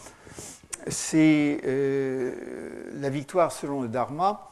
c'est 0.88 1.60
euh, 1.64 2.90
la 3.00 3.08
victoire 3.08 3.52
selon 3.52 3.82
le 3.82 3.88
Dharma, 3.88 4.50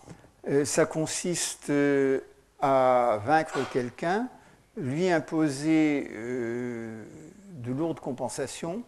euh, 0.48 0.64
ça 0.64 0.86
consiste 0.86 1.70
euh, 1.70 2.20
à 2.60 3.20
vaincre 3.24 3.58
quelqu'un, 3.70 4.28
lui 4.76 5.10
imposer 5.10 6.08
de 6.08 7.72
lourdes 7.72 8.00
compensations 8.00 8.82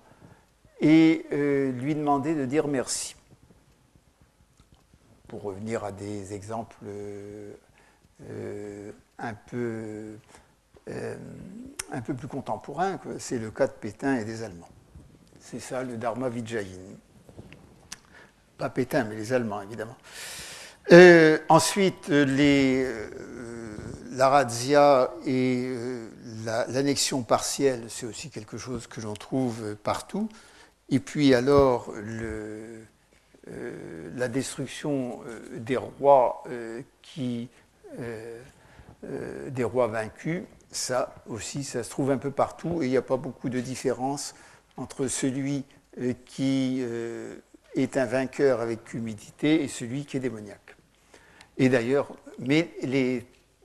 et 0.80 1.26
lui 1.30 1.95
demander 1.95 2.34
de 2.34 2.47
dire 2.47 2.68
merci. 2.68 3.16
Pour 5.28 5.42
revenir 5.42 5.84
à 5.84 5.92
des 5.92 6.32
exemples 6.32 6.76
un 9.18 9.34
peu, 9.51 10.16
un 10.88 12.01
peu 12.01 12.14
plus 12.14 12.28
contemporains, 12.28 12.99
c'est 13.18 13.38
le 13.38 13.51
cas 13.51 13.66
de 13.66 13.72
Pétain 13.72 14.16
et 14.16 14.24
des 14.24 14.42
Allemands. 14.42 14.70
C'est 15.40 15.61
ça 15.61 15.82
le 15.82 15.99
Dharma 15.99 16.30
Vijayin 16.30 16.97
pas 18.59 18.70
Pétain, 18.70 19.05
mais 19.05 19.16
les 19.16 19.32
Allemands, 19.32 19.62
évidemment. 19.62 19.96
Euh, 20.92 21.38
ensuite, 21.48 22.09
les, 22.09 22.84
euh, 22.84 23.09
la 24.12 24.46
et 25.24 25.64
euh, 25.66 26.09
l'annexion 26.68 27.22
partielle, 27.22 27.84
c'est 27.88 28.07
aussi 28.07 28.28
quelque 28.30 28.59
chose 28.59 28.86
que 28.86 29.00
l'on 29.00 29.14
trouve 29.14 29.76
partout. 29.76 30.28
Et 30.90 31.00
puis 31.00 31.34
alors, 31.34 31.90
la 34.14 34.28
destruction 34.28 35.20
des 35.57 35.78
rois 35.78 36.44
qui, 37.00 37.48
des 39.48 39.64
rois 39.64 39.86
vaincus, 39.86 40.42
ça 40.70 41.14
aussi, 41.26 41.64
ça 41.64 41.82
se 41.82 41.88
trouve 41.88 42.11
un 42.11 42.18
peu 42.18 42.30
partout 42.30 42.82
et 42.82 42.86
il 42.86 42.90
n'y 42.90 42.98
a 42.98 43.02
pas 43.02 43.16
beaucoup 43.16 43.48
de 43.48 43.61
différence 43.61 44.34
entre 44.76 45.07
celui 45.07 45.64
qui 46.26 46.84
est 47.74 47.96
un 47.96 48.06
vainqueur 48.06 48.60
avec 48.60 48.94
humidité 48.94 49.62
et 49.62 49.68
celui 49.68 50.04
qui 50.04 50.16
est 50.16 50.20
démoniaque. 50.20 50.76
Et 51.58 51.68
d'ailleurs, 51.68 52.14
mais 52.38 52.70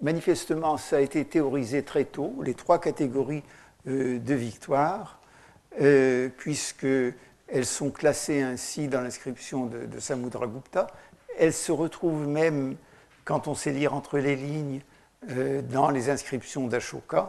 manifestement, 0.02 0.78
ça 0.78 0.98
a 0.98 1.02
été 1.02 1.26
théorisé 1.26 1.84
très 1.84 2.06
tôt, 2.06 2.36
les 2.44 2.54
trois 2.54 2.80
catégories 2.80 3.44
euh, 3.88 4.20
de 4.20 4.34
victoire, 4.34 5.20
euh, 5.82 6.30
puisqu'elles 6.38 7.66
sont 7.66 7.92
classées 7.92 8.42
ainsi 8.42 8.88
dans 8.88 9.02
l'inscription 9.02 9.66
de, 9.66 9.86
de, 9.86 10.00
Samudragupta. 10.00 10.88
Elles 11.38 11.54
se 11.54 11.72
retrouvent 11.72 12.28
même, 12.28 12.76
quand 13.26 13.48
on 13.48 13.56
sait 13.56 13.72
lire 13.72 13.94
entre 13.94 14.18
les 14.18 14.36
lignes, 14.36 14.82
euh, 15.32 15.62
dans 15.62 15.90
les 15.90 16.10
inscriptions 16.10 16.68
d'Ashoka, 16.68 17.28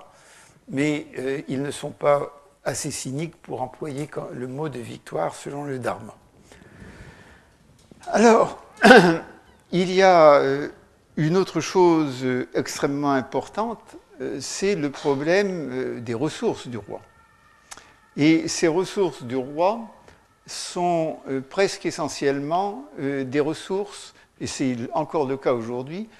mais 0.69 1.09
euh, 1.19 1.43
ils 1.49 1.61
ne 1.61 1.73
sont 1.73 1.91
pas 1.91 2.41
assez 2.65 2.93
cyniques 2.93 3.35
pour 3.43 3.63
employer 3.63 4.09
le 4.33 4.47
mot 4.47 4.69
de 4.69 4.79
victoire 4.79 5.35
selon 5.35 5.65
le 5.65 5.81
Dharma. 5.81 6.15
Alors, 8.07 8.63
il 9.73 9.93
y 9.93 10.03
a 10.03 10.35
euh, 10.35 10.69
une 11.17 11.37
autre 11.37 11.61
chose 11.61 12.27
extrêmement 12.55 13.13
importante, 13.13 13.97
c'est 14.39 14.75
le 14.75 14.91
problème 14.91 16.01
des 16.01 16.13
ressources 16.13 16.69
du 16.69 16.77
roi. 16.77 17.01
Et 18.19 18.49
ces 18.49 18.69
ressources 18.69 19.23
du 19.23 19.37
roi 19.37 19.81
sont 20.47 21.17
presque 21.49 21.87
essentiellement 21.87 22.85
des 22.99 23.41
ressources, 23.41 24.13
et 24.43 24.47
c'est 24.47 24.77
encore 24.93 25.27
le 25.27 25.39
cas 25.39 25.55
aujourd'hui, 25.55 26.11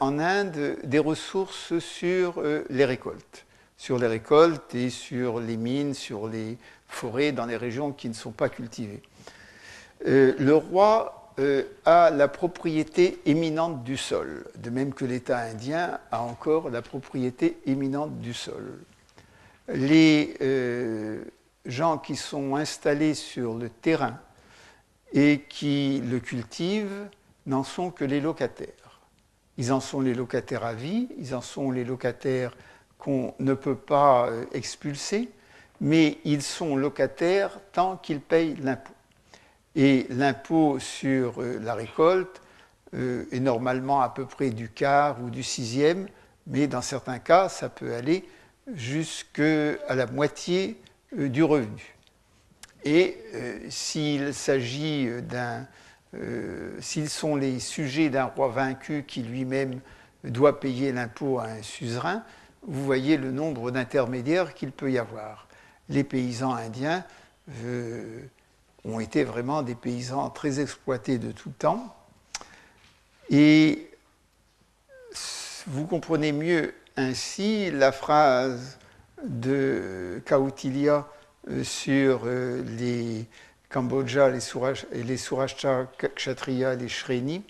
en 0.00 0.18
Inde, 0.18 0.76
des 0.84 0.98
ressources 0.98 1.78
sur 1.78 2.42
les 2.68 2.84
récoltes 2.84 3.46
sur 3.76 3.98
les 3.98 4.06
récoltes 4.06 4.74
et 4.74 4.88
sur 4.88 5.40
les 5.40 5.56
mines, 5.56 5.92
sur 5.94 6.28
les 6.28 6.56
forêts 6.88 7.32
dans 7.32 7.46
les 7.46 7.56
régions 7.56 7.92
qui 7.92 8.08
ne 8.08 8.14
sont 8.14 8.30
pas 8.30 8.48
cultivées. 8.48 9.02
Euh, 10.06 10.34
le 10.38 10.54
roi 10.54 11.32
euh, 11.38 11.64
a 11.84 12.10
la 12.10 12.28
propriété 12.28 13.20
éminente 13.26 13.84
du 13.84 13.96
sol, 13.96 14.46
de 14.56 14.70
même 14.70 14.92
que 14.92 15.04
l'État 15.04 15.38
indien 15.38 15.98
a 16.10 16.22
encore 16.22 16.70
la 16.70 16.82
propriété 16.82 17.58
éminente 17.66 18.20
du 18.20 18.34
sol. 18.34 18.78
Les 19.68 20.36
euh, 20.42 21.24
gens 21.64 21.98
qui 21.98 22.16
sont 22.16 22.54
installés 22.56 23.14
sur 23.14 23.54
le 23.54 23.70
terrain 23.70 24.18
et 25.12 25.44
qui 25.48 26.02
le 26.04 26.20
cultivent 26.20 27.08
n'en 27.46 27.64
sont 27.64 27.90
que 27.90 28.04
les 28.04 28.20
locataires. 28.20 29.00
Ils 29.56 29.72
en 29.72 29.80
sont 29.80 30.00
les 30.00 30.14
locataires 30.14 30.64
à 30.64 30.74
vie, 30.74 31.08
ils 31.18 31.34
en 31.34 31.40
sont 31.40 31.70
les 31.70 31.84
locataires 31.84 32.54
qu'on 32.98 33.34
ne 33.38 33.54
peut 33.54 33.76
pas 33.76 34.28
expulser, 34.52 35.30
mais 35.80 36.18
ils 36.24 36.42
sont 36.42 36.76
locataires 36.76 37.58
tant 37.72 37.96
qu'ils 37.96 38.20
payent 38.20 38.56
l'impôt. 38.56 38.93
Et 39.76 40.06
l'impôt 40.10 40.78
sur 40.78 41.42
euh, 41.42 41.58
la 41.60 41.74
récolte 41.74 42.40
euh, 42.94 43.24
est 43.32 43.40
normalement 43.40 44.00
à 44.00 44.08
peu 44.08 44.24
près 44.24 44.50
du 44.50 44.68
quart 44.68 45.20
ou 45.22 45.30
du 45.30 45.42
sixième, 45.42 46.06
mais 46.46 46.66
dans 46.66 46.82
certains 46.82 47.18
cas, 47.18 47.48
ça 47.48 47.68
peut 47.68 47.94
aller 47.94 48.24
jusqu'à 48.72 49.76
la 49.94 50.06
moitié 50.06 50.80
du 51.12 51.42
revenu. 51.42 51.96
Et 52.84 53.18
s'il 53.70 54.34
s'agit 54.34 55.08
d'un. 55.22 55.66
s'ils 56.80 57.08
sont 57.08 57.36
les 57.36 57.60
sujets 57.60 58.10
d'un 58.10 58.24
roi 58.24 58.48
vaincu 58.48 59.04
qui 59.06 59.22
lui-même 59.22 59.80
doit 60.24 60.60
payer 60.60 60.92
l'impôt 60.92 61.38
à 61.38 61.44
un 61.44 61.62
suzerain, 61.62 62.22
vous 62.66 62.84
voyez 62.84 63.16
le 63.16 63.30
nombre 63.30 63.70
d'intermédiaires 63.70 64.54
qu'il 64.54 64.72
peut 64.72 64.90
y 64.90 64.98
avoir. 64.98 65.46
Les 65.88 66.04
paysans 66.04 66.54
indiens 66.54 67.04
euh, 67.64 68.20
ont 68.84 69.00
été 69.00 69.24
vraiment 69.24 69.62
des 69.62 69.74
paysans 69.74 70.30
très 70.30 70.60
exploités 70.60 71.18
de 71.18 71.32
tout 71.32 71.52
temps. 71.58 71.94
Et 73.30 73.90
vous 75.66 75.86
comprenez 75.86 76.32
mieux 76.32 76.74
ainsi 76.96 77.70
la 77.70 77.92
phrase 77.92 78.78
de 79.22 80.20
Kautilia 80.26 81.08
euh, 81.48 81.64
sur 81.64 82.22
euh, 82.24 82.62
les 82.78 83.26
Cambodja, 83.70 84.28
les, 84.28 84.40
les 85.02 85.16
Surashtra, 85.16 85.86
Kshatriya, 86.14 86.74
les 86.74 86.88
Shreni, 86.88 87.42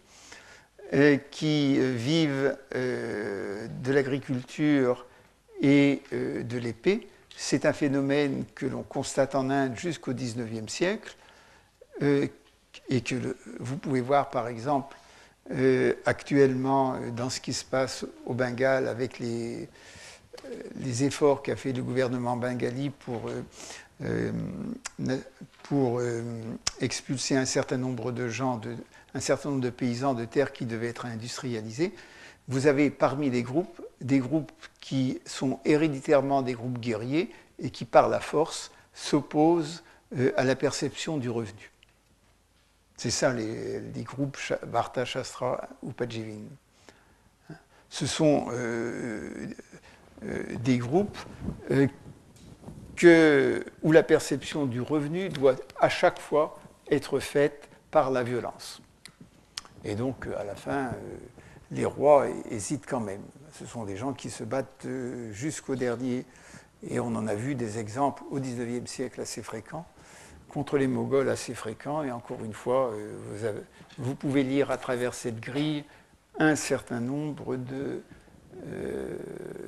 euh, 0.92 1.16
qui 1.30 1.78
vivent 1.78 2.56
de 2.72 3.92
l'agriculture 3.92 5.06
et 5.60 6.02
de 6.12 6.58
l'épée. 6.58 7.08
C'est 7.36 7.66
un 7.66 7.72
phénomène 7.72 8.44
que 8.54 8.64
l'on 8.64 8.82
constate 8.82 9.34
en 9.34 9.50
Inde 9.50 9.76
jusqu'au 9.76 10.14
XIXe 10.14 10.72
siècle 10.72 11.14
et 12.00 13.00
que 13.00 13.36
vous 13.60 13.76
pouvez 13.76 14.00
voir 14.00 14.30
par 14.30 14.48
exemple 14.48 14.96
actuellement 16.06 16.96
dans 17.14 17.30
ce 17.30 17.40
qui 17.40 17.52
se 17.52 17.64
passe 17.64 18.04
au 18.26 18.34
Bengale 18.34 18.88
avec 18.88 19.18
les, 19.18 19.68
efforts 21.04 21.42
qu'a 21.42 21.56
fait 21.56 21.72
le 21.72 21.82
gouvernement 21.82 22.36
bengali 22.36 22.90
pour, 22.90 23.30
expulser 26.80 27.36
un 27.36 27.44
certain 27.44 27.76
nombre 27.76 28.10
de 28.10 28.28
gens 28.28 28.56
de, 28.56 28.74
un 29.14 29.20
certain 29.20 29.50
nombre 29.50 29.62
de 29.62 29.70
paysans 29.70 30.14
de 30.14 30.24
terres 30.24 30.52
qui 30.52 30.66
devaient 30.66 30.88
être 30.88 31.06
industrialisés. 31.06 31.94
Vous 32.48 32.66
avez 32.66 32.90
parmi 32.90 33.30
les 33.30 33.42
groupes 33.42 33.80
des 34.00 34.18
groupes 34.18 34.52
qui 34.80 35.20
sont 35.24 35.60
héréditairement 35.64 36.42
des 36.42 36.52
groupes 36.52 36.78
guerriers 36.78 37.30
et 37.58 37.70
qui, 37.70 37.84
par 37.84 38.08
la 38.08 38.20
force, 38.20 38.70
s'opposent 38.92 39.82
euh, 40.18 40.32
à 40.36 40.44
la 40.44 40.56
perception 40.56 41.16
du 41.16 41.30
revenu. 41.30 41.70
C'est 42.96 43.10
ça 43.10 43.32
les, 43.32 43.80
groupes 44.02 44.38
Bharta 44.66 45.04
Shastra 45.04 45.68
ou 45.82 45.92
Pajivin. 45.92 46.44
Ce 47.88 48.06
sont 48.06 48.46
euh, 48.50 49.48
euh, 50.24 50.56
des 50.60 50.78
groupes 50.78 51.18
que, 52.96 53.64
où 53.82 53.92
la 53.92 54.02
perception 54.02 54.66
du 54.66 54.80
revenu 54.80 55.28
doit 55.28 55.56
à 55.80 55.88
chaque 55.88 56.18
fois 56.18 56.58
être 56.90 57.20
faite 57.20 57.68
par 57.90 58.10
la 58.10 58.22
violence. 58.22 58.80
Et 59.84 59.94
donc, 59.94 60.26
euh, 60.26 60.38
à 60.38 60.44
la 60.44 60.54
fin, 60.54 60.86
euh, 60.86 61.16
les 61.70 61.84
rois 61.84 62.26
hésitent 62.50 62.86
quand 62.86 63.00
même. 63.00 63.22
Ce 63.52 63.66
sont 63.66 63.84
des 63.84 63.96
gens 63.96 64.12
qui 64.12 64.30
se 64.30 64.44
battent 64.44 64.86
euh, 64.86 65.32
jusqu'au 65.32 65.76
dernier. 65.76 66.24
Et 66.88 67.00
on 67.00 67.08
en 67.08 67.26
a 67.26 67.34
vu 67.34 67.54
des 67.54 67.78
exemples 67.78 68.22
au 68.30 68.40
XIXe 68.40 68.90
siècle 68.90 69.20
assez 69.20 69.42
fréquents, 69.42 69.86
contre 70.48 70.78
les 70.78 70.86
Moghols 70.86 71.28
assez 71.28 71.54
fréquents. 71.54 72.02
Et 72.02 72.10
encore 72.10 72.44
une 72.44 72.52
fois, 72.52 72.92
vous, 73.98 74.14
pouvez 74.14 74.42
lire 74.42 74.70
à 74.70 74.76
travers 74.76 75.14
cette 75.14 75.40
grille 75.40 75.84
un 76.38 76.56
certain 76.56 77.00
nombre 77.00 77.56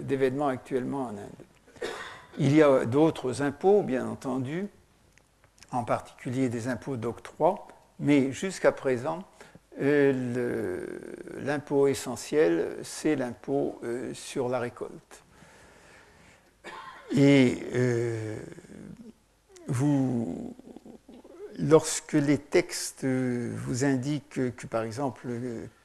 d'événements 0.00 0.48
actuellement 0.48 1.06
en 1.06 1.10
Inde. 1.10 1.90
Il 2.38 2.54
y 2.54 2.62
a 2.62 2.84
d'autres 2.84 3.42
impôts, 3.42 3.82
bien 3.82 4.06
entendu, 4.06 4.68
en 5.72 5.84
particulier 5.84 6.48
des 6.48 6.68
impôts 6.68 6.96
d'octroi, 6.96 7.66
mais 7.98 8.30
jusqu'à 8.32 8.72
présent, 8.72 9.24
l'impôt 11.38 11.86
essentiel, 11.86 12.76
c'est 12.82 13.16
l'impôt 13.16 13.78
euh, 13.84 14.12
sur 14.14 14.48
la 14.48 14.58
récolte. 14.58 15.22
Et 17.14 17.58
euh, 17.74 18.38
vous, 19.68 20.56
lorsque 21.58 22.12
les 22.12 22.38
textes 22.38 23.04
vous 23.04 23.84
indiquent 23.84 24.54
que, 24.56 24.66
par 24.66 24.82
exemple, 24.82 25.28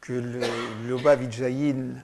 que 0.02 0.14
le 0.14 0.42
Loba 0.88 1.16
Vijayin, 1.16 1.96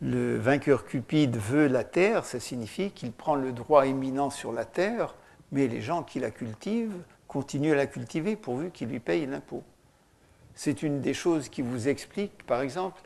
le 0.00 0.36
vainqueur 0.36 0.84
cupide, 0.84 1.36
veut 1.36 1.66
la 1.66 1.84
terre, 1.84 2.24
ça 2.24 2.40
signifie 2.40 2.90
qu'il 2.90 3.12
prend 3.12 3.34
le 3.34 3.52
droit 3.52 3.86
éminent 3.86 4.30
sur 4.30 4.52
la 4.52 4.64
terre, 4.64 5.14
mais 5.52 5.68
les 5.68 5.80
gens 5.80 6.02
qui 6.02 6.20
la 6.20 6.30
cultivent 6.30 7.02
continuent 7.26 7.72
à 7.72 7.76
la 7.76 7.86
cultiver 7.86 8.36
pourvu 8.36 8.70
qu'ils 8.70 8.88
lui 8.88 9.00
payent 9.00 9.26
l'impôt. 9.26 9.62
C'est 10.54 10.82
une 10.82 11.00
des 11.00 11.14
choses 11.14 11.48
qui 11.48 11.62
vous 11.62 11.88
explique, 11.88 12.44
par 12.46 12.62
exemple, 12.62 13.00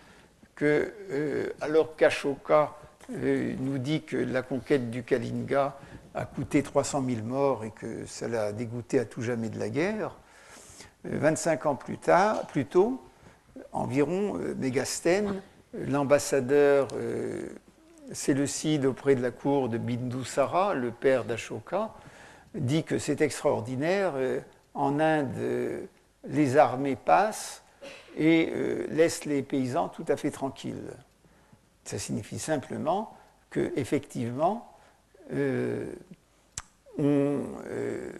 que 0.54 0.92
euh, 1.10 1.50
alors 1.60 1.96
qu'Ashoka 1.96 2.76
euh, 3.10 3.54
nous 3.58 3.78
dit 3.78 4.02
que 4.02 4.16
la 4.16 4.42
conquête 4.42 4.90
du 4.90 5.02
Kalinga 5.02 5.76
a 6.14 6.24
coûté 6.24 6.62
300 6.62 7.04
000 7.06 7.26
morts 7.26 7.64
et 7.64 7.70
que 7.70 8.06
ça 8.06 8.28
l'a 8.28 8.52
dégoûté 8.52 8.98
à 8.98 9.04
tout 9.04 9.22
jamais 9.22 9.48
de 9.48 9.58
la 9.58 9.68
guerre, 9.68 10.16
25 11.04 11.64
euh, 11.64 11.68
ans 11.70 11.74
plus 11.74 11.98
tard, 11.98 12.46
plus 12.46 12.66
tôt, 12.66 13.02
environ, 13.72 14.34
Mégastène, 14.56 15.42
l'ambassadeur 15.74 16.88
séleucide 18.12 18.86
auprès 18.86 19.14
de 19.14 19.22
la 19.22 19.30
cour 19.30 19.68
de 19.68 19.78
Bindusara, 19.78 20.74
le 20.74 20.90
père 20.90 21.24
d'Ashoka, 21.24 21.90
dit 22.54 22.84
que 22.84 22.98
c'est 22.98 23.20
extraordinaire. 23.20 24.14
En 24.74 25.00
Inde, 25.00 25.86
les 26.24 26.56
armées 26.56 26.96
passent 26.96 27.62
et 28.16 28.50
euh, 28.52 28.86
laissent 28.90 29.24
les 29.24 29.42
paysans 29.42 29.88
tout 29.88 30.04
à 30.08 30.16
fait 30.16 30.30
tranquilles. 30.30 30.92
Ça 31.84 31.98
signifie 31.98 32.38
simplement 32.38 33.16
que 33.50 33.72
effectivement, 33.76 34.71
euh, 35.32 35.92
euh, 36.98 38.12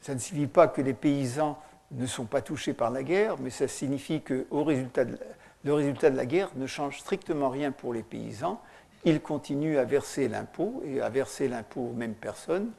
ça 0.00 0.14
ne 0.14 0.18
signifie 0.18 0.46
pas 0.48 0.68
que 0.68 0.80
les 0.80 0.94
paysans 0.94 1.58
ne 1.92 2.06
sont 2.06 2.24
pas 2.24 2.42
touchés 2.42 2.72
par 2.72 2.90
la 2.90 3.02
guerre, 3.02 3.36
mais 3.38 3.50
ça 3.50 3.68
signifie 3.68 4.22
que 4.22 4.46
résultat 4.50 5.04
le 5.64 5.74
résultat 5.74 6.10
de 6.10 6.16
la 6.16 6.26
guerre 6.26 6.50
ne 6.56 6.66
change 6.66 6.98
strictement 6.98 7.48
rien 7.48 7.70
pour 7.70 7.94
les 7.94 8.02
paysans. 8.02 8.60
Ils 9.04 9.20
continuent 9.20 9.78
à 9.78 9.84
verser 9.84 10.26
l'impôt 10.26 10.82
et 10.84 11.00
à 11.00 11.08
verser 11.08 11.46
l'impôt 11.46 11.82
aux 11.82 11.92
mêmes 11.92 12.14
personnes. 12.14 12.72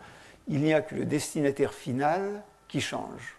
Il 0.49 0.61
n'y 0.61 0.73
a 0.73 0.81
que 0.81 0.95
le 0.95 1.05
destinataire 1.05 1.73
final 1.73 2.43
qui 2.67 2.81
change. 2.81 3.37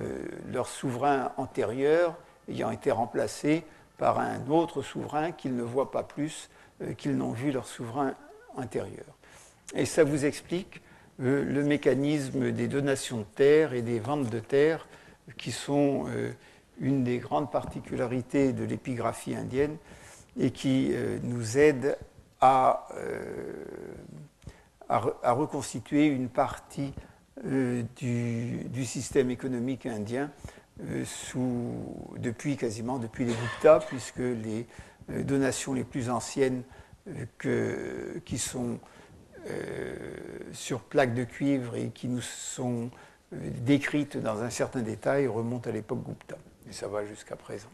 Euh, 0.00 0.26
leur 0.52 0.66
souverain 0.66 1.30
antérieur 1.36 2.16
ayant 2.48 2.72
été 2.72 2.90
remplacé 2.90 3.64
par 3.96 4.18
un 4.18 4.48
autre 4.48 4.82
souverain 4.82 5.30
qu'ils 5.30 5.54
ne 5.54 5.62
voient 5.62 5.92
pas 5.92 6.02
plus 6.02 6.50
qu'ils 6.96 7.16
n'ont 7.16 7.32
vu 7.32 7.50
leur 7.50 7.66
souverain 7.66 8.14
Et 9.74 9.84
ça 9.84 10.04
vous 10.04 10.24
explique 10.24 10.80
euh, 11.20 11.44
le 11.44 11.62
mécanisme 11.62 12.52
des 12.52 12.68
donations 12.68 13.18
de 13.18 13.26
terre 13.34 13.72
et 13.72 13.82
des 13.82 14.00
ventes 14.00 14.30
de 14.30 14.38
terre 14.38 14.88
qui 15.36 15.52
sont 15.52 16.06
une 16.80 17.04
des 17.04 17.18
grandes 17.18 17.52
particularités 17.52 18.54
de 18.54 18.64
l'épigraphie 18.64 19.34
indienne 19.34 19.76
et 20.40 20.52
qui 20.52 20.90
nous 21.22 21.58
aide 21.58 21.98
à, 22.40 22.88
à, 24.88 25.32
reconstituer 25.32 26.06
une 26.06 26.30
partie 26.30 26.94
du, 27.44 28.84
système 28.86 29.30
économique 29.30 29.84
indien 29.84 30.30
depuis 32.16 32.56
quasiment 32.56 32.98
depuis 32.98 33.26
les 33.26 33.34
Gupta, 33.34 33.80
puisque 33.86 34.20
les 34.20 34.66
donations 35.24 35.74
les 35.74 35.84
plus 35.84 36.08
anciennes 36.08 36.62
que, 37.38 38.20
qui 38.24 38.38
sont 38.38 38.78
euh, 39.48 39.94
sur 40.52 40.80
plaques 40.80 41.14
de 41.14 41.24
cuivre 41.24 41.76
et 41.76 41.90
qui 41.90 42.08
nous 42.08 42.20
sont 42.20 42.90
euh, 43.32 43.36
décrites 43.60 44.16
dans 44.16 44.42
un 44.42 44.50
certain 44.50 44.80
détail 44.80 45.26
remontent 45.26 45.70
à 45.70 45.72
l'époque 45.72 46.02
Gupta. 46.04 46.36
Et 46.68 46.72
ça 46.72 46.88
va 46.88 47.04
jusqu'à 47.04 47.36
présent. 47.36 47.70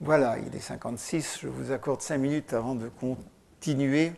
Voilà, 0.00 0.38
il 0.38 0.54
est 0.54 0.60
56. 0.60 1.40
Je 1.42 1.48
vous 1.48 1.72
accorde 1.72 2.00
5 2.00 2.18
minutes 2.18 2.52
avant 2.52 2.74
de 2.74 2.88
continuer 2.88 4.12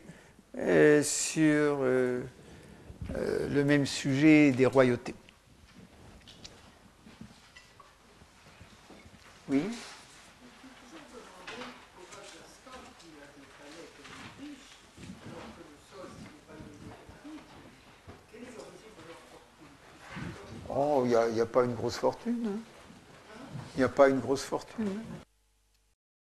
euh, 0.58 1.02
sur 1.02 1.78
le 1.82 3.64
même 3.64 3.86
sujet 3.86 4.52
des 4.52 4.66
royautés. 4.66 5.14
Oui 9.48 9.62
Oh, 20.74 21.02
il 21.04 21.34
n'y 21.34 21.40
a, 21.40 21.46
pas 21.46 21.64
une 21.64 21.74
grosse 21.74 21.96
fortune. 21.96 22.46
Hein. 22.46 22.58
Il 23.74 23.78
n'y 23.78 23.84
a 23.84 23.88
pas 23.88 24.08
une 24.08 24.20
grosse 24.20 24.42
fortune. 24.42 25.00